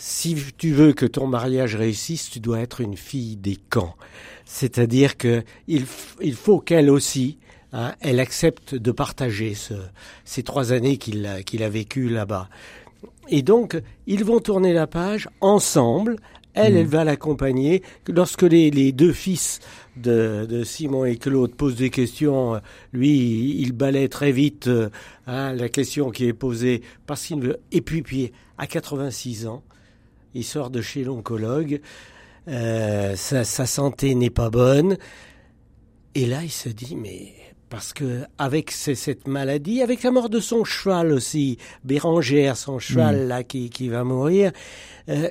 si 0.00 0.36
tu 0.56 0.70
veux 0.70 0.92
que 0.92 1.06
ton 1.06 1.26
mariage 1.26 1.74
réussisse, 1.74 2.30
tu 2.30 2.38
dois 2.38 2.60
être 2.60 2.80
une 2.80 2.96
fille 2.96 3.36
des 3.36 3.56
camps. 3.56 3.96
C'est-à-dire 4.44 5.16
que 5.16 5.42
il, 5.66 5.86
il 6.22 6.34
faut 6.34 6.60
qu'elle 6.60 6.88
aussi, 6.88 7.38
hein, 7.72 7.96
elle 8.00 8.20
accepte 8.20 8.76
de 8.76 8.92
partager 8.92 9.54
ce, 9.54 9.74
ces 10.24 10.44
trois 10.44 10.72
années 10.72 10.98
qu'il 10.98 11.26
a, 11.26 11.42
qu'il 11.42 11.64
a 11.64 11.68
vécues 11.68 12.08
là-bas. 12.08 12.48
Et 13.28 13.42
donc, 13.42 13.76
ils 14.06 14.24
vont 14.24 14.38
tourner 14.38 14.72
la 14.72 14.86
page 14.86 15.28
ensemble. 15.40 16.16
Elle, 16.54 16.76
elle 16.76 16.86
va 16.86 17.02
l'accompagner. 17.02 17.82
Lorsque 18.06 18.42
les, 18.42 18.70
les 18.70 18.92
deux 18.92 19.12
fils 19.12 19.58
de, 19.96 20.46
de 20.48 20.62
Simon 20.62 21.06
et 21.06 21.16
Claude 21.16 21.54
posent 21.56 21.76
des 21.76 21.90
questions, 21.90 22.60
lui, 22.92 23.60
il 23.60 23.72
balaie 23.72 24.08
très 24.08 24.30
vite 24.30 24.70
hein, 25.26 25.52
la 25.54 25.68
question 25.68 26.10
qui 26.10 26.26
est 26.26 26.32
posée 26.32 26.82
parce 27.06 27.24
qu'il 27.26 27.40
veut. 27.40 27.58
Et 27.72 27.80
puis, 27.80 28.02
puis, 28.02 28.32
à 28.58 28.66
86 28.66 29.46
ans, 29.48 29.62
il 30.34 30.44
sort 30.44 30.70
de 30.70 30.80
chez 30.80 31.04
l'oncologue. 31.04 31.80
Euh, 32.48 33.14
sa, 33.16 33.44
sa 33.44 33.66
santé 33.66 34.14
n'est 34.14 34.30
pas 34.30 34.50
bonne. 34.50 34.96
Et 36.14 36.26
là, 36.26 36.42
il 36.42 36.50
se 36.50 36.68
dit, 36.68 36.96
mais 36.96 37.34
parce 37.68 37.92
que 37.92 38.22
avec 38.38 38.70
ce- 38.70 38.94
cette 38.94 39.28
maladie, 39.28 39.82
avec 39.82 40.02
la 40.02 40.10
mort 40.10 40.30
de 40.30 40.40
son 40.40 40.64
cheval 40.64 41.12
aussi, 41.12 41.58
Bérangère, 41.84 42.56
son 42.56 42.78
cheval 42.78 43.28
là 43.28 43.42
qui, 43.44 43.68
qui 43.68 43.88
va 43.90 44.04
mourir, 44.04 44.52
euh, 45.10 45.28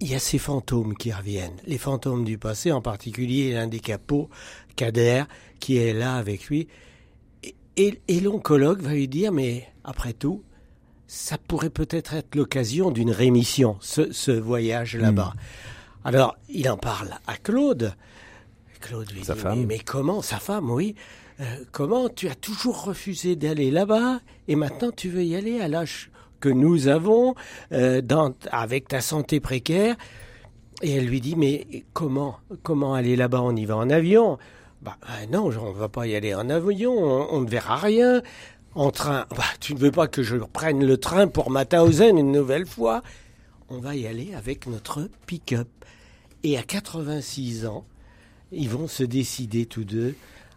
il 0.00 0.08
y 0.10 0.14
a 0.14 0.18
ces 0.20 0.38
fantômes 0.38 0.94
qui 0.96 1.10
reviennent, 1.12 1.56
les 1.66 1.78
fantômes 1.78 2.24
du 2.24 2.38
passé, 2.38 2.70
en 2.70 2.82
particulier 2.82 3.52
l'un 3.52 3.66
des 3.66 3.80
capots, 3.80 4.28
Kader, 4.76 5.24
qui 5.58 5.78
est 5.78 5.94
là 5.94 6.14
avec 6.16 6.46
lui. 6.46 6.68
Et, 7.42 7.54
et, 7.76 8.00
et 8.06 8.20
l'oncologue 8.20 8.82
va 8.82 8.92
lui 8.92 9.08
dire, 9.08 9.32
mais 9.32 9.66
après 9.84 10.12
tout, 10.12 10.44
ça 11.06 11.38
pourrait 11.38 11.70
peut-être 11.70 12.14
être 12.14 12.34
l'occasion 12.34 12.90
d'une 12.90 13.10
rémission, 13.10 13.76
ce, 13.80 14.12
ce 14.12 14.32
voyage 14.32 14.96
là-bas. 14.96 15.34
Alors, 16.04 16.36
il 16.48 16.68
en 16.68 16.76
parle 16.76 17.10
à 17.26 17.36
Claude. 17.36 17.94
Claude 18.80 19.10
lui 19.12 19.24
Sa 19.24 19.34
dit, 19.34 19.40
femme. 19.40 19.60
mais, 19.60 19.66
mais 19.66 19.78
comment, 19.78 20.22
sa 20.22 20.38
femme, 20.38 20.70
oui, 20.70 20.94
euh, 21.40 21.44
comment 21.72 22.08
tu 22.08 22.28
as 22.28 22.34
toujours 22.34 22.84
refusé 22.84 23.36
d'aller 23.36 23.70
là-bas 23.70 24.20
et 24.48 24.56
maintenant 24.56 24.90
tu 24.94 25.08
veux 25.08 25.24
y 25.24 25.34
aller 25.36 25.60
à 25.60 25.68
l'âge 25.68 26.10
que 26.40 26.48
nous 26.48 26.88
avons, 26.88 27.34
euh, 27.72 28.00
dans, 28.00 28.34
avec 28.50 28.88
ta 28.88 29.00
santé 29.00 29.40
précaire? 29.40 29.96
Et 30.82 30.92
elle 30.92 31.06
lui 31.06 31.20
dit, 31.20 31.36
mais 31.36 31.66
comment, 31.94 32.36
comment 32.62 32.94
aller 32.94 33.16
là-bas? 33.16 33.40
On 33.42 33.56
y 33.56 33.64
va 33.64 33.76
en 33.76 33.90
avion 33.90 34.38
bah, 34.82 34.98
euh, 35.08 35.26
non, 35.32 35.46
on 35.46 35.72
ne 35.72 35.78
va 35.78 35.88
pas 35.88 36.06
y 36.06 36.14
aller 36.14 36.34
en 36.34 36.48
avion, 36.50 36.92
on, 36.92 37.28
on 37.34 37.40
ne 37.40 37.48
verra 37.48 37.76
rien. 37.76 38.22
En 38.76 38.90
train, 38.90 39.26
bah, 39.36 39.42
tu 39.58 39.74
ne 39.74 39.78
veux 39.78 39.90
pas 39.90 40.06
que 40.06 40.22
je 40.22 40.36
prenne 40.36 40.84
le 40.84 40.98
train 40.98 41.28
pour 41.28 41.50
Mauthausen 41.50 42.18
une 42.18 42.30
nouvelle 42.30 42.66
fois? 42.66 43.02
On 43.70 43.78
va 43.78 43.94
y 43.96 44.06
aller 44.06 44.34
avec 44.34 44.66
notre 44.66 45.08
pick-up. 45.26 45.68
Et 46.44 46.58
à 46.58 46.62
86 46.62 47.66
ans, 47.66 47.86
ils 48.52 48.68
vont 48.68 48.86
se 48.86 49.02
décider 49.02 49.64
tous 49.66 49.84
deux 49.84 50.14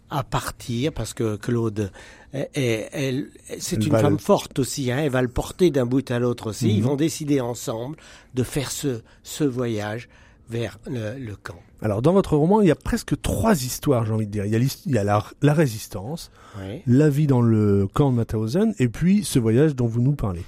à 0.09 0.23
partir 0.23 0.91
parce 0.91 1.13
que 1.13 1.37
Claude, 1.37 1.91
elle, 2.33 2.49
elle- 2.53 2.89
elle- 2.91 3.29
c'est 3.59 3.83
une 3.85 3.91
va 3.91 3.99
femme 4.01 4.13
le- 4.13 4.19
forte 4.19 4.59
aussi, 4.59 4.91
hein, 4.91 4.97
elle 4.99 5.11
va 5.11 5.21
le 5.21 5.27
porter 5.29 5.71
d'un 5.71 5.85
bout 5.85 6.11
à 6.11 6.19
l'autre 6.19 6.49
aussi. 6.49 6.65
Mhm. 6.65 6.71
Ils 6.71 6.83
vont 6.83 6.95
décider 6.95 7.39
ensemble 7.39 7.95
de 8.33 8.43
faire 8.43 8.69
ce, 8.69 9.01
ce 9.23 9.43
voyage 9.45 10.09
vers 10.49 10.77
le, 10.87 11.17
le 11.17 11.35
camp. 11.35 11.59
Alors, 11.81 12.01
dans 12.01 12.11
votre 12.13 12.35
roman, 12.35 12.61
il 12.61 12.67
y 12.67 12.71
a 12.71 12.75
presque 12.75 13.19
trois 13.21 13.53
histoires, 13.63 14.05
j'ai 14.05 14.11
envie 14.13 14.25
de 14.27 14.31
dire. 14.31 14.45
Il 14.45 14.51
y 14.51 14.55
a, 14.55 14.59
il 14.59 14.91
y 14.91 14.97
a 14.97 15.03
la, 15.03 15.23
la 15.41 15.53
résistance, 15.53 16.29
Oui. 16.59 16.81
la 16.87 17.09
vie 17.09 17.25
dans 17.27 17.41
le 17.41 17.87
camp 17.93 18.11
de 18.11 18.15
Mauthausen, 18.17 18.73
et 18.79 18.89
puis 18.89 19.23
ce 19.23 19.39
voyage 19.39 19.75
dont 19.75 19.87
vous 19.87 20.01
nous 20.01 20.11
parlez. 20.13 20.41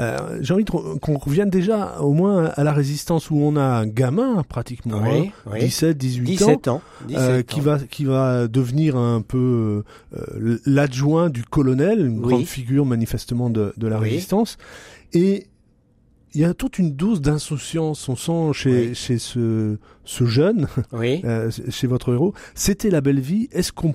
Euh, 0.00 0.38
j'ai 0.40 0.54
envie 0.54 0.64
qu'on 0.64 1.18
revienne 1.18 1.50
déjà 1.50 1.98
au 2.00 2.12
moins 2.12 2.46
à 2.56 2.64
la 2.64 2.72
résistance 2.72 3.30
où 3.30 3.36
on 3.36 3.54
a 3.56 3.62
un 3.62 3.86
gamin, 3.86 4.42
pratiquement, 4.48 5.00
Oui, 5.02 5.30
hein, 5.46 5.50
oui. 5.52 5.60
17, 5.60 5.96
18 5.96 6.42
ans, 6.42 6.46
17 6.46 6.68
ans. 6.68 6.82
17 7.08 7.20
euh, 7.20 7.42
qui 7.42 7.60
ans. 7.60 7.62
va 7.62 7.78
qui 7.78 8.04
va 8.04 8.48
devenir 8.48 8.96
un 8.96 9.20
peu 9.22 9.84
euh, 10.16 10.58
l'adjoint 10.66 11.30
du 11.30 11.44
colonel, 11.44 12.00
une 12.06 12.20
grande 12.20 12.44
figure 12.44 12.84
manifestement 12.86 13.50
de, 13.50 13.72
de 13.76 13.86
la 13.86 13.98
résistance. 13.98 14.58
Et 15.14 15.46
il 16.34 16.40
y 16.40 16.44
a 16.44 16.54
toute 16.54 16.78
une 16.78 16.94
dose 16.94 17.20
d'insouciance, 17.20 18.08
on 18.08 18.16
sent 18.16 18.52
chez, 18.54 18.88
Oui. 18.88 18.94
chez 18.94 19.18
ce, 19.18 19.78
ce 20.04 20.24
jeune, 20.26 20.66
Oui. 20.92 21.20
euh, 21.24 21.50
chez 21.68 21.86
votre 21.86 22.12
héros. 22.12 22.34
C'était 22.54 22.90
la 22.90 23.00
belle 23.00 23.20
vie. 23.20 23.48
Est-ce 23.52 23.72
qu'on 23.72 23.94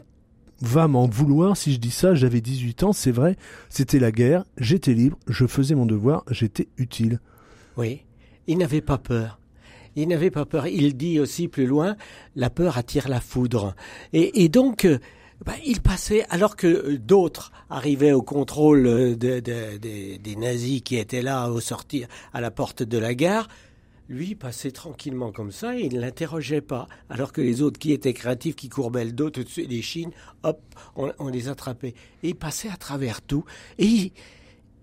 va 0.61 0.87
m'en 0.87 1.07
vouloir 1.07 1.55
si 1.57 1.73
je 1.73 1.79
dis 1.79 1.91
ça? 1.91 2.15
J'avais 2.15 2.41
18 2.41 2.83
ans, 2.83 2.93
c'est 2.93 3.11
vrai. 3.11 3.35
C'était 3.69 3.99
la 3.99 4.11
guerre. 4.11 4.43
J'étais 4.57 4.93
libre. 4.93 5.17
Je 5.27 5.45
faisais 5.47 5.75
mon 5.75 5.85
devoir. 5.85 6.23
J'étais 6.31 6.67
utile. 6.77 7.19
Oui, 7.75 8.03
il 8.47 8.57
n'avait 8.57 8.81
pas 8.81 8.97
peur. 8.97 9.39
Il 9.95 10.07
n'avait 10.09 10.29
pas 10.31 10.45
peur. 10.45 10.67
Il 10.67 10.95
dit 10.95 11.19
aussi 11.19 11.47
plus 11.47 11.65
loin, 11.65 11.95
la 12.35 12.49
peur 12.51 12.77
attire 12.77 13.07
la 13.09 13.19
foudre. 13.19 13.75
Et, 14.13 14.43
et 14.43 14.49
donc, 14.49 14.87
bah, 15.45 15.53
il 15.65 15.81
passait, 15.81 16.25
alors 16.29 16.55
que 16.55 16.67
euh, 16.67 16.97
d'autres 16.97 17.51
arrivaient 17.69 18.11
au 18.13 18.21
contrôle 18.21 18.87
euh, 18.87 19.15
de- 19.15 19.39
de- 19.39 19.77
des- 19.77 20.17
des 20.17 20.35
nazis 20.35 20.81
qui 20.81 20.97
étaient 20.97 21.21
là 21.21 21.49
au 21.51 21.59
sortir 21.59 22.07
à 22.33 22.41
la 22.41 22.51
porte 22.51 22.81
de 22.83 22.97
la 22.97 23.13
gare, 23.13 23.47
lui 24.09 24.35
passait 24.35 24.71
tranquillement 24.71 25.31
comme 25.31 25.51
ça 25.51 25.77
et 25.77 25.81
il 25.81 25.95
ne 25.95 25.99
l'interrogeait 25.99 26.61
pas. 26.61 26.87
Alors 27.09 27.33
que 27.33 27.41
les 27.41 27.61
autres 27.61 27.77
qui 27.77 27.91
étaient 27.91 28.13
créatifs, 28.13 28.55
qui 28.55 28.69
courbaient 28.69 29.05
le 29.05 29.11
dos, 29.11 29.29
tout 29.29 29.43
de 29.43 29.49
suite 29.49 29.69
les 29.69 29.81
chines, 29.81 30.11
hop, 30.43 30.61
on, 30.95 31.27
les 31.27 31.49
attrapait. 31.49 31.93
Et 32.23 32.29
il 32.29 32.35
passait 32.35 32.69
à 32.69 32.77
travers 32.77 33.21
tout. 33.21 33.43
Et 33.77 33.85
il, 33.85 34.11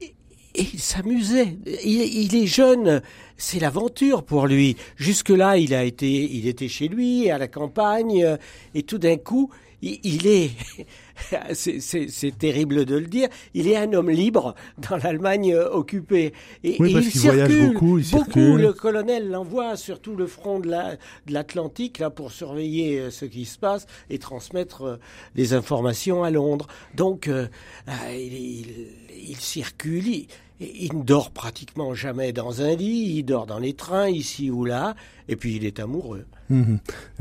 et 0.02 0.66
il 0.74 0.78
s'amusait. 0.78 1.56
Il, 1.84 2.00
il 2.02 2.36
est 2.36 2.46
jeune, 2.46 3.00
c'est 3.38 3.58
l'aventure 3.58 4.22
pour 4.24 4.46
lui. 4.46 4.76
Jusque-là, 4.96 5.56
il 5.56 5.74
a 5.74 5.84
été, 5.84 6.10
il 6.32 6.46
était 6.46 6.68
chez 6.68 6.88
lui, 6.88 7.30
à 7.30 7.38
la 7.38 7.48
campagne, 7.48 8.22
euh, 8.22 8.36
et 8.74 8.82
tout 8.82 8.98
d'un 8.98 9.16
coup, 9.16 9.50
il, 9.86 10.00
il 10.02 10.26
est, 10.26 10.50
c'est- 11.54 12.38
terrible 12.38 12.84
de 12.84 12.96
le 12.96 13.06
dire, 13.06 13.28
il 13.54 13.68
est 13.68 13.76
un 13.76 13.92
homme 13.92 14.10
libre 14.10 14.54
dans 14.78 14.96
l'Allemagne 14.96 15.52
euh, 15.52 15.68
occupée. 15.70 16.32
Et, 16.62 16.76
Oui, 16.80 16.90
et 16.90 16.94
parce 16.94 17.14
il 17.14 17.20
voyage 17.20 17.48
circule 17.50 17.72
beaucoup, 17.72 17.98
il 17.98 18.04
circule. 18.04 18.56
Le 18.60 18.72
colonel 18.72 19.30
l'envoie 19.30 19.76
sur 19.76 20.00
tout 20.00 20.16
le 20.16 20.26
front 20.26 20.58
de 20.60 20.68
la- 20.68 20.96
de 21.26 21.32
l'Atlantique 21.32 21.98
là 21.98 22.10
pour 22.10 22.32
surveiller 22.32 22.98
euh, 22.98 23.10
ce 23.10 23.24
qui 23.24 23.44
se 23.44 23.58
passe 23.58 23.86
et 24.10 24.18
transmettre 24.18 24.82
euh, 24.82 24.96
les 25.34 25.52
informations 25.54 26.24
à 26.24 26.30
Londres. 26.30 26.66
Donc, 26.94 27.28
euh, 27.28 27.46
euh, 27.88 27.92
il, 28.14 28.32
il- 28.34 28.86
il 29.28 29.36
circule. 29.36 30.06
Il, 30.08 30.26
il 30.60 30.96
ne 30.96 31.02
dort 31.02 31.32
pratiquement 31.32 31.94
jamais 31.94 32.32
dans 32.32 32.62
un 32.62 32.74
lit, 32.76 33.16
il 33.18 33.24
dort 33.24 33.44
dans 33.46 33.58
les 33.58 33.72
trains 33.74 34.08
ici 34.08 34.50
ou 34.52 34.64
là, 34.64 34.94
et 35.28 35.34
puis 35.34 35.56
il 35.56 35.64
est 35.64 35.80
amoureux. 35.80 36.26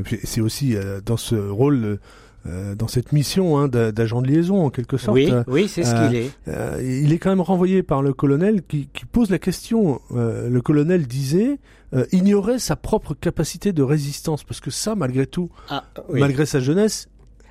Puis 0.04 0.20
c'est 0.22 0.40
aussi 0.40 0.76
euh, 0.76 1.00
dans 1.04 1.16
ce 1.16 1.34
rôle, 1.34 1.98
euh, 2.46 2.74
dans 2.74 2.88
cette 2.88 3.12
mission 3.12 3.58
hein, 3.58 3.68
d'a- 3.68 3.90
d'agent 3.92 4.20
de 4.22 4.28
liaison 4.28 4.64
en 4.66 4.70
quelque 4.70 4.96
sorte. 4.96 5.14
Oui, 5.16 5.30
euh, 5.30 5.44
oui, 5.46 5.66
c'est 5.68 5.82
ce 5.84 5.94
qu'il 5.94 6.16
est. 6.16 6.30
Euh, 6.48 6.80
il 7.02 7.12
est 7.12 7.18
quand 7.18 7.30
même 7.30 7.40
renvoyé 7.40 7.82
par 7.82 8.02
le 8.02 8.12
colonel 8.12 8.62
qui, 8.62 8.88
qui 8.92 9.04
pose 9.06 9.30
la 9.30 9.38
question. 9.38 10.00
Euh, 10.12 10.48
le 10.50 10.60
colonel 10.60 11.06
disait 11.06 11.58
euh, 11.94 12.04
ignorait 12.12 12.58
sa 12.58 12.76
propre 12.76 13.14
capacité 13.14 13.72
de 13.72 13.82
résistance 13.82 14.44
parce 14.44 14.60
que 14.60 14.70
ça, 14.70 14.94
malgré 14.94 15.26
tout, 15.26 15.50
Ah, 15.70 15.84
oui. 16.10 16.20
malgré 16.20 16.44
sa 16.46 16.60
jeunesse, 16.60 17.08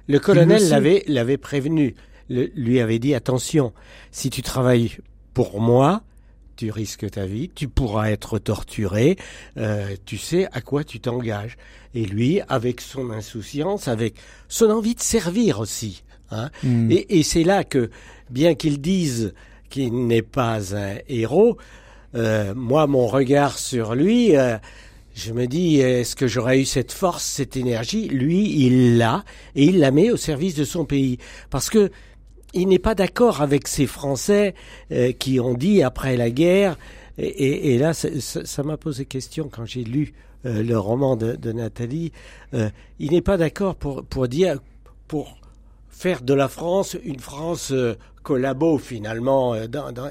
Le 0.08 0.20
colonel 0.20 0.70
l'avait 0.70 1.04
l'avait 1.08 1.38
prévenu, 1.38 1.96
Le- 2.30 2.52
lui 2.56 2.80
avait 2.80 3.00
dit 3.00 3.16
attention, 3.16 3.74
si 4.12 4.30
tu 4.30 4.42
travailles 4.42 4.98
pour 5.34 5.60
moi, 5.62 6.04
tu 6.56 6.72
risques 6.72 7.10
ta 7.10 7.26
vie, 7.26 7.50
tu 7.54 7.68
pourras 7.68 8.10
être 8.10 8.40
torturé, 8.40 9.18
euh, 9.58 9.96
tu 10.06 10.18
sais 10.18 10.48
à 10.52 10.62
quoi 10.62 10.84
tu 10.84 11.00
t'engages. 11.00 11.58
Et 11.96 12.06
lui, 12.06 12.42
avec 12.50 12.82
son 12.82 13.12
insouciance, 13.12 13.88
avec 13.88 14.16
son 14.48 14.70
envie 14.70 14.96
de 14.96 15.02
servir 15.02 15.60
aussi, 15.60 16.04
Hein. 16.34 16.50
Hmm. 16.64 16.92
Et, 16.92 17.20
et 17.20 17.24
c'est 17.24 17.44
là 17.44 17.64
que, 17.64 17.90
bien 18.30 18.56
qu'ils 18.56 18.82
disent 18.82 19.34
qu'il 19.70 20.08
n'est 20.08 20.22
pas 20.22 20.76
un 20.76 20.96
héros, 21.08 21.58
euh, 22.16 22.54
moi, 22.56 22.88
mon 22.88 23.08
regard 23.08 23.58
sur 23.58 23.96
lui, 23.96 24.36
euh, 24.36 24.58
je 25.16 25.32
me 25.32 25.46
dis, 25.48 25.80
est-ce 25.80 26.16
que 26.16 26.28
j'aurais 26.28 26.60
eu 26.60 26.66
cette 26.66 26.92
force, 26.92 27.24
cette 27.24 27.56
énergie? 27.56 28.08
Lui, 28.08 28.66
il 28.66 28.98
l'a, 28.98 29.24
et 29.56 29.66
il 29.66 29.80
la 29.80 29.92
met 29.92 30.12
au 30.12 30.18
service 30.18 30.56
de 30.56 30.64
son 30.64 30.86
pays. 30.86 31.18
Parce 31.50 31.70
que 31.70 31.92
il 32.54 32.68
n'est 32.68 32.80
pas 32.80 32.96
d'accord 32.96 33.42
avec 33.42 33.68
ces 33.68 33.86
Français 33.88 34.54
euh, 34.92 35.12
qui 35.12 35.40
ont 35.40 35.54
dit 35.54 35.82
après 35.84 36.18
la 36.18 36.30
guerre, 36.30 36.78
et, 37.18 37.74
et- 37.74 37.78
là, 37.78 37.94
ça- 37.94 38.64
m'a 38.64 38.78
posé 38.78 39.06
question 39.06 39.48
quand 39.48 39.66
j'ai 39.66 39.84
lu 39.84 40.14
euh, 40.46 40.64
le 40.64 40.78
roman 40.80 41.16
de, 41.16 41.36
de 41.36 41.52
Nathalie. 41.52 42.12
Euh, 42.54 42.70
il 43.00 43.12
n'est 43.12 43.22
pas 43.22 43.38
d'accord 43.38 43.76
pour, 43.76 44.04
pour 44.04 44.28
dire, 44.28 44.60
pour 45.08 45.38
faire 45.90 46.22
de 46.22 46.34
la 46.34 46.48
France 46.48 46.98
une 47.04 47.20
France 47.20 47.72
euh, 47.72 47.96
collabo 48.24 48.78
finalement. 48.80 49.54
euh, 49.54 49.68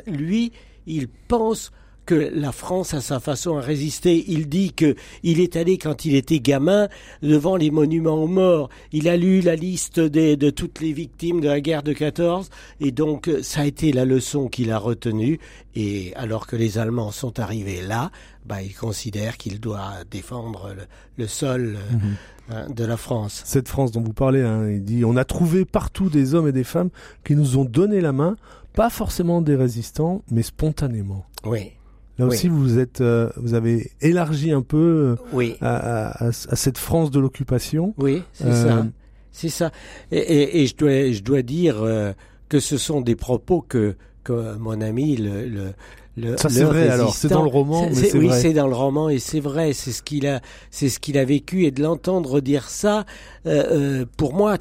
lui, 0.07 0.53
il 0.87 1.09
pense 1.09 1.73
que 2.05 2.15
la 2.35 2.53
France 2.53 2.95
a 2.95 3.01
sa 3.01 3.21
façon 3.21 3.57
à 3.57 3.61
résister. 3.61 4.25
Il 4.29 4.49
dit 4.49 4.73
que 4.73 4.95
il 5.23 5.41
est 5.41 5.57
allé 5.57 5.79
quand 5.79 6.05
il 6.05 6.15
était 6.15 6.41
gamin 6.41 6.89
devant 7.23 7.57
les 7.57 7.71
monuments 7.71 8.23
aux 8.23 8.27
morts. 8.29 8.69
Il 8.93 9.09
a 9.09 9.17
lu 9.17 9.41
la 9.41 9.55
liste 9.57 10.01
des, 10.01 10.37
de 10.37 10.51
toutes 10.51 10.81
les 10.81 10.93
victimes 10.93 11.41
de 11.41 11.49
la 11.49 11.61
guerre 11.61 11.83
de 11.83 11.93
14 11.93 12.51
et 12.81 12.91
donc 12.91 13.31
ça 13.43 13.61
a 13.63 13.65
été 13.67 13.93
la 13.93 14.05
leçon 14.05 14.49
qu'il 14.49 14.71
a 14.73 14.79
retenue. 14.79 15.39
Et 15.75 16.13
alors 16.17 16.47
que 16.47 16.57
les 16.57 16.77
Allemands 16.79 17.13
sont 17.13 17.39
arrivés 17.41 17.81
là, 17.83 18.11
bah, 18.45 18.63
il 18.63 18.75
considère 18.75 19.37
qu'il 19.37 19.61
doit 19.61 19.93
défendre 20.11 20.75
le, 20.77 20.83
le 21.17 21.27
sol 21.29 21.77
euh, 21.79 21.93
Mhm. 21.97 22.15
hein, 22.51 22.67
de 22.75 22.85
la 22.85 22.97
France. 22.97 23.43
Cette 23.47 23.69
France 23.69 23.93
dont 23.93 24.03
vous 24.03 24.13
parlez, 24.13 24.43
hein, 24.43 24.69
il 24.69 24.83
dit 24.85 25.05
on 25.05 25.17
a 25.17 25.25
trouvé 25.25 25.65
partout 25.65 26.09
des 26.11 26.35
hommes 26.35 26.49
et 26.49 26.53
des 26.53 26.65
femmes 26.65 26.91
qui 27.25 27.37
nous 27.37 27.57
ont 27.57 27.65
donné 27.65 28.01
la 28.01 28.13
main, 28.13 28.37
pas 28.75 28.91
forcément 28.91 29.41
des 29.41 29.55
résistants, 29.55 30.23
mais 30.31 30.43
spontanément. 30.43 31.25
Oui, 31.45 31.73
Là 32.19 32.27
Oui. 32.27 32.35
aussi, 32.35 32.49
vous 32.49 32.79
êtes, 32.79 33.01
euh, 33.01 33.31
vous 33.37 33.55
avez 33.55 33.91
élargi 34.01 34.53
un 34.53 34.61
peu 34.63 35.17
euh, 35.21 35.25
oui. 35.33 35.57
à, 35.61 35.77
à- 35.77 36.27
à- 36.27 36.29
à 36.29 36.57
cette 36.57 36.79
France 36.79 37.11
de 37.11 37.19
l'occupation. 37.21 37.95
Oui, 37.99 38.23
c'est 38.33 38.45
Euh, 38.47 38.69
ça. 38.69 38.87
C'est 39.31 39.49
ça. 39.49 39.71
Et, 40.11 40.19
et, 40.19 40.63
et 40.63 40.67
je 40.67 40.77
dois, 40.77 41.11
je 41.11 41.23
dois 41.23 41.41
dire 41.43 41.83
euh, 41.83 42.13
que 42.51 42.61
ce 42.61 42.77
sont 42.77 43.01
des 43.01 43.17
propos 43.17 43.63
que, 43.67 43.97
que 44.25 44.57
mon 44.59 44.81
ami, 44.83 45.17
le, 45.17 45.47
le, 45.47 45.73
le 46.19 46.37
Ça, 46.37 46.51
c'est 46.51 46.65
vrai, 46.65 46.89
alors. 46.91 47.15
C'est 47.15 47.29
dans 47.29 47.43
le 47.43 47.49
roman, 47.49 47.87
mais 47.89 47.95
c'est 47.95 48.19
oui, 48.19 48.29
c'est 48.31 48.53
dans 48.53 48.69
le 48.69 48.75
roman 48.75 49.09
et 49.09 49.19
c'est 49.19 49.41
vrai. 49.41 49.73
C'est 49.73 49.93
ce 49.93 50.03
qu'il 50.03 50.27
a, 50.27 50.43
c'est 50.71 50.91
ce 50.91 51.01
qu'il 51.01 51.17
a 51.17 51.25
vécu 51.25 51.65
et 51.65 51.71
de 51.71 51.83
l'entendre 51.83 52.41
dire 52.41 52.69
ça, 52.69 53.07
euh, 53.47 54.05
pour 54.19 54.35
moi, 54.35 54.59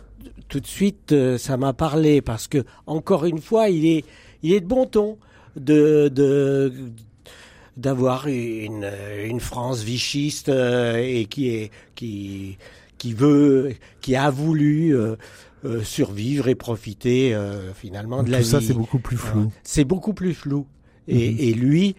tout 0.48 0.62
de 0.62 0.68
suite, 0.68 1.12
euh, 1.12 1.38
ça 1.38 1.58
m'a 1.58 1.74
parlé 1.74 2.22
parce 2.22 2.48
que 2.48 2.64
encore 2.88 3.26
une 3.26 3.40
fois, 3.42 3.68
il 3.68 3.86
est, 3.86 4.06
il 4.42 4.54
est 4.54 4.62
de 4.62 4.68
bon 4.68 4.86
ton 4.86 5.18
de, 5.58 6.08
de 6.08 6.72
d'avoir 7.78 8.28
une, 8.28 8.90
une 9.26 9.40
France 9.40 9.82
vichiste 9.84 10.50
euh, 10.50 10.98
et 10.98 11.26
qui 11.26 11.50
est 11.50 11.72
qui 11.96 12.58
qui 12.98 13.14
veut 13.14 13.74
qui 14.02 14.16
a 14.16 14.30
voulu 14.30 14.96
euh, 14.96 15.16
euh, 15.66 15.82
survivre 15.84 16.48
et 16.48 16.56
profiter 16.56 17.34
euh, 17.34 17.74
finalement 17.74 18.24
de 18.24 18.32
la 18.32 18.44
ça, 18.44 18.60
vie. 18.60 18.68
c'est 18.68 18.74
beaucoup 18.74 19.00
plus 19.00 19.18
flou. 19.18 19.52
C'est 19.64 19.84
beaucoup 19.86 20.14
plus 20.14 20.34
flou. 20.34 20.66
Et, 21.08 21.32
Mhm. 21.32 21.38
et 21.40 21.54
lui, 21.54 21.96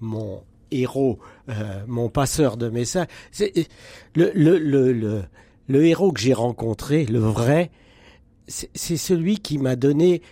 mon 0.00 0.42
héros, 0.70 1.18
euh, 1.48 1.82
mon 1.86 2.08
passeur 2.08 2.56
de 2.56 2.68
messages, 2.68 3.06
c'est 3.30 3.52
le, 4.14 4.30
le, 4.34 4.58
le, 4.58 4.92
le, 4.92 5.22
le 5.68 5.86
héros 5.86 6.12
que 6.12 6.20
j'ai 6.20 6.34
rencontré, 6.34 7.06
le 7.06 7.18
vrai, 7.18 7.70
c'est 8.48 8.96
celui 8.96 9.38
qui 9.38 9.58
m'a 9.58 9.74
donné 9.76 10.22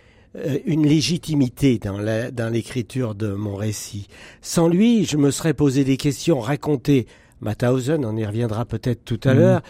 une 0.66 0.86
légitimité 0.86 1.78
dans 1.78 1.98
la- 1.98 2.30
dans 2.30 2.52
l'écriture 2.52 3.14
de 3.14 3.32
mon 3.32 3.54
récit. 3.54 4.08
Sans 4.42 4.68
lui, 4.68 5.04
je 5.04 5.16
me 5.16 5.30
serais 5.30 5.54
posé 5.54 5.84
des 5.84 5.96
questions, 5.96 6.40
raconté 6.40 7.06
Mauthausen, 7.40 8.04
on 8.04 8.16
y 8.16 8.24
reviendra 8.26 8.64
peut-être 8.64 9.04
tout 9.04 9.20
à 9.24 9.34
Mhm. 9.34 9.38
l'heure. 9.40 9.62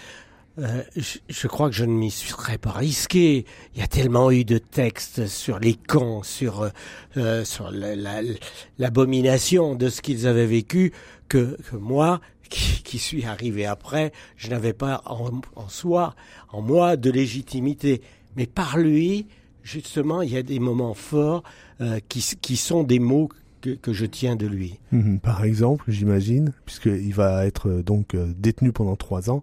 Euh, 0.60 0.82
je, 0.94 1.18
je 1.28 1.46
crois 1.48 1.68
que 1.68 1.74
je 1.74 1.84
ne 1.84 1.92
m'y 1.92 2.12
serais 2.12 2.58
pas 2.58 2.70
risqué. 2.70 3.44
Il 3.74 3.80
y 3.80 3.82
a 3.82 3.88
tellement 3.88 4.30
eu 4.30 4.44
de 4.44 4.58
textes 4.58 5.26
sur 5.26 5.58
les 5.58 5.74
camps, 5.74 6.22
sur 6.22 6.62
euh, 6.62 6.68
euh, 7.16 7.44
sur 7.44 7.72
la- 7.72 7.96
la- 7.96 8.22
l'abomination 8.78 9.74
de 9.74 9.88
ce 9.88 10.00
qu'ils 10.02 10.26
avaient 10.28 10.46
vécu, 10.46 10.92
que, 11.28 11.56
que 11.70 11.76
moi, 11.76 12.20
qui, 12.50 12.82
qui 12.84 12.98
suis 12.98 13.24
arrivé 13.24 13.66
après, 13.66 14.12
je 14.36 14.48
n'avais 14.50 14.72
pas 14.74 15.02
en, 15.06 15.30
en 15.56 15.68
soi, 15.68 16.14
en 16.52 16.60
moi, 16.62 16.96
de 16.96 17.10
légitimité. 17.10 18.02
Mais 18.36 18.46
par 18.46 18.78
lui, 18.78 19.26
justement, 19.64 20.22
il 20.22 20.30
y 20.30 20.36
a 20.36 20.44
des 20.44 20.60
moments 20.60 20.94
forts 20.94 21.42
euh, 21.80 21.98
qui, 22.08 22.56
sont 22.56 22.84
des 22.84 23.00
mots 23.00 23.28
que, 23.60 23.70
que 23.70 23.92
je 23.92 24.06
tiens 24.06 24.36
de 24.36 24.46
lui. 24.46 24.78
Mhm. 24.92 25.18
Par 25.18 25.44
exemple, 25.44 25.84
j'imagine, 25.88 26.52
puisqu'il 26.66 27.12
va 27.14 27.46
être 27.46 27.68
euh, 27.68 27.82
donc 27.82 28.14
euh, 28.14 28.32
détenu 28.36 28.70
pendant 28.70 28.94
trois 28.94 29.30
ans, 29.30 29.42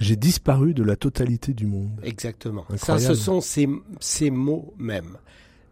j'ai 0.00 0.16
disparu 0.16 0.74
de 0.74 0.82
la 0.82 0.96
totalité 0.96 1.52
du 1.52 1.66
monde. 1.66 1.90
Exactement. 2.02 2.64
Ça, 2.70 2.94
Incroyable. 2.94 3.14
ce 3.16 3.22
sont 3.22 3.40
ces, 3.40 3.68
ces 4.00 4.30
mots 4.30 4.74
mêmes. 4.78 5.18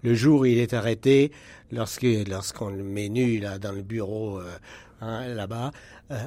Le 0.03 0.15
jour 0.15 0.43
où 0.43 0.45
il 0.45 0.59
est 0.59 0.75
arrêté, 0.75 1.33
lorsque 1.73 2.07
lorsqu'on 2.29 2.71
le 2.71 2.85
met 2.85 3.09
nu 3.09 3.41
là 3.41 3.59
dans 3.59 3.73
le 3.73 3.83
bureau 3.83 4.41
hein, 5.01 5.27
là-bas, 5.29 5.71
euh, 6.11 6.19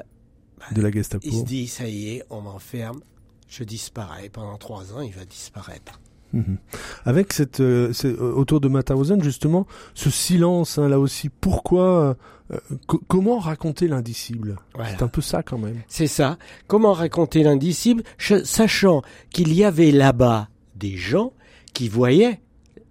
De 0.71 0.81
la 0.81 0.91
Gestapo. 0.91 1.25
il 1.25 1.39
se 1.39 1.43
dit 1.43 1.67
ça 1.67 1.87
y 1.87 2.15
est, 2.15 2.23
on 2.29 2.41
m'enferme, 2.41 3.01
je 3.47 3.63
disparais. 3.63 4.29
Pendant 4.29 4.57
trois 4.57 4.93
ans, 4.93 5.01
il 5.01 5.13
va 5.13 5.25
disparaître. 5.25 5.99
Mhm. 6.33 6.57
Avec 7.05 7.33
cette, 7.33 7.59
euh, 7.59 7.91
euh, 8.05 8.33
autour 8.33 8.59
de 8.61 8.67
Mauthausen 8.67 9.21
justement, 9.23 9.65
ce 9.95 10.09
silence 10.09 10.77
hein, 10.77 10.87
là 10.87 10.99
aussi. 10.99 11.29
Pourquoi, 11.29 12.15
euh, 12.51 12.57
co- 12.87 13.01
comment 13.07 13.39
raconter 13.39 13.87
l'indicible? 13.87 14.57
Voilà. 14.75 14.91
C'est 14.91 15.03
un 15.03 15.07
peu 15.07 15.21
ça 15.21 15.41
quand 15.43 15.57
même. 15.57 15.81
C'est 15.87 16.07
ça. 16.07 16.37
Comment 16.67 16.93
raconter 16.93 17.41
l'indicible, 17.43 18.03
ch- 18.17 18.43
sachant 18.43 19.01
qu'il 19.31 19.53
y 19.53 19.63
avait 19.63 19.91
là-bas 19.91 20.49
des 20.75 20.97
gens 20.97 21.33
qui 21.73 21.89
voyaient 21.89 22.39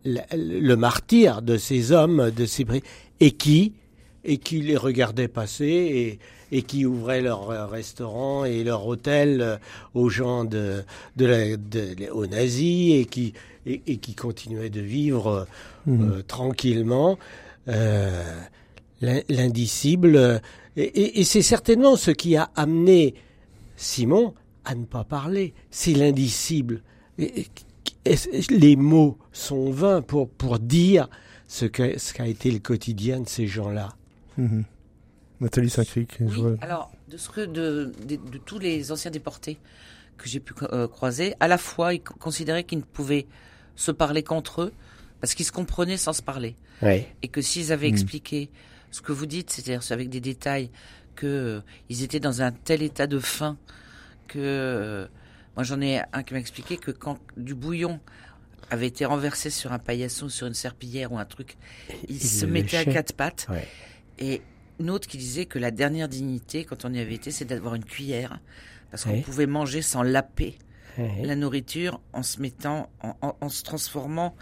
la- 0.04 0.26
le 0.34 0.74
martyr 0.76 1.42
de 1.42 1.56
ces 1.56 1.92
hommes, 1.92 2.30
de 2.30 2.44
ces 2.46 2.66
et 3.20 3.30
qui 3.32 3.74
et 4.24 4.38
qui 4.38 4.60
les 4.60 4.76
regardaient 4.76 5.28
passer 5.28 5.64
et, 5.66 6.18
et 6.52 6.62
qui 6.62 6.86
ouvraient 6.86 7.20
leur 7.22 7.50
euh, 7.50 7.66
restaurant 7.66 8.44
et 8.44 8.64
leur 8.64 8.86
hôtel 8.86 9.40
euh, 9.40 9.56
aux 9.94 10.08
gens 10.08 10.44
de, 10.44 10.82
de, 11.16 11.26
la, 11.26 11.56
de- 11.56 12.10
aux 12.10 12.26
nazis 12.26 13.00
et 13.00 13.04
qui 13.04 13.34
et, 13.66 13.82
et 13.86 13.96
qui 13.98 14.14
continuaient 14.14 14.70
de 14.70 14.80
vivre 14.80 15.26
euh, 15.28 15.44
Mhm. 15.86 16.10
euh, 16.12 16.22
tranquillement. 16.26 17.18
Euh, 17.68 18.40
l'in- 19.00 19.22
L'indicible. 19.28 20.40
Et, 20.76 20.82
et- 20.82 21.20
et 21.20 21.24
c'est 21.24 21.42
certainement 21.42 21.96
ce 21.96 22.10
qui 22.10 22.36
a 22.36 22.50
amené 22.56 23.14
Simon 23.76 24.34
à 24.64 24.74
ne 24.74 24.84
pas 24.84 25.04
parler. 25.04 25.54
C'est 25.70 25.92
l'indicible. 25.94 26.82
Les 28.50 28.76
mots 28.76 29.18
sont 29.32 29.70
vains 29.70 30.02
pour, 30.02 30.28
pour 30.28 30.58
dire 30.58 31.08
ce 31.46 31.64
qu'a 31.66 31.98
ce 31.98 32.12
qu'a 32.12 32.26
été 32.26 32.50
le 32.50 32.58
quotidien 32.58 33.20
de 33.20 33.28
ces 33.28 33.46
gens-là. 33.46 33.90
Mhm. 34.36 34.64
Nathalie 35.40 35.70
Saint-Cric. 35.70 36.16
je 36.20 36.24
Oui, 36.40 36.56
alors, 36.60 36.90
de, 37.08 37.16
ce 37.16 37.28
que, 37.28 37.40
de, 37.42 37.92
de, 38.06 38.16
de 38.16 38.38
tous 38.38 38.58
les 38.58 38.90
anciens 38.92 39.10
déportés 39.10 39.58
que 40.16 40.28
j'ai 40.28 40.40
pu 40.40 40.52
euh, 40.72 40.88
croiser, 40.88 41.34
à 41.40 41.46
la 41.48 41.58
fois, 41.58 41.94
ils 41.94 42.00
co- 42.02 42.14
considéraient 42.14 42.64
qu'ils 42.64 42.78
ne 42.78 42.84
pouvaient 42.84 43.26
se 43.76 43.90
parler 43.92 44.22
qu'entre 44.24 44.62
eux, 44.62 44.72
parce 45.20 45.34
qu'ils 45.34 45.46
se 45.46 45.52
comprenaient 45.52 45.96
sans 45.96 46.12
se 46.12 46.22
parler. 46.22 46.56
Oui. 46.82 47.04
Et 47.22 47.28
que 47.28 47.40
s'ils 47.40 47.72
avaient 47.72 47.88
Mm. 47.88 47.94
expliqué 47.94 48.50
ce 48.90 49.00
que 49.00 49.12
vous 49.12 49.26
dites, 49.26 49.50
c'est-à-dire 49.50 49.80
avec 49.92 50.08
des 50.08 50.20
détails, 50.20 50.70
que 51.14 51.26
euh, 51.26 51.60
ils 51.88 52.02
étaient 52.02 52.20
dans 52.20 52.42
un 52.42 52.50
tel 52.52 52.82
état 52.82 53.06
de 53.06 53.18
faim 53.18 53.56
que 54.28 54.38
euh, 54.40 55.06
moi 55.56 55.64
j'en 55.64 55.80
ai 55.80 56.00
un 56.12 56.22
qui 56.22 56.32
m'a 56.34 56.38
expliqué 56.40 56.76
que 56.76 56.90
quand 56.92 57.18
du 57.36 57.54
bouillon 57.54 57.98
avait 58.70 58.86
été 58.86 59.04
renversé 59.04 59.50
sur 59.50 59.72
un 59.72 59.78
paillasson, 59.78 60.28
sur 60.28 60.46
une 60.46 60.54
serpillière 60.54 61.10
ou 61.12 61.18
un 61.18 61.24
truc, 61.24 61.56
il, 62.08 62.16
Il 62.16 62.22
se 62.22 62.44
mettait 62.46 62.76
à 62.76 62.84
quatre 62.84 63.14
pattes. 63.14 63.46
Ouais. 63.50 63.66
Et 64.18 64.42
une 64.80 64.90
autre 64.90 65.08
qui 65.08 65.18
disait 65.18 65.46
que 65.46 65.58
la 65.58 65.70
dernière 65.70 66.08
dignité, 66.08 66.64
quand 66.64 66.84
on 66.84 66.92
y 66.92 67.00
avait 67.00 67.14
été, 67.14 67.30
c'est 67.30 67.44
d'avoir 67.44 67.74
une 67.74 67.84
cuillère, 67.84 68.38
parce 68.90 69.04
qu'on 69.04 69.12
Oui. 69.12 69.20
pouvait 69.22 69.46
manger 69.46 69.82
sans 69.82 70.02
laper 70.02 70.56
Oui. 70.98 71.08
la 71.24 71.36
nourriture 71.36 72.00
en 72.12 72.22
se 72.22 72.40
mettant, 72.40 72.88
en, 73.02 73.14
en- 73.22 73.36
en 73.40 73.48
se 73.48 73.62
transformant. 73.62 74.34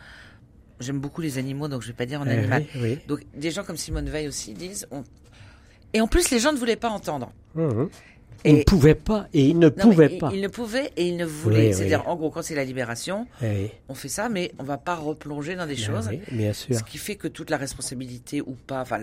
J'aime 0.80 1.00
beaucoup 1.00 1.20
les 1.22 1.38
animaux, 1.38 1.68
donc 1.68 1.82
je 1.82 1.88
vais 1.88 1.92
pas 1.94 2.06
dire 2.06 2.20
en 2.20 2.26
animal. 2.26 2.64
Oui, 2.74 2.80
oui. 2.82 2.98
Donc 3.08 3.20
des 3.34 3.50
gens 3.50 3.64
comme 3.64 3.76
Simone 3.78 4.08
Veil 4.10 4.28
aussi 4.28 4.52
disent. 4.54 4.86
on- 4.90 5.04
Et 5.94 6.00
en 6.00 6.06
plus, 6.06 6.30
les 6.30 6.38
gens 6.38 6.52
ne 6.52 6.58
voulaient 6.58 6.76
pas 6.76 6.90
entendre. 6.90 7.32
Mhm. 7.54 7.88
Il 8.44 8.56
ne 8.58 8.62
pouvait 8.62 8.94
pas 8.94 9.26
et 9.32 9.46
il 9.48 9.58
ne 9.58 9.68
Non, 9.70 9.90
ils- 9.92 10.18
pas. 10.18 10.30
Ils 10.32 10.40
ne 10.42 10.48
pouvaient 10.48 10.92
et 10.96 11.08
ils 11.08 11.16
ne 11.16 11.24
voulaient. 11.24 11.68
Oui, 11.68 11.74
C'est-à-dire, 11.74 12.02
oui. 12.04 12.12
en 12.12 12.16
gros, 12.16 12.30
quand 12.30 12.42
c'est 12.42 12.54
la 12.54 12.64
libération, 12.64 13.26
Oui. 13.42 13.70
on 13.88 13.94
fait 13.94 14.10
ça, 14.10 14.28
mais 14.28 14.52
on 14.58 14.62
va 14.62 14.76
pas 14.76 14.94
replonger 14.94 15.56
dans 15.56 15.66
des 15.66 15.74
Ben 15.74 15.82
choses. 15.84 16.10
bien 16.30 16.52
sûr. 16.52 16.76
Ce 16.76 16.84
qui 16.84 16.98
fait 16.98 17.16
que 17.16 17.26
toute 17.28 17.48
la 17.50 17.56
responsabilité 17.56 18.42
ou 18.42 18.52
pas, 18.52 18.82
enfin 18.82 18.98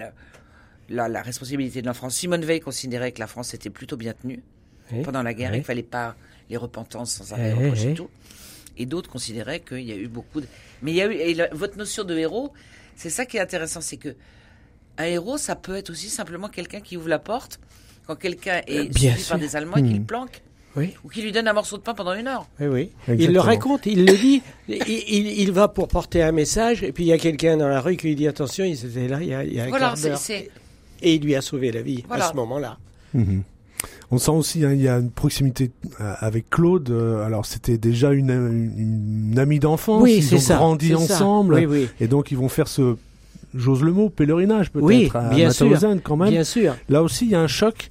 la, 0.89 1.07
la 1.07 1.21
responsabilité 1.21 1.81
de 1.81 1.87
la 1.87 1.93
France. 1.93 2.15
Simone 2.15 2.43
Veil 2.45 2.59
considérait 2.59 3.11
que 3.11 3.19
la 3.19 3.27
France 3.27 3.53
était 3.53 3.69
plutôt 3.69 3.97
bien 3.97 4.13
tenue 4.13 4.41
Oui, 4.91 5.01
pendant 5.03 5.23
la 5.23 5.33
guerre 5.33 5.51
oui. 5.51 5.57
et 5.57 5.59
qu'il 5.59 5.65
fallait 5.65 5.83
pas 5.83 6.15
les 6.49 6.57
repentances 6.57 7.11
sans 7.21 7.35
Eh, 7.35 7.39
arrêt 7.39 7.53
reprocher 7.53 7.91
eh. 7.91 7.93
tout. 7.95 8.09
Et 8.77 8.85
d'autres 8.85 9.09
considéraient 9.09 9.59
qu'il 9.59 9.81
y 9.81 9.91
a 9.91 9.95
eu 9.95 10.07
beaucoup 10.07 10.41
de. 10.41 10.47
Mais 10.81 10.91
il 10.91 10.95
y 10.97 11.01
a 11.01 11.05
eu. 11.07 11.13
Et 11.13 11.33
la- 11.35 11.49
votre 11.53 11.77
notion 11.77 12.03
de 12.03 12.17
héros, 12.17 12.51
c'est 12.95 13.09
ça 13.11 13.25
qui 13.25 13.37
est 13.37 13.39
intéressant, 13.39 13.81
c'est 13.81 13.97
que 13.97 14.15
un 14.97 15.05
héros, 15.05 15.37
ça 15.37 15.55
peut 15.55 15.75
être 15.75 15.89
aussi 15.91 16.09
simplement 16.09 16.49
quelqu'un 16.49 16.79
qui 16.81 16.97
ouvre 16.97 17.07
la 17.09 17.19
porte 17.19 17.59
quand 18.07 18.15
quelqu'un 18.15 18.61
est 18.67 18.89
bien 18.93 19.11
suivi 19.11 19.29
par 19.29 19.37
sûr. 19.37 19.37
des 19.39 19.55
Allemands 19.55 19.77
et 19.77 19.83
qu'il 19.83 19.97
le 19.99 20.03
planque. 20.03 20.41
Oui. 20.75 20.91
Ou 21.03 21.09
qui 21.09 21.21
lui 21.21 21.31
donne 21.31 21.47
un 21.47 21.53
morceau 21.53 21.77
de 21.77 21.83
pain 21.83 21.93
pendant 21.93 22.15
une 22.15 22.27
heure. 22.27 22.47
Oui, 22.59 22.65
oui. 23.07 23.15
Il 23.19 23.31
le 23.31 23.39
raconte, 23.39 23.85
il 23.85 24.05
le 24.05 24.13
dit. 24.17 24.41
Il, 24.67 24.75
il- 24.87 25.39
il 25.39 25.51
va 25.51 25.67
pour 25.67 25.87
porter 25.87 26.23
un 26.23 26.31
message, 26.31 26.81
et 26.81 26.91
puis 26.91 27.03
il 27.03 27.07
y 27.07 27.13
a 27.13 27.19
quelqu'un 27.19 27.57
dans 27.57 27.67
la 27.67 27.79
rue 27.79 27.95
qui 27.95 28.07
lui 28.07 28.15
dit 28.15 28.27
attention, 28.27 28.65
il 28.65 28.73
était 28.73 29.07
là 29.07 29.19
il 29.21 29.27
y 29.27 29.33
a, 29.35 29.43
il 29.43 29.53
y 29.53 29.59
a 29.59 29.65
un 29.65 29.69
quart 29.71 29.95
d'heure. 29.95 30.17
Et 31.03 31.15
il 31.15 31.23
lui 31.23 31.35
a 31.35 31.41
sauvé 31.41 31.71
la 31.71 31.81
vie 31.83 32.03
Voilà. 32.07 32.25
à 32.27 32.31
ce 32.31 32.35
moment-là. 32.35 32.77
Mhm. 33.13 33.43
On 34.11 34.17
sent 34.17 34.31
aussi, 34.31 34.63
hein, 34.63 34.71
il 34.73 34.81
y 34.81 34.87
a 34.87 34.97
une 34.97 35.09
proximité 35.11 35.71
euh, 35.99 36.13
avec 36.19 36.49
Claude. 36.49 36.89
euh, 36.89 37.25
alors, 37.25 37.45
c'était 37.45 37.77
déjà 37.77 38.13
une, 38.13 38.29
une, 38.31 39.29
une 39.33 39.39
amie 39.39 39.59
d'enfance. 39.59 40.01
oui, 40.01 40.15
ils 40.17 40.23
c'est 40.23 40.35
ont 40.35 40.39
ça. 40.39 40.55
grandi 40.55 40.95
ensemble. 40.95 41.55
Oui, 41.55 41.65
oui. 41.65 41.89
Et 41.99 42.07
donc, 42.07 42.31
ils 42.31 42.37
vont 42.37 42.47
faire 42.47 42.67
ce, 42.67 42.95
j'ose 43.53 43.83
le 43.83 43.91
mot, 43.91 44.09
pèlerinage 44.09 44.71
peut-être 44.71 44.85
Oui, 44.85 45.11
à 45.13 45.29
bien 45.29 45.49
sûr. 45.51 45.65
Mauthausen 45.67 45.99
quand 46.01 46.15
même. 46.15 46.29
Bien 46.29 46.43
sûr. 46.45 46.75
Là 46.89 47.03
aussi, 47.03 47.25
il 47.25 47.31
y 47.31 47.35
a 47.35 47.41
un 47.41 47.47
choc. 47.47 47.89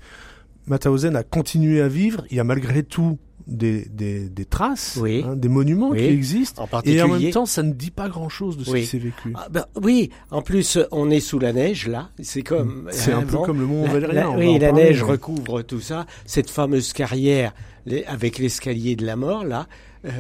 Mauthausen 0.67 1.17
a 1.17 1.25
continué 1.25 1.83
à 1.83 1.89
vivre. 1.89 2.25
Il 2.31 2.37
y 2.37 2.41
a 2.41 2.45
malgré 2.45 2.83
tout 2.85 3.19
des, 3.47 3.85
des, 3.87 4.29
des 4.29 4.45
traces, 4.45 4.99
Oui. 5.01 5.25
hein, 5.27 5.37
des 5.37 5.49
monuments 5.49 5.91
Oui. 5.91 5.99
qui 5.99 6.05
existent. 6.05 6.69
En 6.71 6.81
Et 6.83 7.01
en 7.03 7.09
même 7.09 7.31
temps, 7.31 7.47
ça 7.47 7.63
ne 7.63 7.73
dit 7.73 7.91
pas 7.91 8.09
grand-chose 8.09 8.57
de 8.57 8.65
ce 8.65 8.71
Oui. 8.71 8.81
qui 8.83 8.87
s'est 8.87 8.99
vécu. 8.99 9.33
Ah, 9.35 9.49
ben, 9.51 9.65
oui, 9.83 10.11
en 10.31 10.43
plus, 10.43 10.79
on 10.91 11.11
est 11.11 11.21
sous 11.21 11.39
la 11.39 11.53
neige, 11.53 11.89
là. 11.89 12.11
C'est 12.23 12.43
comme. 12.43 12.89
C'est 12.93 13.13
un 13.13 13.23
peu 13.23 13.39
comme 13.39 13.61
le 13.61 13.67
Mont 13.67 13.87
Valérien. 13.87 14.31
oui, 14.37 14.59
la 14.59 14.69
parler, 14.71 14.85
neige 14.85 15.03
mais- 15.03 15.11
recouvre 15.11 15.63
tout 15.63 15.81
ça. 15.81 16.07
Cette 16.27 16.51
fameuse 16.51 16.93
carrière 16.93 17.53
les- 17.87 18.05
avec 18.05 18.39
l'escalier 18.39 18.97
de 18.97 19.05
la 19.07 19.17
mort, 19.17 19.45
là. 19.45 19.67
euh, 20.05 20.11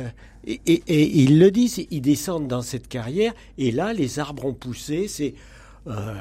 et, 0.46 0.60
et- 0.66 0.82
et 0.88 1.18
ils 1.22 1.38
le 1.38 1.50
disent, 1.50 1.84
ils 1.90 2.00
descendent 2.00 2.48
dans 2.48 2.62
cette 2.62 2.88
carrière, 2.88 3.32
et 3.58 3.70
là, 3.72 3.92
les 3.92 4.18
arbres 4.18 4.44
ont 4.44 4.54
poussé. 4.54 5.06
C'est 5.08 5.34
euh, 5.88 6.14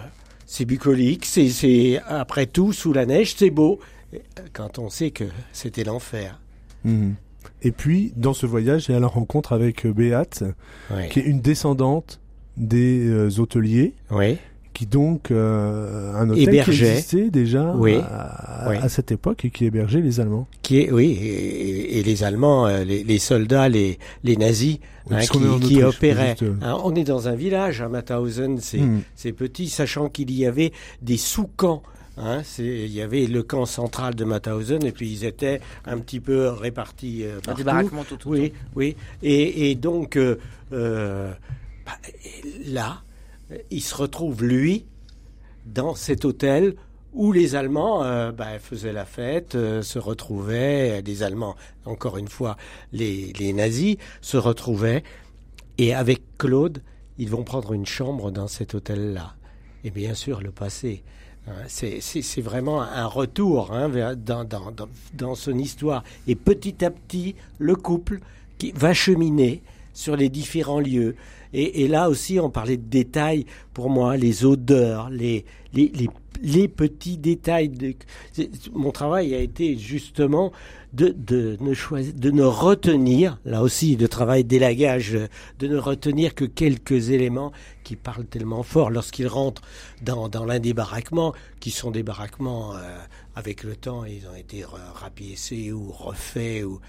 c'est 0.46 0.66
bucolique, 0.66 1.26
c'est- 1.26 1.50
c'est 1.50 2.00
après 2.08 2.46
tout 2.48 2.74
sous 2.74 2.92
la 2.94 3.06
neige, 3.06 3.36
c'est 3.38 3.50
beau. 3.52 3.80
Euh, 4.14 4.18
Quand 4.54 4.80
on 4.80 4.90
sait 4.90 5.12
que 5.12 5.24
c'était 5.54 5.84
l'enfer. 5.84 6.40
Mhm. 6.86 7.16
Et 7.64 7.72
puis, 7.72 8.14
dans 8.16 8.34
ce 8.34 8.46
voyage, 8.46 8.86
il 8.90 8.94
y 8.94 8.96
a 8.96 9.00
la 9.00 9.08
rencontre 9.08 9.54
avec 9.54 9.86
euh, 9.86 9.94
Béate, 9.94 10.44
Oui. 10.92 11.10
qui 11.10 11.20
est 11.20 11.24
une 11.24 11.42
descendante 11.42 12.20
des 12.58 13.08
euh, 13.08 13.30
hôteliers, 13.40 13.94
oui. 14.12 14.38
qui 14.74 14.86
donc 14.86 15.32
euh, 15.32 16.14
un 16.16 16.30
hôtel 16.30 16.44
Hébergeait. 16.50 16.86
qui 16.86 16.92
existait 16.92 17.30
déjà 17.30 17.74
Oui. 17.76 17.96
à, 17.98 18.68
Oui. 18.70 18.76
à 18.82 18.90
cette 18.90 19.12
époque 19.12 19.46
et 19.46 19.50
qui 19.52 19.66
hébergeait 19.66 20.02
les 20.02 20.20
Allemands. 20.20 20.48
Qui 20.62 20.82
est, 20.82 20.92
oui, 20.92 21.12
et, 21.22 22.00
et 22.00 22.04
les 22.04 22.24
Allemands, 22.24 22.68
les, 22.68 23.04
les 23.04 23.20
soldats, 23.20 23.70
les, 23.70 23.98
les 24.24 24.38
nazis, 24.38 24.80
hein, 25.10 25.20
qui, 25.20 25.84
opéraient. 25.84 26.36
juste. 26.40 26.52
Hein, 26.62 26.78
on 26.84 26.96
est 26.96 27.04
dans 27.04 27.28
un 27.28 27.36
village 27.36 27.82
à 27.82 27.90
Mauthausen, 27.90 28.60
c'est 28.60 28.82
c'est 29.16 29.34
petit, 29.34 29.68
sachant 29.70 30.10
qu'il 30.10 30.32
y 30.32 30.46
avait 30.46 30.72
des 31.02 31.18
sous-camps. 31.18 31.84
Hein, 32.18 32.42
il 32.60 32.88
y 32.88 33.02
avait 33.02 33.26
le 33.26 33.42
camp 33.42 33.66
central 33.66 34.16
de 34.16 34.26
Mauthausen 34.26 34.84
et 34.84 34.92
puis 34.92 35.10
ils 35.12 35.24
étaient 35.24 35.62
un 35.86 35.98
petit 36.00 36.20
peu 36.20 36.50
répartis 36.50 37.24
euh, 37.24 37.36
Des 37.38 37.42
partout. 37.42 37.64
baraquements 37.64 38.04
tout 38.04 38.16
autour. 38.16 38.32
Oui, 38.34 38.54
oui. 38.76 38.96
Et, 39.24 39.72
et 39.72 39.76
donc 39.76 40.18
euh, 40.18 40.36
euh, 40.74 41.32
bah, 41.86 41.94
là, 42.66 43.02
il 43.70 43.82
se 43.82 43.96
retrouve 43.96 44.44
lui 44.44 44.86
dans 45.66 45.96
cet 45.96 46.26
hôtel 46.26 46.76
où 47.14 47.32
les 47.32 47.56
Allemands 47.56 48.04
euh, 48.04 48.32
bah, 48.32 48.60
faisaient 48.60 48.94
la 48.94 49.06
fête, 49.06 49.56
euh, 49.56 49.82
se 49.82 50.00
retrouvaient, 50.00 51.00
euh, 51.00 51.02
les 51.02 51.24
Allemands, 51.24 51.56
encore 51.86 52.18
une 52.18 52.30
fois, 52.30 52.56
les, 52.94 53.34
les 53.38 53.52
nazis 53.54 53.98
se 54.22 54.38
retrouvaient, 54.38 55.04
et 55.78 55.94
avec 55.94 56.22
Claude, 56.38 56.82
ils 57.18 57.30
vont 57.30 57.44
prendre 57.44 57.74
une 57.74 57.86
chambre 57.86 58.32
dans 58.32 58.48
cet 58.48 58.76
hôtel-là. 58.76 59.36
Et 59.84 59.92
bien 59.92 60.14
sûr, 60.14 60.42
le 60.42 60.52
passé. 60.52 61.04
C'est 61.68 62.42
vraiment 62.42 62.82
un 62.82 63.06
retour 63.06 63.72
hein, 63.74 63.90
dans, 64.16 64.44
dans, 64.44 64.72
dans 65.14 65.36
son 65.36 65.58
histoire. 65.58 66.04
Et 66.28 66.36
petit 66.36 66.84
à 66.86 66.92
petit, 66.92 67.36
le 67.58 67.76
couple 67.76 68.20
qui 68.58 68.72
va 68.72 68.94
cheminer 68.94 69.62
sur 69.94 70.16
les 70.16 70.30
différents 70.30 70.80
lieux. 70.80 71.16
Et, 71.54 71.84
et 71.84 71.88
là 71.88 72.10
aussi, 72.10 72.40
on 72.40 72.50
parlait 72.50 72.78
de 72.78 72.88
détails, 72.88 73.46
pour 73.74 73.90
moi, 73.90 74.18
les 74.18 74.46
odeurs, 74.46 75.10
les, 75.10 75.46
les, 75.74 75.92
les, 75.96 76.10
les 76.42 76.68
petits 76.68 77.18
détails. 77.18 77.70
De, 77.70 77.94
mon 78.74 78.92
travail 78.92 79.34
a 79.36 79.40
été 79.40 79.78
justement 79.78 80.52
de, 80.94 81.10
de, 81.10 81.58
ne 81.62 81.74
choisir, 81.74 82.14
de 82.14 82.32
ne 82.32 82.44
retenir, 82.44 83.40
là 83.46 83.62
aussi, 83.62 83.96
le 83.96 84.08
travail 84.08 84.44
d'élagage, 84.44 85.18
de 85.60 85.68
ne 85.68 85.78
retenir 85.78 86.36
que 86.36 86.46
quelques 86.46 87.10
éléments 87.10 87.52
qui 87.84 87.96
parlent 87.96 88.26
tellement 88.26 88.64
fort 88.64 88.90
lorsqu'ils 88.90 89.28
rentrent 89.28 89.62
dans, 90.02 90.30
dans 90.30 90.46
l'un 90.46 90.60
des 90.60 90.74
baraquements, 90.74 91.34
qui 91.60 91.72
sont 91.72 91.92
des 91.92 92.04
baraquements, 92.04 92.76
euh, 92.76 92.98
avec 93.36 93.64
le 93.64 93.76
temps, 93.76 94.04
ils 94.06 94.28
ont 94.28 94.36
été 94.36 94.64
ra- 94.66 94.92
rapiécés 94.94 95.72
ou 95.72 95.92
refaits. 95.92 96.64
Ou... 96.66 96.80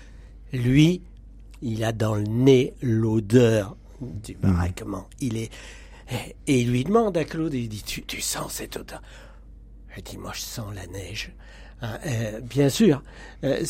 Lui, 0.52 1.02
il 1.62 1.84
a 1.84 1.92
dans 1.92 2.16
le 2.16 2.24
nez 2.24 2.74
l'odeur 2.82 3.76
du 4.00 4.34
baraquement. 4.34 5.06
Il 5.20 5.36
est 5.36 5.50
et 6.46 6.60
il 6.60 6.70
lui 6.70 6.84
demande 6.84 7.16
à 7.16 7.24
Claude, 7.24 7.54
il 7.54 7.68
dit 7.68 7.82
tu, 7.82 8.02
tu 8.02 8.20
sens 8.20 8.52
cette 8.52 8.76
odeur 8.76 9.02
Elle 9.96 10.02
dit 10.02 10.18
moi 10.18 10.32
je 10.34 10.40
sens 10.40 10.74
la 10.74 10.86
neige. 10.86 11.32
Hein, 11.80 11.98
euh, 12.06 12.40
bien 12.40 12.68
sûr, 12.68 13.02
euh, 13.42 13.64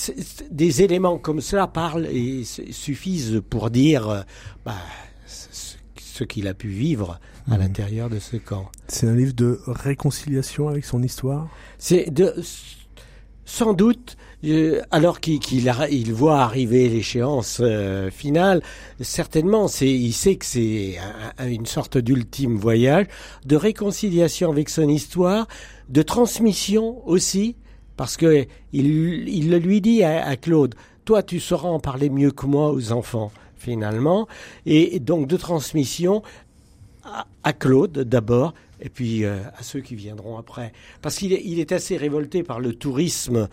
des 0.51 0.83
éléments 0.83 1.19
comme 1.19 1.41
cela 1.41 1.67
parlent 1.67 2.07
et 2.07 2.45
suffisent 2.45 3.41
pour 3.49 3.71
dire 3.71 4.09
euh, 4.09 4.21
bah, 4.67 4.77
ce, 5.27 5.77
ce 5.99 6.25
qu'il 6.25 6.47
a 6.47 6.55
pu 6.55 6.69
vivre 6.69 7.19
à 7.51 7.57
l'intérieur 7.57 8.11
de 8.11 8.19
ce 8.19 8.37
camp. 8.37 8.71
C'est 8.87 9.09
un 9.09 9.15
livre 9.15 9.33
de 9.33 9.61
réconciliation 9.67 10.69
avec 10.69 10.85
son 10.85 11.03
histoire? 11.03 11.49
C'est 11.79 12.11
de 12.11 12.35
sans 13.45 13.73
doute 13.73 14.17
alors 14.91 15.21
qu'il 15.21 15.69
arri- 15.69 15.89
il 15.93 16.13
voit 16.13 16.41
arriver 16.41 16.89
l'échéance 16.89 17.59
euh, 17.61 18.11
finale, 18.11 18.61
certainement 19.01 19.67
il 19.81 20.13
sait 20.13 20.35
que 20.37 20.45
c'est 20.45 20.97
un- 20.99 21.45
un- 21.45 21.49
une 21.49 21.67
sorte 21.67 21.97
d'ultime 21.99 22.57
voyage 22.57 23.07
de 23.47 23.55
réconciliation 23.57 24.51
avec 24.51 24.69
son 24.69 24.89
histoire, 24.89 25.47
de 25.89 26.03
transmission 26.03 27.07
aussi 27.09 27.55
parce 27.97 28.17
que 28.17 28.47
il, 28.73 29.29
il 29.29 29.51
le 29.51 29.59
lui 29.59 29.81
dit 29.81 30.03
à, 30.03 30.27
à 30.27 30.37
Claude, 30.37 30.75
toi 31.05 31.23
tu 31.23 31.39
sauras 31.39 31.69
en 31.69 31.79
parler 31.79 32.11
mieux 32.11 32.33
que 32.33 32.47
moi 32.47 32.73
aux 32.73 32.91
enfants 32.91 33.31
finalement 33.57 34.27
et 34.67 34.99
donc 34.99 35.29
de 35.29 35.37
transmission 35.37 36.23
à, 37.05 37.27
à 37.45 37.53
Claude 37.53 37.99
d'abord, 37.99 38.55
et 38.81 38.89
puis 38.89 39.25
euh, 39.25 39.39
à 39.57 39.63
ceux 39.63 39.81
qui 39.81 39.95
viendront 39.95 40.37
après. 40.37 40.73
Parce 41.01 41.17
qu'il 41.17 41.33
est, 41.33 41.43
il 41.45 41.61
est 41.61 41.71
assez 41.71 41.97
révolté 41.97 42.43
par 42.43 42.59
le 42.59 42.75
tourisme, 42.75 43.49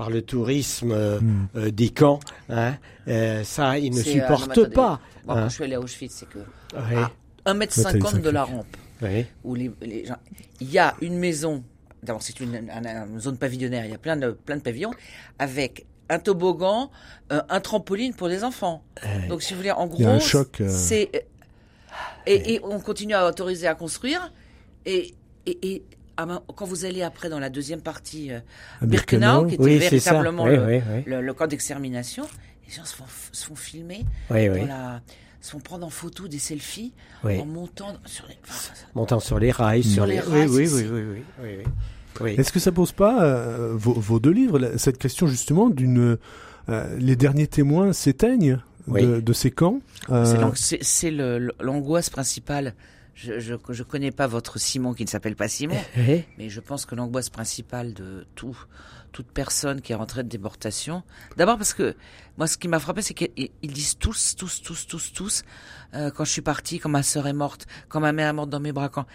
par 0.00 0.08
le 0.08 0.22
tourisme 0.22 0.92
euh, 0.92 1.20
Hmm. 1.20 1.46
euh, 1.56 1.70
des 1.70 1.90
camps. 1.90 2.20
Hein. 2.48 2.76
Euh, 3.06 3.44
ça, 3.44 3.78
il 3.78 3.90
ne 3.92 3.96
C'est, 4.02 4.12
euh, 4.12 4.14
non, 4.14 4.20
supporte 4.22 4.46
mais 4.46 4.52
attendez. 4.62 4.74
pas. 4.74 5.00
Moi, 5.26 5.36
hein. 5.36 5.42
quand 5.42 5.48
je 5.50 5.54
suis 5.56 5.64
allé 5.64 5.74
à 5.74 5.80
Auschwitz, 5.80 6.14
c'est 6.14 6.28
que 6.30 6.38
Oui, 6.38 6.96
Ah. 6.96 7.10
1m50 7.44 8.22
de 8.22 8.30
la 8.30 8.44
rampe, 8.44 8.74
oui, 9.02 9.26
où 9.44 9.54
les, 9.54 9.70
les 9.82 10.06
gens... 10.06 10.16
il 10.60 10.70
y 10.70 10.78
a 10.78 10.94
une 11.02 11.18
maison, 11.18 11.62
d'abord 12.02 12.22
c'est 12.22 12.40
une, 12.40 12.54
un- 12.70 12.84
un- 12.86 13.06
une 13.08 13.20
zone 13.20 13.36
pavillonnaire, 13.36 13.84
il 13.84 13.90
y 13.90 13.94
a 13.94 13.98
plein 13.98 14.16
de, 14.16 14.30
plein 14.30 14.56
de 14.56 14.62
pavillons, 14.62 14.92
avec 15.38 15.84
un 16.08 16.18
toboggan, 16.18 16.90
euh, 17.32 17.42
un 17.50 17.60
trampoline 17.60 18.14
pour 18.14 18.28
les 18.28 18.42
enfants. 18.42 18.82
Donc 19.28 19.42
si 19.42 19.52
vous 19.52 19.58
voulez, 19.60 19.70
en 19.70 19.86
gros, 19.86 19.98
Il 19.98 20.04
y 20.04 20.06
a 20.06 20.12
un 20.12 20.18
choc, 20.18 20.62
euh. 20.62 20.68
c'est... 20.70 21.10
Et, 22.26 22.54
et 22.54 22.60
on 22.64 22.80
continue 22.80 23.14
à 23.14 23.26
autoriser 23.26 23.66
à 23.66 23.74
construire, 23.74 24.32
et, 24.86 25.14
et, 25.44 25.58
et 25.74 25.82
quand 26.54 26.64
vous 26.66 26.84
allez 26.84 27.02
après 27.02 27.28
dans 27.28 27.38
la 27.38 27.50
deuxième 27.50 27.80
partie, 27.82 28.32
euh, 28.32 28.38
À 28.80 28.86
Birkenau, 28.86 29.20
Birkenau. 29.44 29.46
qui 29.48 29.54
était 29.54 29.62
oui 29.64 29.78
véritablement 29.78 30.44
Oui, 30.44 30.56
le, 30.56 30.66
oui, 30.66 30.80
oui, 30.94 31.02
le, 31.06 31.20
le 31.22 31.34
camp 31.34 31.46
d'extermination, 31.46 32.24
les 32.66 32.72
gens 32.74 32.84
se 32.84 32.94
font, 32.94 33.04
se 33.32 33.44
font 33.46 33.54
filmer, 33.56 34.04
oui, 34.30 34.46
dans 34.48 34.54
oui, 34.54 34.66
la, 34.66 35.00
se 35.40 35.50
font 35.52 35.60
prendre 35.60 35.86
en 35.86 35.90
photo 35.90 36.28
des 36.28 36.38
selfies 36.38 36.92
oui. 37.24 37.38
en 37.38 37.46
montant 37.46 37.96
sur 38.04 38.26
les. 38.28 38.36
enfin, 38.48 38.72
Montant 38.94 39.20
sur 39.20 39.38
les 39.38 39.50
rails, 39.50 39.82
Sur 39.84 40.06
les 40.06 40.20
rails, 40.20 40.48
Oui, 40.48 40.56
oui, 40.62 40.68
c'est- 40.68 40.74
oui, 40.84 40.88
oui, 40.90 41.02
oui, 41.02 41.22
oui, 41.42 41.48
oui. 41.58 41.64
Oui. 42.20 42.34
Est-ce 42.36 42.52
que 42.52 42.58
ça 42.58 42.72
pose 42.72 42.92
pas 42.92 43.22
euh, 43.24 43.70
vos, 43.74 43.92
vos 43.94 44.18
deux 44.20 44.32
livres 44.32 44.72
cette 44.76 44.98
question 44.98 45.26
justement 45.28 45.70
d'une 45.70 46.18
euh, 46.68 46.96
les 46.98 47.16
derniers 47.16 47.46
témoins 47.46 47.92
s'éteignent 47.92 48.58
Oui. 48.88 49.00
de, 49.02 49.20
de 49.20 49.32
ces 49.32 49.50
camps 49.52 49.80
euh, 50.10 50.50
C'est 50.56 51.10
l'angoisse 51.60 52.10
principale. 52.10 52.74
Je, 53.14 53.38
je, 53.38 53.54
je 53.68 53.82
connais 53.82 54.10
pas 54.12 54.26
votre 54.26 54.58
Simon 54.58 54.94
qui 54.94 55.04
ne 55.04 55.08
s'appelle 55.08 55.36
pas 55.36 55.48
Simon, 55.48 55.76
Oui, 55.96 56.24
mais 56.38 56.48
je 56.48 56.60
pense 56.60 56.86
que 56.86 56.94
l'angoisse 56.94 57.28
principale 57.28 57.92
de 57.92 58.26
tout, 58.34 58.56
toute 59.12 59.26
personne 59.26 59.80
qui 59.82 59.92
est 59.92 59.96
rentrée 59.96 60.22
de 60.22 60.28
déportation. 60.28 61.02
D'abord 61.36 61.56
parce 61.58 61.74
que 61.74 61.96
moi, 62.38 62.46
ce 62.46 62.56
qui 62.56 62.68
m'a 62.68 62.78
frappé, 62.78 63.02
c'est 63.02 63.12
qu'ils 63.14 63.50
ils 63.62 63.72
disent 63.72 63.98
tous, 63.98 64.36
tous, 64.36 64.62
tous, 64.62 64.86
tous, 64.86 65.12
tous, 65.12 65.42
euh, 65.94 66.10
quand 66.10 66.24
je 66.24 66.30
suis 66.30 66.40
partie, 66.42 66.78
quand 66.78 66.88
ma 66.88 67.02
sœur 67.02 67.26
est 67.26 67.32
morte, 67.34 67.66
quand 67.88 68.00
ma 68.00 68.12
mère 68.12 68.28
est 68.28 68.32
morte 68.32 68.48
dans 68.50 68.60
mes 68.60 68.72
bras, 68.72 68.88
quand 68.88 69.06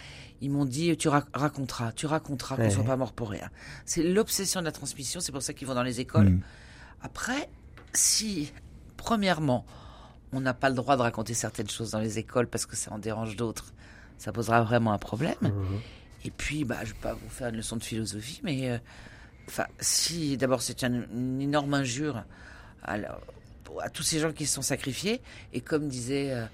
ils 0.41 0.51
m'ont 0.51 0.65
dit, 0.65 0.95
tu 0.97 1.07
ra- 1.07 1.25
raconteras, 1.33 1.91
tu 1.93 2.05
raconteras 2.05 2.57
qu'on 2.57 2.63
Ouais. 2.63 2.69
soit 2.69 2.83
pas 2.83 2.97
mort 2.97 3.13
pour 3.13 3.29
rien. 3.31 3.49
C'est 3.85 4.03
l'obsession 4.03 4.59
de 4.59 4.65
la 4.65 4.71
transmission. 4.73 5.19
C'est 5.21 5.31
pour 5.31 5.41
ça 5.41 5.53
qu'ils 5.53 5.67
vont 5.67 5.73
dans 5.75 5.83
les 5.83 5.99
écoles. 6.01 6.29
Mm. 6.29 6.41
Après, 7.01 7.49
si, 7.93 8.51
premièrement, 8.97 9.65
on 10.33 10.39
n'a 10.41 10.53
pas 10.53 10.69
le 10.69 10.75
droit 10.75 10.97
de 10.97 11.01
raconter 11.01 11.33
certaines 11.33 11.69
choses 11.69 11.91
dans 11.91 11.99
les 11.99 12.19
écoles 12.19 12.47
parce 12.47 12.65
que 12.65 12.75
ça 12.75 12.91
en 12.93 12.99
dérange 12.99 13.35
d'autres. 13.35 13.73
Ça 14.17 14.31
posera 14.31 14.61
vraiment 14.63 14.91
un 14.93 14.97
problème. 14.97 15.35
Mhm. 15.41 15.79
Et 16.25 16.31
puis, 16.31 16.63
bah, 16.65 16.77
je 16.83 16.93
vais 16.93 16.99
pas 16.99 17.13
vous 17.13 17.29
faire 17.29 17.49
une 17.49 17.57
leçon 17.57 17.75
de 17.77 17.83
philosophie, 17.83 18.41
mais 18.43 18.69
euh, 18.71 18.77
enfin, 19.47 19.65
si 19.79 20.37
d'abord 20.37 20.61
c'est 20.61 20.83
un- 20.83 21.03
une 21.13 21.41
énorme 21.41 21.73
injure 21.73 22.23
à, 22.83 22.95
à 23.81 23.89
tous 23.89 24.03
ces 24.03 24.19
gens 24.19 24.31
qui 24.31 24.45
se 24.45 24.55
sont 24.55 24.61
sacrifiés, 24.61 25.21
et 25.53 25.61
comme 25.61 25.87
disait 25.87 26.31
euh, 26.31 26.45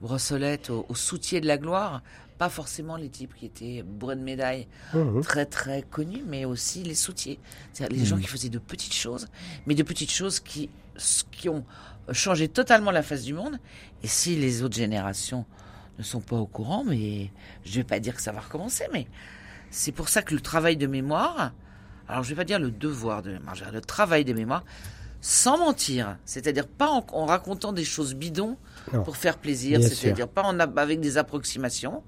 Brossolette, 0.00 0.70
au, 0.70 0.86
au 0.88 0.94
soutien 0.94 1.40
de 1.40 1.46
la 1.46 1.58
gloire, 1.58 2.02
pas 2.38 2.50
forcément 2.50 2.96
les 2.96 3.08
types 3.08 3.34
qui 3.34 3.46
étaient 3.46 3.82
bourrés 3.82 4.16
de 4.16 4.20
médailles 4.20 4.68
Mhm. 4.94 5.22
très 5.22 5.46
très 5.46 5.82
connus, 5.82 6.22
mais 6.26 6.44
aussi 6.44 6.82
les 6.84 6.94
soutiers. 6.94 7.38
C'est-à-dire 7.72 7.98
les 7.98 8.04
gens 8.04 8.18
qui 8.18 8.26
faisaient 8.26 8.50
de 8.50 8.58
petites 8.58 8.94
choses, 8.94 9.26
mais 9.66 9.74
de 9.74 9.82
petites 9.82 10.12
choses 10.12 10.38
qui, 10.38 10.68
qui 11.32 11.48
ont 11.48 11.64
changé 12.12 12.48
totalement 12.48 12.90
la 12.90 13.02
face 13.02 13.22
du 13.22 13.34
monde. 13.34 13.58
Et 14.02 14.06
si 14.08 14.36
les 14.36 14.62
autres 14.62 14.76
générations 14.76 15.44
ne 15.98 16.02
sont 16.02 16.20
pas 16.20 16.36
au 16.36 16.46
courant, 16.46 16.84
mais 16.84 17.30
je 17.64 17.74
vais 17.76 17.84
pas 17.84 17.98
dire 18.00 18.14
que 18.14 18.22
ça 18.22 18.32
va 18.32 18.40
recommencer, 18.40 18.84
mais 18.92 19.06
c'est 19.70 19.92
pour 19.92 20.08
ça 20.08 20.22
que 20.22 20.34
le 20.34 20.40
travail 20.40 20.76
de 20.76 20.86
mémoire, 20.86 21.52
alors 22.08 22.22
je 22.22 22.30
vais 22.30 22.34
pas 22.36 22.44
dire 22.44 22.58
le 22.58 22.70
devoir 22.70 23.22
de 23.22 23.32
mémoire, 23.32 23.54
je 23.54 23.60
vais 23.64 23.70
dire 23.70 23.74
le 23.74 23.80
travail 23.80 24.24
de 24.24 24.32
mémoire, 24.32 24.64
sans 25.20 25.58
mentir, 25.58 26.18
c'est-à-dire 26.24 26.68
pas 26.68 26.88
en, 26.88 27.04
en 27.12 27.24
racontant 27.26 27.72
des 27.72 27.84
choses 27.84 28.14
bidons 28.14 28.56
Non. 28.92 29.02
pour 29.02 29.16
faire 29.16 29.38
plaisir, 29.38 29.80
c'est-à-dire 29.82 30.28
pas 30.28 30.42
en, 30.42 30.58
avec 30.60 31.00
des 31.00 31.16
approximations, 31.18 32.04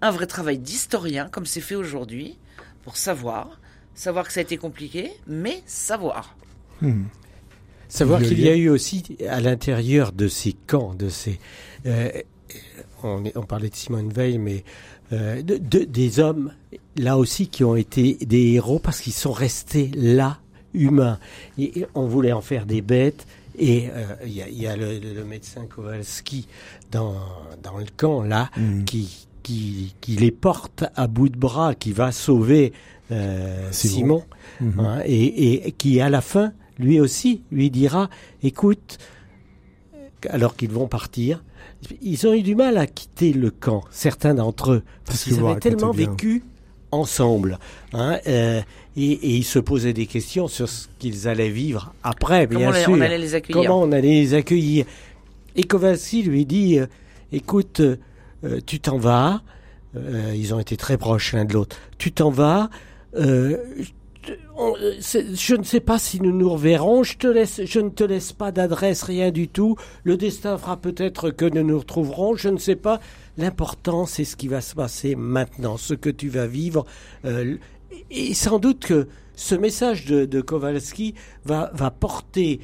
un 0.00 0.10
vrai 0.10 0.26
travail 0.26 0.58
d'historien 0.58 1.28
comme 1.28 1.46
c'est 1.46 1.60
fait 1.60 1.74
aujourd'hui 1.76 2.38
pour 2.82 2.96
savoir, 2.96 3.60
savoir 3.94 4.26
que 4.26 4.32
ça 4.32 4.40
a 4.40 4.42
été 4.42 4.56
compliqué, 4.56 5.12
mais 5.26 5.62
savoir. 5.66 6.34
Savoir 7.88 8.20
qu'il 8.22 8.40
y 8.40 8.48
a 8.48 8.56
eu 8.56 8.68
aussi 8.68 9.02
à 9.28 9.40
l'intérieur 9.40 10.12
de 10.12 10.28
ces 10.28 10.52
camps, 10.66 10.94
de 10.94 11.08
ces, 11.08 11.38
euh, 11.86 12.10
on, 13.02 13.24
est- 13.24 13.36
on 13.36 13.42
parlait 13.44 13.68
de 13.70 13.74
Simone 13.76 14.10
Veil, 14.12 14.38
mais 14.38 14.64
euh, 15.12 15.40
de, 15.42 15.56
de- 15.56 15.84
des 15.84 16.18
hommes 16.18 16.52
là 16.96 17.16
aussi 17.16 17.46
qui 17.48 17.62
ont 17.64 17.76
été 17.76 18.14
des 18.26 18.52
héros 18.54 18.78
parce 18.80 19.00
qu'ils 19.00 19.12
sont 19.12 19.32
restés 19.32 19.90
là, 19.94 20.38
humains. 20.74 21.18
Et, 21.58 21.80
et 21.80 21.86
on 21.94 22.06
voulait 22.06 22.32
en 22.32 22.40
faire 22.40 22.66
des 22.66 22.82
bêtes. 22.82 23.26
Et 23.58 23.88
euh, 23.90 24.04
il 24.26 24.32
y 24.32 24.42
a, 24.42 24.48
il 24.48 24.60
y 24.60 24.66
a 24.66 24.76
le, 24.76 24.98
le 24.98 25.24
médecin 25.24 25.64
Kowalski 25.66 26.46
dans, 26.90 27.14
dans 27.62 27.78
le 27.78 27.86
camp 27.96 28.22
là 28.22 28.50
Mhm. 28.56 28.84
qui, 28.84 29.26
qui, 29.42 29.94
qui 30.00 30.12
les 30.16 30.30
porte 30.32 30.84
à 30.96 31.06
bout 31.06 31.28
de 31.30 31.38
bras, 31.38 31.74
qui 31.74 31.92
va 31.92 32.10
sauver 32.12 32.72
Simon. 33.08 33.70
Simon, 33.70 34.24
Mhm. 34.60 34.80
hein, 34.80 35.00
et, 35.06 35.68
et 35.68 35.72
qui 35.72 36.00
à 36.00 36.08
la 36.10 36.20
fin, 36.20 36.52
lui 36.78 37.00
aussi, 37.00 37.42
lui 37.50 37.70
dira, 37.70 38.10
écoute, 38.42 38.98
alors 40.28 40.56
qu'ils 40.56 40.70
vont 40.70 40.88
partir, 40.88 41.42
ils 42.02 42.26
ont 42.26 42.32
eu 42.34 42.42
du 42.42 42.54
mal 42.54 42.76
à 42.78 42.86
quitter 42.86 43.32
le 43.32 43.50
camp, 43.50 43.84
certains 43.90 44.34
d'entre 44.34 44.72
eux, 44.72 44.82
parce 45.04 45.24
qu'ils 45.24 45.38
avaient 45.40 45.60
tellement 45.60 45.92
bien. 45.92 46.10
vécu 46.10 46.42
ensemble, 46.90 47.58
hein, 47.92 48.18
euh, 48.26 48.60
et, 48.96 49.12
et 49.12 49.36
ils 49.36 49.44
se 49.44 49.58
posaient 49.58 49.92
des 49.92 50.06
questions 50.06 50.48
sur 50.48 50.68
ce 50.68 50.86
qu'ils 50.98 51.28
allaient 51.28 51.50
vivre 51.50 51.92
après, 52.02 52.46
Comment 52.46 52.58
bien 52.60 52.68
on, 52.68 52.72
allait- 52.72 52.82
sûr. 52.84 52.92
on 52.92 53.00
allait 53.00 53.18
les 53.18 53.34
accueillir 53.34 53.62
Comment 53.68 53.82
on 53.82 53.92
allait 53.92 54.08
les 54.08 54.34
accueillir 54.34 54.86
Et 55.56 55.64
Kovalski 55.64 56.22
lui 56.22 56.46
dit, 56.46 56.78
euh, 56.78 56.86
écoute, 57.32 57.80
euh, 57.80 57.96
tu 58.64 58.80
t'en 58.80 58.98
vas. 58.98 59.42
Euh, 59.96 60.32
ils 60.34 60.54
ont 60.54 60.60
été 60.60 60.76
très 60.76 60.96
proches 60.98 61.32
l'un 61.32 61.44
de 61.44 61.52
l'autre. 61.54 61.76
Tu 61.98 62.12
t'en 62.12 62.30
vas. 62.30 62.70
Euh, 64.30 64.92
je- 65.00 65.54
ne 65.54 65.62
sais 65.62 65.80
pas 65.80 65.98
si 65.98 66.20
nous 66.20 66.32
nous 66.32 66.50
reverrons. 66.50 67.02
Je 67.02 67.16
te 67.16 67.26
laisse, 67.26 67.60
je 67.64 67.80
ne 67.80 67.90
te 67.90 68.04
laisse 68.04 68.32
pas 68.32 68.52
d'adresse, 68.52 69.02
rien 69.02 69.30
du 69.30 69.48
tout. 69.48 69.76
Le 70.04 70.16
destin 70.16 70.58
fera 70.58 70.76
peut-être 70.76 71.30
que 71.30 71.44
nous 71.44 71.62
nous 71.62 71.78
retrouverons. 71.78 72.36
Je 72.36 72.48
ne 72.48 72.58
sais 72.58 72.76
pas. 72.76 73.00
L'important, 73.36 74.06
c'est 74.06 74.24
ce 74.24 74.36
qui 74.36 74.48
va 74.48 74.60
se 74.60 74.74
passer 74.74 75.14
maintenant, 75.14 75.76
ce 75.76 75.94
que 75.94 76.10
tu 76.10 76.28
vas 76.28 76.46
vivre. 76.46 76.86
Euh, 77.24 77.56
et 78.10 78.34
sans 78.34 78.58
doute 78.58 78.84
que 78.86 79.08
ce 79.34 79.54
message 79.54 80.06
de, 80.06 80.24
de 80.24 80.40
Kowalski 80.40 81.14
va, 81.44 81.70
va 81.74 81.90
porter 81.90 82.60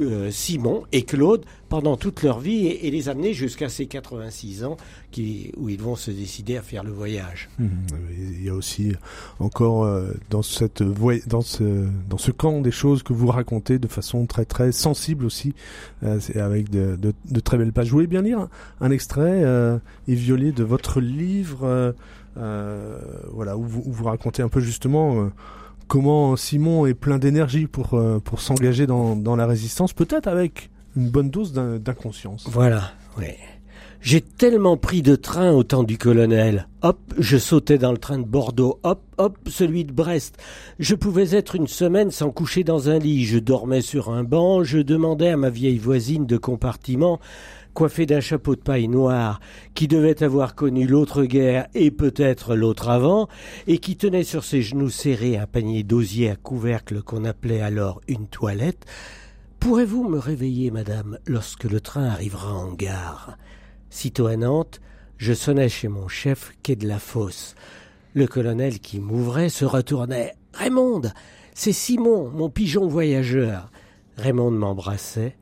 euh, 0.00 0.30
Simon 0.30 0.84
et 0.92 1.02
Claude 1.02 1.44
pendant 1.68 1.96
toute 1.96 2.22
leur 2.22 2.38
vie 2.38 2.66
et, 2.66 2.86
et 2.86 2.90
les 2.90 3.08
amener 3.08 3.32
jusqu'à 3.32 3.68
ces 3.68 3.86
86 3.86 4.64
ans 4.64 4.76
qui, 5.10 5.52
où 5.56 5.68
ils 5.68 5.80
vont 5.80 5.96
se 5.96 6.10
décider 6.10 6.56
à 6.56 6.62
faire 6.62 6.84
le 6.84 6.92
voyage. 6.92 7.48
Mhm. 7.58 7.70
Il 8.10 8.44
y 8.44 8.48
a 8.48 8.54
aussi 8.54 8.92
encore 9.38 9.84
euh, 9.84 10.12
dans 10.30 10.42
cette 10.42 10.82
dans 10.82 11.40
ce 11.40 11.86
dans 12.08 12.18
ce 12.18 12.30
camp 12.30 12.60
des 12.60 12.70
choses 12.70 13.02
que 13.02 13.12
vous 13.12 13.26
racontez 13.26 13.78
de 13.78 13.88
façon 13.88 14.26
très 14.26 14.44
très 14.44 14.72
sensible 14.72 15.24
aussi, 15.24 15.54
euh, 16.02 16.18
avec 16.36 16.70
de, 16.70 16.96
de, 16.96 17.12
de 17.30 17.40
très 17.40 17.58
belles 17.58 17.72
pages. 17.72 17.86
Je 17.86 17.92
voulais 17.92 18.06
bien 18.06 18.22
lire 18.22 18.48
un, 18.80 18.90
extrait 18.90 19.42
euh, 19.44 19.78
et 20.08 20.16
de 20.16 20.64
votre 20.64 21.00
livre, 21.00 21.94
euh, 22.36 22.98
voilà 23.32 23.56
où 23.56 23.62
vous, 23.62 23.82
où 23.86 23.92
vous 23.92 24.04
racontez 24.04 24.42
un 24.42 24.48
peu 24.48 24.60
justement. 24.60 25.30
Comment 25.88 26.34
Simon 26.36 26.86
est 26.86 26.94
plein 26.94 27.18
d'énergie 27.18 27.66
pour 27.66 27.94
euh, 27.94 28.18
pour 28.18 28.40
s'engager 28.40 28.86
dans, 28.86 29.14
dans 29.16 29.36
la 29.36 29.46
résistance, 29.46 29.92
peut-être 29.92 30.26
avec 30.26 30.70
une 30.96 31.08
bonne 31.10 31.30
dose 31.30 31.52
d'in- 31.52 31.76
d'inconscience. 31.78 32.46
Voilà, 32.50 32.92
oui. 33.18 33.26
J'ai 34.02 34.20
tellement 34.20 34.76
pris 34.76 35.02
de 35.02 35.16
train 35.16 35.50
au 35.52 35.64
temps 35.64 35.82
du 35.82 35.98
colonel. 35.98 36.68
Hop, 36.82 36.98
je 37.18 37.38
sautais 37.38 37.78
dans 37.78 37.90
le 37.92 37.98
train 37.98 38.18
de 38.18 38.24
Bordeaux. 38.24 38.78
Hop, 38.84 39.02
hop, 39.16 39.36
celui 39.48 39.84
de 39.84 39.90
Brest. 39.92 40.36
Je 40.78 40.94
pouvais 40.94 41.34
être 41.34 41.56
une 41.56 41.66
semaine 41.66 42.10
sans 42.12 42.30
coucher 42.30 42.62
dans 42.62 42.88
un 42.88 42.98
lit. 42.98 43.24
Je 43.24 43.38
dormais 43.38 43.80
sur 43.80 44.10
un 44.10 44.22
banc. 44.22 44.62
Je 44.62 44.78
demandais 44.78 45.30
à 45.30 45.36
ma 45.36 45.50
vieille 45.50 45.78
voisine 45.78 46.26
de 46.26 46.36
compartiment, 46.36 47.18
coiffée 47.76 48.06
d'un 48.06 48.20
chapeau 48.20 48.56
de 48.56 48.60
paille 48.62 48.88
noir, 48.88 49.38
qui 49.74 49.86
devait 49.86 50.22
avoir 50.22 50.54
connu 50.54 50.86
l'autre 50.86 51.24
guerre 51.24 51.68
et 51.74 51.90
peut-être 51.90 52.56
l'autre 52.56 52.88
avant, 52.88 53.28
et 53.66 53.76
qui 53.76 53.98
tenait 53.98 54.24
sur 54.24 54.44
ses 54.44 54.62
genoux 54.62 54.88
serrés 54.88 55.36
un 55.36 55.46
panier 55.46 55.82
d'osier 55.82 56.30
à 56.30 56.36
couvercle 56.36 57.02
qu'on 57.02 57.26
appelait 57.26 57.60
alors 57.60 58.00
une 58.08 58.28
toilette. 58.28 58.86
Pourrez-vous 59.60 60.08
me 60.08 60.18
réveiller, 60.18 60.70
madame, 60.70 61.18
lorsque 61.26 61.64
le 61.64 61.82
train 61.82 62.06
arrivera 62.06 62.54
en 62.54 62.72
gare? 62.72 63.36
Sitôt 63.90 64.26
à 64.26 64.36
Nantes, 64.36 64.80
je 65.18 65.34
sonnais 65.34 65.68
chez 65.68 65.88
mon 65.88 66.08
chef 66.08 66.52
quai 66.62 66.76
de 66.76 66.88
la 66.88 66.98
Fosse. 66.98 67.56
Le 68.14 68.26
colonel 68.26 68.80
qui 68.80 69.00
m'ouvrait 69.00 69.50
se 69.50 69.66
retournait. 69.66 70.32
Raymond, 70.54 71.02
c'est 71.52 71.72
Simon, 71.72 72.30
mon 72.30 72.48
pigeon 72.48 72.88
voyageur. 72.88 73.70
Raymond 74.16 74.50
m'embrassait. 74.50 75.36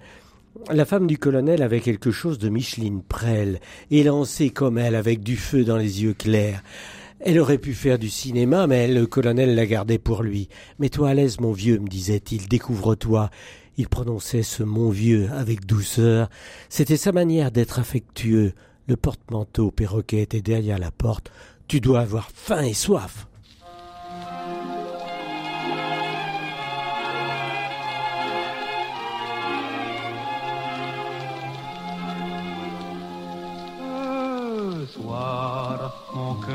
La 0.71 0.85
femme 0.85 1.07
du 1.07 1.19
colonel 1.19 1.63
avait 1.63 1.81
quelque 1.81 2.11
chose 2.11 2.39
de 2.39 2.49
Micheline 2.49 3.03
Prel, 3.03 3.61
élancée 3.91 4.51
comme 4.51 4.79
elle, 4.79 4.95
avec 4.95 5.23
du 5.23 5.37
feu 5.37 5.65
dans 5.65 5.77
les 5.77 6.05
yeux 6.05 6.15
clairs. 6.15 6.63
Elle 7.21 7.41
aurait 7.41 7.59
pu 7.59 7.75
faire 7.75 7.99
du 7.99 8.09
cinéma, 8.09 8.67
mais 8.67 8.87
le 8.87 9.07
colonel 9.07 9.55
la 9.55 9.67
gardait 9.67 9.99
pour 9.99 10.23
lui. 10.23 10.49
Mets-toi 10.79 11.09
à 11.09 11.15
l'aise, 11.15 11.41
mon 11.41 11.53
vieux, 11.53 11.79
me 11.81 11.89
disait-il, 11.89 12.49
découvre-toi. 12.49 13.31
Il 13.77 13.89
prononçait 13.89 14.45
ce 14.45 14.63
mon 14.63 14.91
vieux 14.91 15.29
avec 15.33 15.67
douceur. 15.67 16.31
C'était 16.69 16.97
sa 16.97 17.13
manière 17.13 17.51
d'être 17.51 17.81
affectueux. 17.81 18.53
Le 18.87 18.97
porte-manteau 18.97 19.71
perroquet 19.71 20.23
était 20.23 20.41
derrière 20.41 20.79
la 20.79 20.93
porte. 20.93 21.33
Tu 21.67 21.81
dois 21.81 22.01
avoir 22.01 22.31
faim 22.33 22.63
et 22.63 22.75
soif. 22.75 23.27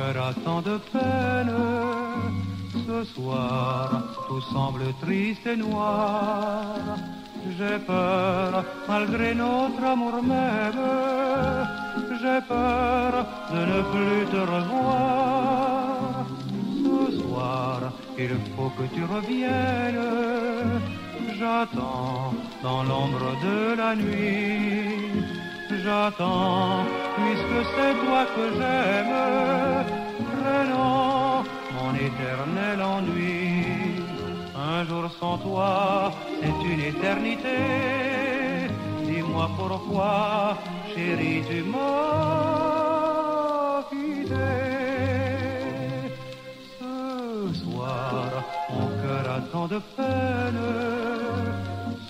Mon 0.10 0.14
cœur 0.14 0.26
a 0.26 0.34
tant 0.34 0.62
de 0.62 0.78
peine. 0.92 1.52
Ce 2.88 3.04
soir, 3.14 4.04
tout 4.28 4.42
semble 4.54 4.84
triste 5.02 5.46
et 5.46 5.56
noir. 5.56 6.76
J'ai 7.58 7.80
peur, 7.80 8.64
malgré 8.88 9.34
notre 9.36 9.84
amour 9.84 10.22
même. 10.24 10.84
J'ai 12.22 12.42
peur 12.48 13.26
de 13.54 13.60
ne 13.72 13.82
plus 13.92 14.26
te 14.32 14.38
revoir. 14.38 16.26
Ce 16.84 17.22
soir, 17.22 17.92
il 18.18 18.30
faut 18.56 18.72
que 18.78 18.96
tu 18.96 19.04
reviennes. 19.04 20.82
J'attends 21.40 22.34
dans 22.64 22.84
l'ombre 22.84 23.32
de 23.44 23.78
la 23.78 23.96
nuit. 23.96 24.90
J'attends, 25.84 26.84
puisque 27.16 27.60
c'est 27.76 27.94
toi 28.06 28.26
que 28.36 28.46
j'aime, 28.58 29.99
mon 31.90 31.96
éternel 31.96 32.82
ennui. 32.82 33.66
Un 34.56 34.86
jour 34.86 35.10
sans 35.20 35.38
toi, 35.38 36.12
c'est 36.40 36.60
une 36.72 36.82
éternité. 36.82 37.58
Dis-moi 39.06 39.50
pourquoi, 39.58 40.58
chérie, 40.94 41.42
tu 41.50 41.64
m'as 41.64 41.84
quitté. 43.90 44.50
Ce 46.80 47.54
soir, 47.64 48.26
mon 48.70 48.88
cœur 49.02 49.26
a 49.38 49.40
tant 49.52 49.68
de 49.68 49.80
peine. 49.96 50.64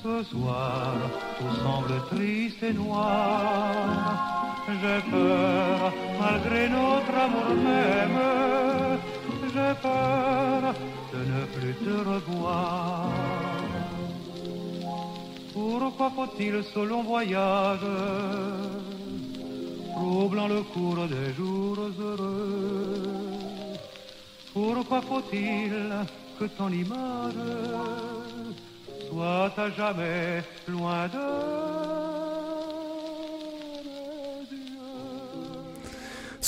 Ce 0.04 0.16
soir 0.32 0.94
tout 1.38 1.56
semble 1.64 1.96
triste 2.12 2.64
et 2.64 2.74
noir. 2.74 3.08
J'ai 4.82 5.02
peur, 5.10 5.94
malgré 6.22 6.70
notre 6.70 7.16
amour 7.26 7.50
même, 7.56 8.20
peur 9.82 10.74
de 11.14 11.20
ne 11.32 11.42
plus 11.54 11.76
te 11.86 11.96
revoir. 12.10 13.10
Pourquoi 15.54 16.10
faut-il 16.12 16.64
ce 16.74 16.80
long 16.80 17.04
voyage, 17.04 17.88
troublant 19.96 20.48
le 20.48 20.62
cours 20.74 21.08
des 21.08 21.34
jours 21.34 21.80
heureux? 22.00 23.30
Pourquoi 24.54 25.02
faut-il 25.02 25.74
que 26.40 26.46
ton 26.46 26.70
image 26.70 27.34
soit 29.10 29.54
à 29.58 29.70
jamais 29.72 30.44
loin 30.68 31.08
de 31.08 31.79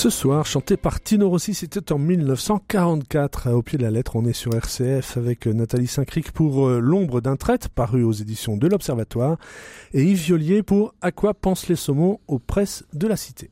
Ce 0.02 0.10
soir, 0.10 0.47
chanté 0.47 0.78
par 0.78 0.99
Tino 0.99 1.30
Rossi, 1.30 1.54
c'était 1.54 1.91
en 1.91 1.99
1944. 1.99 3.52
Au 3.52 3.62
pied 3.62 3.78
de 3.78 3.84
la 3.84 3.91
lettre, 3.91 4.16
on 4.16 4.26
est 4.26 4.34
sur 4.34 4.52
RCF 4.52 5.16
avec 5.16 5.45
Nathalie 5.45 5.86
Saint-Cric 5.86 6.32
pour 6.32 6.68
euh, 6.68 6.80
L'ombre 6.80 7.22
d'un 7.22 7.36
traître, 7.36 7.70
paru 7.70 8.04
aux 8.04 8.12
éditions 8.12 8.58
de 8.58 8.66
l'Observatoire, 8.66 9.38
et 9.93 10.02
Yves 10.02 10.24
Violier 10.24 10.64
pour 10.64 10.95
À 11.02 11.12
quoi 11.12 11.36
pensent 11.36 11.68
les 11.68 11.76
saumons 11.76 12.20
aux 12.28 12.39
presses 12.39 12.84
de 12.93 13.06
la 13.06 13.16
Cité. 13.16 13.52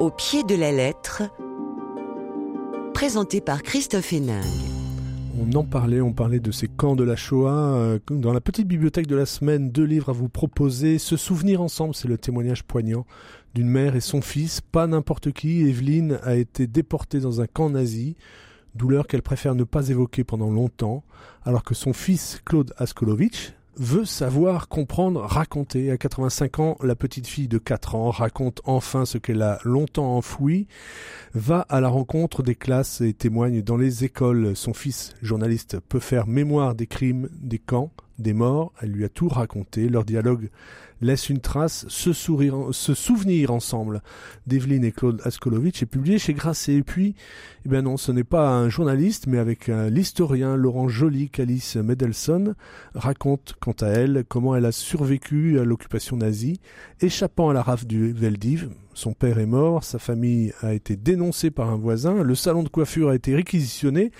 Au 0.00 0.10
pied 0.10 0.42
de 0.42 0.54
la 0.54 0.70
lettre, 0.70 1.22
présenté 2.92 3.40
par 3.40 3.62
Christophe 3.62 4.12
Héningue. 4.12 4.71
On 5.38 5.50
en 5.54 5.64
parlait, 5.64 6.02
on 6.02 6.12
parlait 6.12 6.40
de 6.40 6.50
ces 6.50 6.68
camps 6.68 6.94
de 6.94 7.04
la 7.04 7.16
Shoah. 7.16 7.74
Euh, 7.74 7.98
dans 8.10 8.34
la 8.34 8.42
petite 8.42 8.68
bibliothèque 8.68 9.06
de 9.06 9.16
la 9.16 9.24
semaine, 9.24 9.70
deux 9.70 9.84
livres 9.84 10.10
à 10.10 10.12
vous 10.12 10.28
proposer. 10.28 10.98
Se 10.98 11.16
souvenir 11.16 11.62
ensemble, 11.62 11.94
c'est 11.94 12.08
le 12.08 12.18
témoignage 12.18 12.64
poignant 12.64 13.06
d'une 13.54 13.68
mère 13.68 13.96
et 13.96 14.00
son 14.00 14.20
fils, 14.20 14.60
pas 14.60 14.86
n'importe 14.86 15.32
qui. 15.32 15.62
Evelyne 15.62 16.18
a 16.22 16.34
été 16.34 16.66
déportée 16.66 17.20
dans 17.20 17.40
un 17.40 17.46
camp 17.46 17.70
nazi, 17.70 18.16
douleur 18.74 19.06
qu'elle 19.06 19.22
préfère 19.22 19.54
ne 19.54 19.64
pas 19.64 19.88
évoquer 19.88 20.22
pendant 20.22 20.50
longtemps, 20.50 21.02
alors 21.44 21.62
que 21.62 21.74
son 21.74 21.94
fils 21.94 22.40
Claude 22.44 22.74
Askolovitch 22.76 23.54
veut 23.76 24.04
savoir, 24.04 24.68
comprendre, 24.68 25.20
raconter. 25.20 25.90
À 25.90 25.96
85 25.96 26.58
ans, 26.58 26.76
la 26.82 26.94
petite 26.94 27.26
fille 27.26 27.48
de 27.48 27.58
4 27.58 27.94
ans 27.94 28.10
raconte 28.10 28.60
enfin 28.64 29.04
ce 29.04 29.18
qu'elle 29.18 29.42
a 29.42 29.58
longtemps 29.64 30.16
enfoui, 30.16 30.66
va 31.34 31.60
à 31.68 31.80
la 31.80 31.88
rencontre 31.88 32.42
des 32.42 32.54
classes 32.54 33.00
et 33.00 33.14
témoigne 33.14 33.62
dans 33.62 33.76
les 33.76 34.04
écoles. 34.04 34.54
Son 34.54 34.74
fils, 34.74 35.14
journaliste, 35.22 35.80
peut 35.80 36.00
faire 36.00 36.26
mémoire 36.26 36.74
des 36.74 36.86
crimes, 36.86 37.28
des 37.32 37.58
camps, 37.58 37.92
des 38.18 38.34
morts. 38.34 38.72
Elle 38.80 38.90
lui 38.90 39.04
a 39.04 39.08
tout 39.08 39.28
raconté. 39.28 39.88
Leur 39.88 40.04
dialogue 40.04 40.50
laisse 41.02 41.28
une 41.28 41.40
trace, 41.40 41.86
se, 41.88 42.12
sourire, 42.12 42.68
se 42.72 42.94
souvenir 42.94 43.50
ensemble 43.50 44.02
d'Evelyne 44.46 44.84
et 44.84 44.92
Claude 44.92 45.20
Askolovitch 45.24 45.82
est 45.82 45.86
publié 45.86 46.18
chez 46.18 46.32
Grasset. 46.32 46.74
Et 46.74 46.82
puis, 46.82 47.14
eh 47.66 47.68
bien 47.68 47.82
non, 47.82 47.96
ce 47.96 48.12
n'est 48.12 48.24
pas 48.24 48.50
un 48.50 48.68
journaliste, 48.68 49.26
mais 49.26 49.38
avec 49.38 49.66
l'historien 49.68 50.56
Laurent 50.56 50.88
Joly 50.88 51.28
qu'Alice 51.28 51.76
Mendelssohn 51.76 52.54
raconte 52.94 53.54
quant 53.60 53.76
à 53.80 53.88
elle 53.88 54.24
comment 54.28 54.56
elle 54.56 54.66
a 54.66 54.72
survécu 54.72 55.58
à 55.58 55.64
l'occupation 55.64 56.16
nazie, 56.16 56.60
échappant 57.00 57.50
à 57.50 57.52
la 57.52 57.62
rafle 57.62 57.86
du 57.86 58.12
Veldiv. 58.12 58.70
Son 58.94 59.12
père 59.12 59.38
est 59.38 59.46
mort, 59.46 59.84
sa 59.84 59.98
famille 59.98 60.52
a 60.60 60.74
été 60.74 60.96
dénoncée 60.96 61.50
par 61.50 61.70
un 61.70 61.76
voisin, 61.76 62.22
le 62.22 62.34
salon 62.34 62.62
de 62.62 62.68
coiffure 62.68 63.08
a 63.08 63.14
été 63.14 63.34
réquisitionné, 63.34 64.12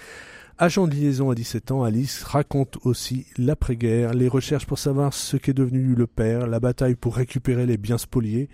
Agent 0.62 0.86
de 0.86 0.94
liaison 0.94 1.28
à 1.28 1.34
17 1.34 1.72
ans, 1.72 1.82
Alice 1.82 2.22
raconte 2.22 2.78
aussi 2.84 3.26
l'après-guerre, 3.36 4.14
les 4.14 4.28
recherches 4.28 4.64
pour 4.64 4.78
savoir 4.78 5.12
ce 5.12 5.36
qu'est 5.36 5.54
devenu 5.54 5.96
le 5.96 6.06
père, 6.06 6.46
la 6.46 6.60
bataille 6.60 6.94
pour 6.94 7.16
récupérer 7.16 7.66
les 7.66 7.76
biens 7.76 7.98
spoliés. 7.98 8.48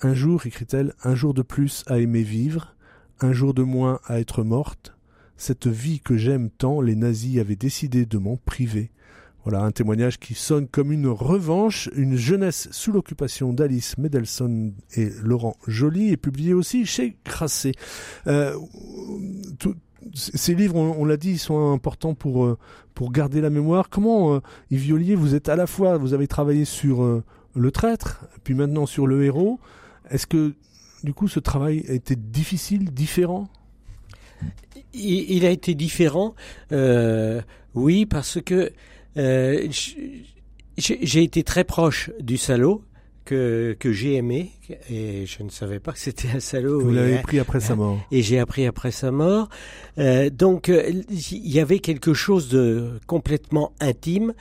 Un 0.00 0.14
jour, 0.14 0.46
écrit-elle, 0.46 0.94
un 1.02 1.16
jour 1.16 1.34
de 1.34 1.42
plus 1.42 1.82
à 1.88 1.98
aimer 1.98 2.22
vivre, 2.22 2.76
un 3.18 3.32
jour 3.32 3.52
de 3.52 3.64
moins 3.64 3.98
à 4.06 4.20
être 4.20 4.44
morte. 4.44 4.94
Cette 5.36 5.66
vie 5.66 5.98
que 5.98 6.16
j'aime 6.16 6.50
tant, 6.50 6.80
les 6.80 6.94
nazis 6.94 7.40
avaient 7.40 7.56
décidé 7.56 8.06
de 8.06 8.18
m'en 8.18 8.36
priver. 8.36 8.92
Voilà 9.42 9.64
un 9.64 9.72
témoignage 9.72 10.20
qui 10.20 10.34
sonne 10.34 10.68
comme 10.68 10.92
une 10.92 11.08
revanche, 11.08 11.90
une 11.96 12.14
jeunesse 12.14 12.68
sous 12.70 12.92
l'occupation 12.92 13.52
d'Alice 13.52 13.98
Mendelssohn 13.98 14.72
et 14.94 15.10
Laurent 15.20 15.56
Joly 15.66 16.12
est 16.12 16.16
publié 16.16 16.54
aussi 16.54 16.86
chez 16.86 17.16
Grasset. 17.24 17.72
Euh, 18.28 18.56
ces 20.12 20.54
livres, 20.54 20.76
on, 20.76 21.04
l'a 21.04 21.16
dit, 21.16 21.38
sont 21.38 21.72
importants 21.72 22.14
pour 22.14 22.44
euh, 22.44 22.58
pour 22.94 23.12
garder 23.12 23.40
la 23.40 23.50
mémoire. 23.50 23.88
Comment, 23.88 24.34
euh, 24.34 24.40
Yves 24.70 25.16
vous 25.16 25.34
êtes 25.34 25.48
à 25.48 25.56
la 25.56 25.66
fois, 25.66 25.96
vous 25.96 26.14
avez 26.14 26.26
travaillé 26.26 26.64
sur 26.64 27.02
euh, 27.02 27.24
le 27.54 27.70
traître, 27.70 28.24
puis 28.44 28.54
maintenant 28.54 28.86
sur 28.86 29.06
le 29.06 29.24
héros. 29.24 29.58
Est-ce 30.10 30.26
que 30.26 30.54
du 31.02 31.12
coup, 31.12 31.28
ce 31.28 31.40
travail 31.40 31.84
a 31.88 31.92
été 31.92 32.16
difficile, 32.16 32.90
différent? 32.92 33.48
Il, 34.92 35.44
a 35.44 35.50
été 35.50 35.74
différent, 35.74 36.34
oui, 37.74 38.06
parce 38.06 38.40
que 38.40 38.70
j'ai 40.76 41.22
été 41.22 41.42
très 41.42 41.64
proche 41.64 42.10
du 42.20 42.36
salaud 42.36 42.84
que, 43.24 43.76
que 43.78 43.92
j'ai 43.92 44.14
aimé 44.14 44.50
et 44.90 45.26
je 45.26 45.42
ne 45.42 45.50
savais 45.50 45.80
pas 45.80 45.92
que 45.92 45.98
c'était 45.98 46.28
un 46.34 46.40
salaud. 46.40 46.80
Vous 46.80 46.92
l'avez 46.92 47.18
pris 47.18 47.38
après 47.38 47.60
sa 47.60 47.74
mort. 47.74 47.98
Et 48.10 48.22
j'ai 48.22 48.38
appris 48.38 48.66
après 48.66 48.90
sa 48.90 49.10
mort. 49.10 49.48
Euh, 49.98 50.30
donc 50.30 50.68
euh, 50.68 51.02
il 51.10 51.50
y 51.50 51.60
avait 51.60 51.78
quelque 51.78 52.14
chose 52.14 52.48
de 52.48 53.00
complètement 53.06 53.72
intime. 53.80 54.34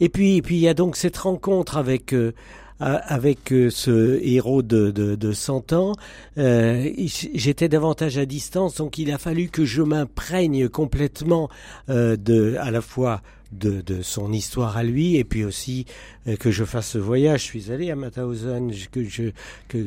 Et 0.00 0.08
puis 0.08 0.36
et 0.36 0.42
puis 0.42 0.56
il 0.56 0.60
y 0.60 0.68
a 0.68 0.74
donc 0.74 0.96
cette 0.96 1.16
rencontre 1.16 1.76
avec 1.76 2.12
euh, 2.12 2.32
avec 2.80 3.52
euh, 3.52 3.70
ce 3.70 4.20
héros 4.22 4.62
de, 4.62 4.90
de, 4.90 5.16
de 5.16 5.32
100 5.32 5.72
ans, 5.72 5.92
euh, 6.38 6.88
j'étais 7.34 7.68
davantage 7.68 8.18
à 8.18 8.26
distance, 8.26 8.76
donc 8.76 8.98
il 8.98 9.10
a 9.10 9.18
fallu 9.18 9.48
que 9.48 9.64
je 9.64 9.82
m'imprègne 9.82 10.68
complètement 10.68 11.48
euh, 11.88 12.16
de, 12.16 12.56
à 12.60 12.70
la 12.70 12.80
fois 12.80 13.20
de, 13.52 13.80
de, 13.80 14.02
son 14.02 14.32
histoire 14.32 14.76
à 14.76 14.82
lui 14.82 15.16
et 15.16 15.24
puis 15.24 15.44
aussi 15.44 15.86
euh, 16.26 16.36
que 16.36 16.50
je 16.50 16.64
fasse 16.64 16.90
ce 16.90 16.98
voyage. 16.98 17.40
Je 17.42 17.46
suis 17.46 17.72
allé 17.72 17.90
à 17.90 17.96
Mauthausen, 17.96 18.70
que 18.90 19.04
je, 19.04 19.30
que 19.68 19.78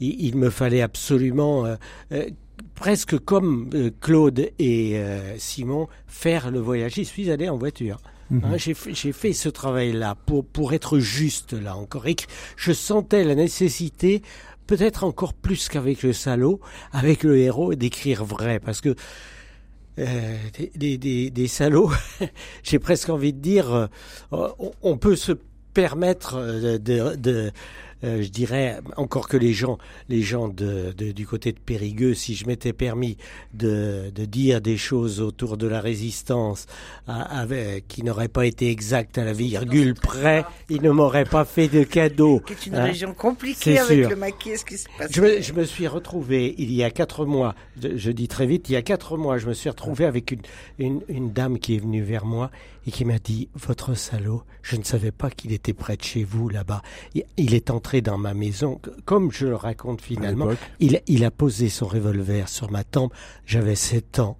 il, 0.00 0.36
me 0.36 0.50
fallait 0.50 0.82
absolument 0.82 1.66
euh, 1.66 2.26
presque 2.74 3.18
comme 3.18 3.70
Claude 4.00 4.50
et 4.58 5.02
Simon 5.38 5.88
faire 6.06 6.50
le 6.50 6.60
voyage. 6.60 6.94
J'y 6.94 7.04
suis 7.04 7.30
allé 7.30 7.48
en 7.48 7.58
voiture. 7.58 7.98
Mhm. 8.30 8.44
Hein, 8.44 8.56
j'ai 8.56 9.12
fait 9.12 9.32
ce 9.32 9.48
travail-là 9.48 10.16
pour, 10.26 10.44
pour 10.44 10.72
être 10.72 10.98
juste, 10.98 11.52
là 11.52 11.76
encore. 11.76 12.06
Et 12.06 12.16
je 12.56 12.72
sentais 12.72 13.24
la 13.24 13.34
nécessité, 13.34 14.22
peut-être 14.66 15.02
encore 15.04 15.34
plus 15.34 15.68
qu'avec 15.68 16.02
le 16.02 16.12
salaud, 16.12 16.60
avec 16.92 17.24
le 17.24 17.38
héros, 17.38 17.74
d'écrire 17.74 18.24
vrai. 18.24 18.60
Parce 18.60 18.80
que 18.80 18.94
euh, 19.98 20.36
des, 20.76 20.98
des, 20.98 21.30
des, 21.30 21.48
salauds, 21.48 21.92
j'ai 22.62 22.78
presque 22.78 23.08
envie 23.08 23.32
de 23.32 23.40
dire, 23.40 23.88
euh, 24.32 24.48
on, 24.82 24.96
peut 24.96 25.16
se 25.16 25.32
permettre 25.74 26.38
de, 26.78 27.16
de 27.16 27.30
euh, 27.30 27.50
je 28.02 28.28
dirais, 28.28 28.80
encore 28.96 29.28
que 29.28 29.36
les 29.36 29.52
gens, 29.52 29.78
les 30.08 30.22
gens 30.22 30.48
de, 30.48 30.92
du 30.92 31.26
côté 31.26 31.52
de 31.52 31.58
Périgueux, 31.58 32.14
si 32.14 32.34
je 32.34 32.46
m'étais 32.46 32.72
permis 32.72 33.16
de, 33.54 34.10
de, 34.14 34.24
dire 34.24 34.60
des 34.60 34.76
choses 34.76 35.20
autour 35.20 35.56
de 35.56 35.66
la 35.66 35.80
résistance 35.80 36.66
avec, 37.06 37.88
qui 37.88 38.02
n'auraient 38.02 38.28
pas 38.28 38.46
été 38.46 38.70
exactes 38.70 39.18
à 39.18 39.24
la 39.24 39.32
virgule 39.32 39.94
près, 39.94 40.44
ils 40.68 40.82
ne 40.82 40.90
m'auraient 40.90 41.24
pas 41.24 41.44
fait 41.44 41.68
de 41.68 41.84
cadeau. 41.84 42.42
C'est 42.46 42.66
une 42.66 42.76
hein. 42.76 42.84
région 42.84 43.14
compliquée 43.14 43.78
avec 43.78 44.08
le 44.08 44.16
maquis, 44.16 44.56
ce 44.56 44.64
qui 44.64 44.78
se 44.78 44.88
passe. 44.98 45.10
Je 45.12 45.20
me, 45.20 45.40
je 45.40 45.52
me, 45.52 45.64
suis 45.64 45.86
retrouvé 45.86 46.54
il 46.58 46.72
y 46.72 46.82
a 46.82 46.90
quatre 46.90 47.24
mois, 47.24 47.54
je, 47.82 47.96
je, 47.96 48.10
dis 48.10 48.28
très 48.28 48.46
vite, 48.46 48.68
il 48.68 48.72
y 48.72 48.76
a 48.76 48.82
quatre 48.82 49.16
mois, 49.16 49.38
je 49.38 49.46
me 49.46 49.54
suis 49.54 49.68
retrouvé 49.68 50.04
avec 50.04 50.32
une, 50.32 50.42
une, 50.78 51.02
une 51.08 51.32
dame 51.32 51.58
qui 51.58 51.76
est 51.76 51.78
venue 51.78 52.02
vers 52.02 52.24
moi 52.24 52.50
et 52.86 52.90
qui 52.90 53.04
m'a 53.04 53.18
dit, 53.18 53.48
votre 53.54 53.94
salaud, 53.94 54.42
je 54.62 54.76
ne 54.76 54.84
savais 54.84 55.10
pas 55.10 55.30
qu'il 55.30 55.52
était 55.52 55.72
près 55.72 55.96
de 55.96 56.02
chez 56.02 56.24
vous 56.24 56.48
là-bas. 56.48 56.82
Il 57.36 57.54
est 57.54 57.70
entré 57.70 58.00
dans 58.00 58.18
ma 58.18 58.34
maison, 58.34 58.80
comme 59.04 59.30
je 59.32 59.46
le 59.46 59.56
raconte 59.56 60.00
finalement, 60.00 60.50
il, 60.78 61.00
il, 61.06 61.24
a 61.24 61.30
posé 61.30 61.68
son 61.68 61.86
revolver 61.86 62.48
sur 62.48 62.70
ma 62.70 62.84
tempe. 62.84 63.12
J'avais 63.46 63.74
sept 63.74 64.18
ans. 64.18 64.38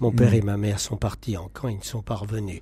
Mon 0.00 0.10
père 0.10 0.32
hmm. 0.32 0.34
et 0.34 0.42
ma 0.42 0.56
mère 0.56 0.80
sont 0.80 0.96
partis 0.96 1.36
en 1.36 1.48
camp, 1.48 1.68
ils 1.68 1.78
ne 1.78 1.84
sont 1.84 2.02
pas 2.02 2.16
revenus. 2.16 2.60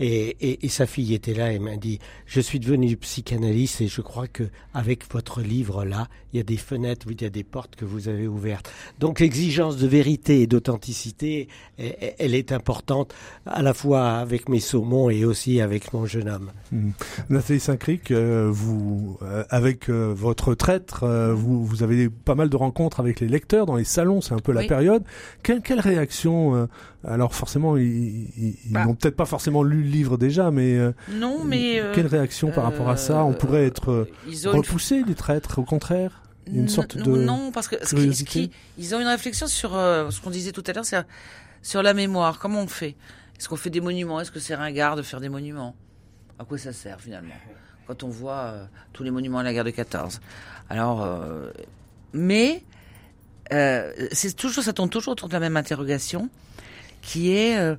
Et, 0.00 0.58
sa 0.68 0.86
fille 0.86 1.12
était 1.12 1.34
là 1.34 1.52
et 1.52 1.58
m'a 1.58 1.76
dit 1.76 1.98
je 2.24 2.40
suis 2.40 2.58
devenu 2.58 2.96
psychanalyste 2.96 3.82
et 3.82 3.88
je 3.88 4.00
crois 4.00 4.26
que 4.26 4.44
avec 4.72 5.10
votre 5.12 5.42
livre 5.42 5.84
là 5.84 6.08
il 6.32 6.38
y 6.38 6.40
a 6.40 6.42
des 6.42 6.56
fenêtres 6.56 7.06
il 7.10 7.20
y 7.20 7.26
a 7.26 7.30
des 7.30 7.44
portes 7.44 7.76
que 7.76 7.84
vous 7.84 8.08
avez 8.08 8.26
ouvertes. 8.26 8.72
Donc 8.98 9.20
l'exigence 9.20 9.76
de 9.76 9.86
vérité 9.86 10.40
et 10.40 10.46
d'authenticité 10.46 11.48
elle, 11.76 12.34
est 12.34 12.52
importante 12.52 13.14
à 13.44 13.62
la 13.62 13.74
fois 13.74 14.12
avec 14.12 14.48
mes 14.48 14.60
saumons 14.60 15.10
et 15.10 15.24
aussi 15.24 15.60
avec 15.60 15.92
mon 15.92 16.06
jeune 16.06 16.28
homme. 16.28 16.50
Mmh. 16.70 16.90
Nathalie 17.30 17.60
Saint-Cric 17.60 18.10
euh, 18.10 18.48
vous 18.50 19.18
euh, 19.22 19.44
avec 19.50 19.90
euh, 19.90 20.12
votre 20.14 20.54
traître 20.54 21.06
vous, 21.34 21.64
vous 21.64 21.82
avez 21.82 22.08
pas 22.08 22.34
mal 22.34 22.48
de 22.48 22.56
rencontres 22.56 23.00
avec 23.00 23.20
les 23.20 23.28
lecteurs 23.28 23.66
dans 23.66 23.76
les 23.76 23.84
salons 23.84 24.20
c'est 24.20 24.34
un 24.34 24.38
peu 24.38 24.52
la 24.52 24.64
période. 24.64 25.04
Quelle, 25.42 25.60
quelle 25.60 25.80
réaction 25.80 26.68
alors 27.04 27.34
forcément 27.34 27.76
ils, 27.76 28.30
ils, 28.36 28.56
bah. 28.70 28.84
n'ont 28.84 28.94
peut-être 28.94 29.16
pas 29.16 29.24
forcément 29.24 29.62
lu 29.62 29.81
lu 29.82 29.88
le 29.88 29.92
livre 29.92 30.16
déjà, 30.16 30.50
mais, 30.50 30.76
euh, 30.78 30.92
Non, 31.10 31.44
mais 31.44 31.80
euh, 31.80 31.92
quelle 31.94 32.06
réaction 32.06 32.50
par 32.50 32.64
rapport 32.64 32.88
à 32.88 32.96
ça 32.96 33.24
On 33.24 33.32
euh, 33.32 33.34
pourrait 33.34 33.66
être 33.66 33.90
euh, 33.90 34.10
ont 34.26 34.30
une 34.30 34.48
repoussé, 34.58 35.02
les 35.06 35.14
traîtres, 35.14 35.58
au 35.58 35.64
contraire 35.64 36.22
Une 36.46 36.62
Non, 36.62 36.68
sorte 36.68 36.96
non, 36.96 37.04
de 37.04 37.22
non 37.22 37.52
parce 37.52 37.68
que 37.68 37.76
ce 37.76 37.80
qui, 37.82 37.86
ce 37.88 37.94
curiosité 37.94 38.30
qui- 38.48 38.50
ils 38.78 38.94
ont 38.94 39.00
une 39.00 39.06
réflexion 39.06 39.46
sur 39.46 39.76
euh, 39.76 40.10
ce 40.10 40.20
qu'on 40.20 40.30
disait 40.30 40.52
tout 40.52 40.64
à 40.66 40.72
l'heure, 40.72 40.84
c'est 40.84 41.02
sur 41.62 41.82
la 41.82 41.94
mémoire. 41.94 42.38
Comment 42.38 42.60
on 42.62 42.66
fait? 42.66 42.96
Est-ce 43.38 43.48
qu'on 43.48 43.56
fait 43.56 43.70
des 43.70 43.80
monuments? 43.80 44.20
Est-ce 44.20 44.30
que 44.30 44.40
c'est 44.40 44.54
ringard 44.54 44.96
de 44.96 45.02
faire 45.02 45.20
des 45.20 45.28
monuments? 45.28 45.74
À 46.38 46.44
quoi 46.44 46.58
ça 46.58 46.72
sert 46.72 47.00
finalement? 47.00 47.34
Quand 47.86 48.02
on 48.04 48.08
voit 48.08 48.34
euh, 48.38 48.64
tous 48.92 49.02
les 49.02 49.10
monuments 49.10 49.38
à 49.38 49.42
la 49.42 49.52
guerre 49.52 49.64
de 49.64 49.70
14. 49.70 50.20
Alors, 50.70 51.02
euh, 51.04 51.50
mais 52.12 52.62
euh, 53.52 53.92
c'est 54.12 54.34
toujours, 54.34 54.62
ça 54.64 54.72
tourne 54.72 54.88
toujours 54.88 55.12
autour 55.12 55.28
de 55.28 55.32
la 55.34 55.40
même 55.40 55.56
interrogation, 55.56 56.28
qui 57.02 57.32
est 57.32 57.58
euh, 57.58 57.74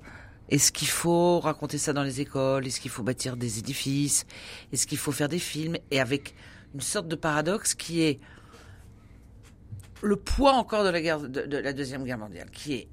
est-ce 0.50 0.72
qu'il 0.72 0.88
faut 0.88 1.40
raconter 1.40 1.78
ça 1.78 1.94
dans 1.94 2.04
les 2.04 2.22
écoles? 2.22 2.68
Est-ce 2.68 2.80
qu'il 2.80 2.92
faut 2.92 3.04
bâtir 3.04 3.38
des 3.38 3.60
édifices? 3.60 4.26
Est-ce 4.72 4.86
qu'il 4.86 4.98
faut 4.98 5.12
faire 5.12 5.30
des 5.30 5.40
films? 5.40 5.78
Et 5.90 6.00
avec 6.00 6.36
une 6.74 6.82
sorte 6.82 7.08
de 7.08 7.16
paradoxe 7.16 7.74
qui 7.74 8.02
est 8.02 8.20
le 10.02 10.18
poids 10.18 10.54
encore 10.54 10.84
de 10.84 10.90
la 10.90 11.02
guerre, 11.02 11.22
de, 11.22 11.58
la 11.58 11.72
deuxième 11.72 12.04
guerre 12.04 12.18
mondiale, 12.18 12.50
qui 12.52 12.74
est, 12.74 12.88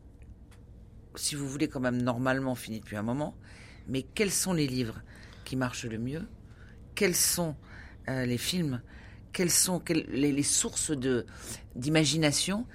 si 1.16 1.34
vous 1.34 1.48
voulez, 1.48 1.68
quand 1.68 1.80
même 1.80 2.00
normalement 2.00 2.54
fini 2.54 2.80
depuis 2.80 2.96
un 2.96 3.02
moment. 3.02 3.36
Mais 3.88 4.02
quels 4.02 4.30
sont 4.30 4.52
les 4.52 4.68
livres 4.68 5.02
qui 5.44 5.56
marchent 5.56 5.86
le 5.86 5.98
mieux? 5.98 6.28
Quels 6.94 7.16
sont 7.16 7.56
euh, 8.08 8.26
les 8.26 8.38
films? 8.38 8.80
Quelles 9.32 9.50
sont 9.50 9.82
les, 9.88 10.42
sources 10.42 10.92
d'imagination? 11.74 12.66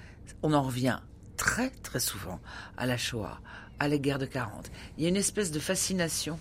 On 0.42 0.52
en 0.52 0.62
revient 0.62 1.00
très 1.36 1.70
très 1.70 2.00
souvent 2.00 2.40
à 2.76 2.86
la 2.86 2.96
Shoah, 2.96 3.40
à 3.78 3.88
la 3.88 3.98
guerre 3.98 4.18
de 4.18 4.26
40. 4.26 4.70
Il 4.96 5.04
y 5.04 5.06
a 5.06 5.08
une 5.08 5.16
espèce 5.16 5.50
de 5.50 5.58
fascination 5.58 6.38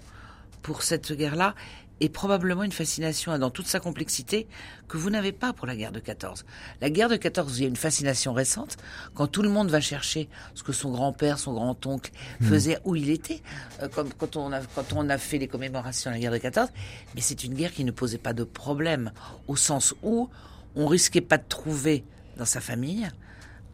pour 0.62 0.84
cette 0.84 1.12
guerre-là 1.14 1.56
et 2.02 2.10
probablement 2.10 2.64
une 2.64 2.72
fascination 2.72 3.38
dans 3.38 3.50
toute 3.50 3.68
sa 3.68 3.80
complexité 3.80 4.48
que 4.88 4.98
vous 4.98 5.10
n'avez 5.10 5.32
pas 5.32 5.54
pour 5.54 5.66
la 5.66 5.76
guerre 5.76 5.92
de 5.92 6.00
14. 6.00 6.46
La 6.82 6.90
guerre 6.90 7.08
de 7.08 7.16
14, 7.16 7.58
il 7.58 7.62
y 7.62 7.66
a 7.66 7.70
une 7.70 7.76
fascination 7.76 8.34
récente 8.34 8.78
quand 9.14 9.28
tout 9.28 9.42
le 9.42 9.50
monde 9.50 9.70
va 9.70 9.80
chercher 9.80 10.28
ce 10.56 10.64
que 10.64 10.74
son 10.74 10.92
grand-père, 10.92 11.40
son 11.40 11.54
grand-oncle 11.54 12.12
faisait, 12.42 12.80
où 12.84 12.96
il 12.96 13.10
était, 13.10 13.42
euh, 13.82 13.88
comme 13.88 14.14
quand 14.14 14.36
on, 14.36 14.52
a, 14.52 14.60
quand 14.62 14.94
on 14.94 15.10
a 15.10 15.18
fait 15.18 15.38
les 15.38 15.48
commémorations 15.48 16.12
de 16.12 16.16
la 16.16 16.20
guerre 16.20 16.32
de 16.32 16.38
14. 16.38 16.70
Mais 17.16 17.22
c'est 17.22 17.44
une 17.44 17.54
guerre 17.54 17.72
qui 17.72 17.86
ne 17.86 17.92
posait 17.92 18.18
pas 18.18 18.34
de 18.34 18.44
problème, 18.44 19.12
au 19.48 19.56
sens 19.56 19.94
où 20.04 20.30
on 20.76 20.88
risquait 20.88 21.22
pas 21.22 21.38
de 21.38 21.46
trouver 21.48 22.04
dans 22.38 22.46
sa 22.46 22.60
famille 22.60 23.08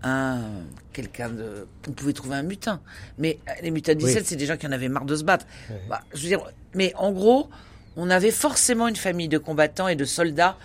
un 0.04 0.42
quelqu'un 0.94 1.30
de 1.30 1.68
on 1.88 1.92
pouvait 1.92 2.14
trouver 2.14 2.36
un 2.36 2.44
mutin. 2.44 2.82
Mais 3.18 3.40
euh, 3.48 3.52
les 3.62 3.72
mutins 3.72 3.94
de 3.94 4.00
17 4.00 4.18
Oui. 4.22 4.26
c'est 4.28 4.36
des 4.36 4.46
gens 4.46 4.58
qui 4.58 4.68
en 4.68 4.72
avaient 4.72 4.90
marre 4.90 5.06
de 5.06 5.16
se 5.16 5.24
battre. 5.24 5.46
Bah, 5.90 6.02
je 6.14 6.22
veux 6.22 6.28
dire 6.28 6.42
mais 6.74 6.94
en 6.98 7.12
gros 7.12 7.50
on 7.98 8.10
avait 8.10 8.32
forcément 8.32 8.88
une 8.88 8.96
famille 8.96 9.28
de 9.28 9.38
combattants 9.38 9.88
et 9.88 9.96
de 9.96 10.06
soldats 10.06 10.58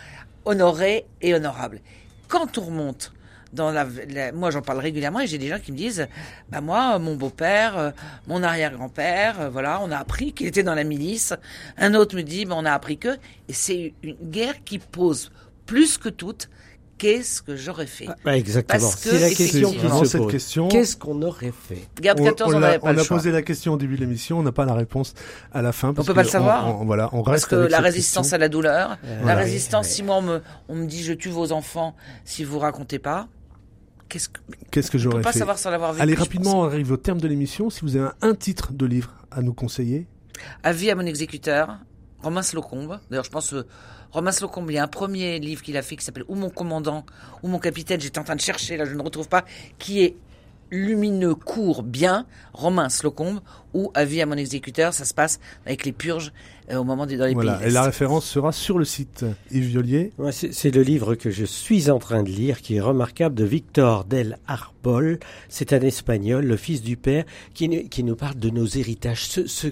honorés 0.45 1.07
et 1.23 1.35
honorables. 1.35 1.81
Quand 2.29 2.59
on 2.59 2.63
remonte 2.63 3.13
dans 3.53 3.71
la, 3.71 3.87
la- 4.09 4.33
moi 4.33 4.51
j'en 4.51 4.61
parle 4.63 4.81
régulièrement 4.81 5.21
et 5.21 5.27
j'ai 5.27 5.39
des 5.39 5.49
gens 5.49 5.59
qui 5.59 5.73
me 5.73 5.77
disent 5.77 6.09
bah 6.51 6.61
moi 6.61 6.99
mon 6.99 7.15
beau-père 7.17 7.79
euh, 7.79 7.91
mon 8.27 8.43
arrière-grand-père 8.43 9.41
euh, 9.41 9.49
voilà 9.49 9.81
on 9.83 9.91
a 9.91 9.97
appris 9.99 10.33
qu'il 10.33 10.47
était 10.47 10.63
dans 10.63 10.75
la 10.75 10.85
milice. 10.85 11.33
Un 11.79 11.95
autre 11.95 12.17
me 12.17 12.23
dit 12.23 12.45
bah, 12.45 12.55
on 12.59 12.65
a 12.65 12.73
appris 12.73 12.99
que 12.99 13.17
et 13.49 13.53
c'est 13.53 13.95
une 14.03 14.17
guerre 14.31 14.63
qui 14.65 14.79
pose 14.79 15.31
plus 15.65 15.99
que 15.99 16.09
toute 16.09 16.49
qu'est-ce 16.99 17.43
que 17.43 17.57
j'aurais 17.57 17.87
fait 17.87 18.07
Bah, 18.25 18.37
exactement. 18.37 18.81
Parce 18.81 18.97
que, 18.97 19.11
C'est 19.11 19.19
la 19.21 19.29
question 19.31 19.73
qui 19.73 19.81
se 19.81 20.05
cette 20.07 20.21
pose. 20.23 20.33
question. 20.33 20.69
Qu'est-ce 20.69 20.97
qu'on 20.97 21.21
aurait 21.23 21.53
fait 21.53 21.87
Guerre 22.01 22.15
de 22.15 22.23
14 22.25 22.53
on, 22.55 22.57
on, 22.57 22.61
n'avait 22.61 22.75
a, 22.77 22.79
pas 22.79 22.89
on 22.89 22.93
le 22.93 23.01
a 23.01 23.05
choix 23.05 23.17
posé 23.19 23.31
la 23.33 23.43
question 23.43 23.75
au 23.75 23.77
début 23.77 23.97
de 23.97 24.01
l'émission, 24.01 24.39
on 24.39 24.43
n'a 24.43 24.53
pas 24.53 24.65
la 24.65 24.75
réponse 24.75 25.15
à 25.53 25.63
la 25.63 25.73
fin. 25.73 25.93
parce 25.95 26.07
peut 26.09 26.15
pas 26.15 26.23
le 26.23 26.29
savoir. 26.29 26.67
on- 26.69 26.83
on- 26.83 26.85
voilà, 26.87 27.09
on 27.13 27.23
Parce 27.23 27.47
que 27.47 27.55
avec 27.57 27.71
la 27.71 27.81
résistance 27.81 28.25
question. 28.27 28.35
à 28.37 28.39
la 28.39 28.49
douleur, 28.49 28.99
la 29.03 29.17
Voilà. 29.23 29.41
résistance, 29.43 29.87
Oui, 29.89 29.93
si 29.93 30.03
moi 30.03 30.17
on 30.17 30.23
me, 30.23 30.43
on 30.69 30.75
me 30.77 30.87
dit 30.87 31.03
je 31.03 31.13
tue 31.13 31.29
vos 31.31 31.53
enfants 31.53 31.95
si 32.25 32.45
vous 32.45 32.59
racontez 32.59 32.99
pas, 32.99 33.29
qu'est-ce 34.09 34.29
que. 34.29 34.41
Qu'est-ce 34.71 34.91
que 34.91 34.97
On 34.97 35.01
peut 35.01 35.03
j'aurais 35.11 35.23
pas 35.23 35.33
fait 35.33 35.39
savoir 35.41 35.59
sans 35.59 35.71
l'avoir 35.71 35.93
vécu. 35.93 36.03
Allez, 36.03 36.15
rapidement, 36.15 36.61
on 36.61 36.65
arrive 36.65 36.93
au 36.93 36.97
terme 36.97 37.21
de 37.21 37.29
l'émission. 37.29 37.71
Si 37.71 37.81
vous 37.83 37.97
avez 37.97 38.07
un, 38.07 38.29
un 38.29 38.35
titre 38.35 38.73
de 38.73 38.87
livre 38.87 39.13
à 39.31 39.43
nous 39.43 39.53
conseiller. 39.53 40.07
Avis 40.63 40.91
à 40.91 40.95
mon 40.95 41.07
exécuteur, 41.07 41.79
Romain 42.23 42.43
Slocombe. 42.43 42.99
D'ailleurs, 43.11 43.25
je 43.25 43.31
pense, 43.31 43.53
euh, 43.53 43.67
Romain 44.13 44.33
Slocombe, 44.33 44.71
il 44.71 44.75
y 44.75 44.79
a 44.79 44.85
un 44.85 44.89
premier 44.89 45.39
livre 45.39 45.63
qu'il 45.63 45.77
a 45.77 45.83
fait 45.83 45.97
qui 45.97 46.05
s'appelle 46.05 46.25
Ou 46.29 46.35
mon 46.35 46.51
commandant, 46.51 47.05
ou 47.43 47.49
mon 47.49 47.59
capitaine, 47.59 48.01
j'étais 48.01 48.19
en 48.19 48.25
train 48.25 48.37
de 48.37 48.41
chercher, 48.41 48.77
là 48.77 48.85
je 48.85 48.95
ne 48.95 49.03
retrouve 49.03 49.29
pas, 49.29 49.45
qui 49.79 50.03
est 50.03 50.17
lumineux, 50.73 51.37
court, 51.37 51.85
bien, 51.85 52.27
Romain 52.53 52.89
Slocombe, 52.89 53.39
ou 53.73 53.93
Avis 53.95 54.21
à 54.21 54.27
mon 54.27 54.35
exécuteur, 54.35 54.93
ça 54.93 55.05
se 55.05 55.15
passe 55.15 55.39
avec 55.65 55.85
les 55.85 55.93
purges 55.93 56.33
euh, 56.73 56.77
au 56.79 56.83
moment 56.85 57.07
des, 57.07 57.17
dans 57.17 57.27
les 57.27 57.35
voilà. 57.35 57.59
pays 57.59 57.69
Et 57.69 57.71
la 57.71 57.83
référence 57.85 58.25
sera 58.27 58.51
sur 58.51 58.77
le 58.79 58.85
site. 58.85 59.25
Yves 59.53 59.67
Violier. 59.67 60.13
C'est 60.33 60.75
le 60.75 60.83
livre 60.83 61.15
que 61.15 61.31
je 61.31 61.45
suis 61.45 61.89
en 61.89 62.01
train 62.01 62.25
de 62.25 62.31
lire, 62.31 62.63
qui 62.63 62.77
est 62.77 62.81
remarquable, 62.81 63.37
de 63.37 63.45
Victor 63.45 64.05
del 64.07 64.39
Arbol. 64.49 65.21
C'est 65.49 65.73
un 65.73 65.81
Espagnol, 65.83 66.45
le 66.45 66.57
fils 66.57 66.83
du 66.83 66.97
père, 66.97 67.25
qui, 67.55 67.69
nous- 67.69 67.89
qui 67.89 68.03
nous 68.03 68.17
parle 68.17 68.37
de 68.37 68.51
nos 68.51 68.67
héritages, 68.67 69.27
ce, 69.29 69.47
ce, 69.47 69.69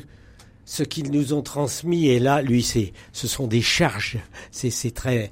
ce 0.65 0.83
qu'ils 0.83 1.11
nous 1.11 1.33
ont 1.33 1.43
transmis. 1.43 2.09
Et 2.09 2.19
là, 2.19 2.43
lui, 2.43 2.63
c'est, 2.63 2.93
ce 3.13 3.29
sont 3.29 3.47
des 3.47 3.63
charges. 3.63 4.19
C'est, 4.51 4.71
c'est 4.71 4.91
très 4.91 5.31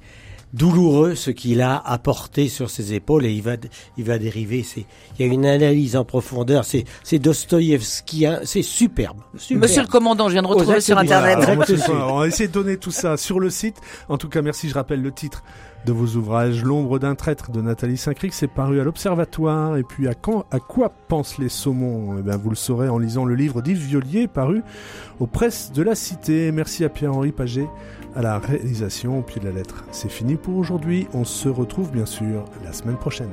douloureux 0.53 1.15
ce 1.15 1.31
qu'il 1.31 1.61
a 1.61 1.77
apporté 1.77 2.47
sur 2.47 2.69
ses 2.69 2.93
épaules 2.93 3.25
et 3.25 3.31
il 3.31 3.41
va, 3.41 3.55
il 3.97 4.03
va 4.03 4.19
dériver. 4.19 4.63
C'est, 4.63 4.85
il 5.17 5.25
y 5.25 5.29
a 5.29 5.33
une 5.33 5.45
analyse 5.45 5.95
en 5.95 6.05
profondeur. 6.05 6.63
C'est, 6.63 6.85
c'est 7.03 7.19
Dostoïevski. 7.19 8.25
C'est 8.43 8.61
superbe. 8.61 9.17
superbe. 9.37 9.63
Monsieur 9.63 9.81
le 9.81 9.87
commandant, 9.87 10.27
je 10.27 10.33
viens 10.33 10.43
de 10.43 10.47
retrouver 10.47 10.81
sur 10.81 10.97
Internet. 10.97 11.37
Alors, 11.39 11.65
soir, 11.77 12.13
on 12.13 12.19
va 12.19 12.27
essayer 12.27 12.47
de 12.47 12.53
donner 12.53 12.77
tout 12.77 12.91
ça 12.91 13.17
sur 13.17 13.39
le 13.39 13.49
site. 13.49 13.77
En 14.09 14.17
tout 14.17 14.29
cas, 14.29 14.41
merci. 14.41 14.69
Je 14.69 14.75
rappelle 14.75 15.01
le 15.01 15.11
titre 15.11 15.43
de 15.85 15.91
vos 15.91 16.15
ouvrages. 16.17 16.63
L'ombre 16.63 16.99
d'un 16.99 17.15
traître 17.15 17.51
de 17.51 17.61
Nathalie 17.61 17.97
Saint-Cric, 17.97 18.33
c'est 18.33 18.47
paru 18.47 18.79
à 18.79 18.83
l'Observatoire. 18.83 19.77
Et 19.77 19.83
puis, 19.83 20.07
à, 20.07 20.13
quand, 20.13 20.45
à 20.51 20.59
quoi 20.59 20.89
pensent 21.07 21.37
les 21.37 21.49
saumons? 21.49 22.17
Eh 22.19 22.21
bien, 22.21 22.37
Vous 22.37 22.49
le 22.49 22.55
saurez 22.55 22.89
en 22.89 22.97
lisant 22.97 23.25
le 23.25 23.35
livre 23.35 23.61
d'Yves 23.61 23.85
Violier, 23.85 24.27
paru 24.27 24.63
aux 25.19 25.27
presses 25.27 25.71
de 25.71 25.83
la 25.83 25.95
Cité. 25.95 26.51
Merci 26.51 26.83
à 26.85 26.89
Pierre-Henri 26.89 27.31
Paget 27.31 27.67
à 28.15 28.21
la 28.21 28.37
réalisation 28.37 29.19
au 29.19 29.21
pied 29.21 29.41
de 29.41 29.45
la 29.45 29.51
lettre. 29.51 29.83
C'est 29.91 30.11
fini 30.11 30.35
pour 30.35 30.57
aujourd'hui. 30.57 31.07
On 31.13 31.23
se 31.23 31.49
retrouve 31.49 31.91
bien 31.91 32.05
sûr 32.05 32.45
la 32.63 32.73
semaine 32.73 32.97
prochaine. 32.97 33.31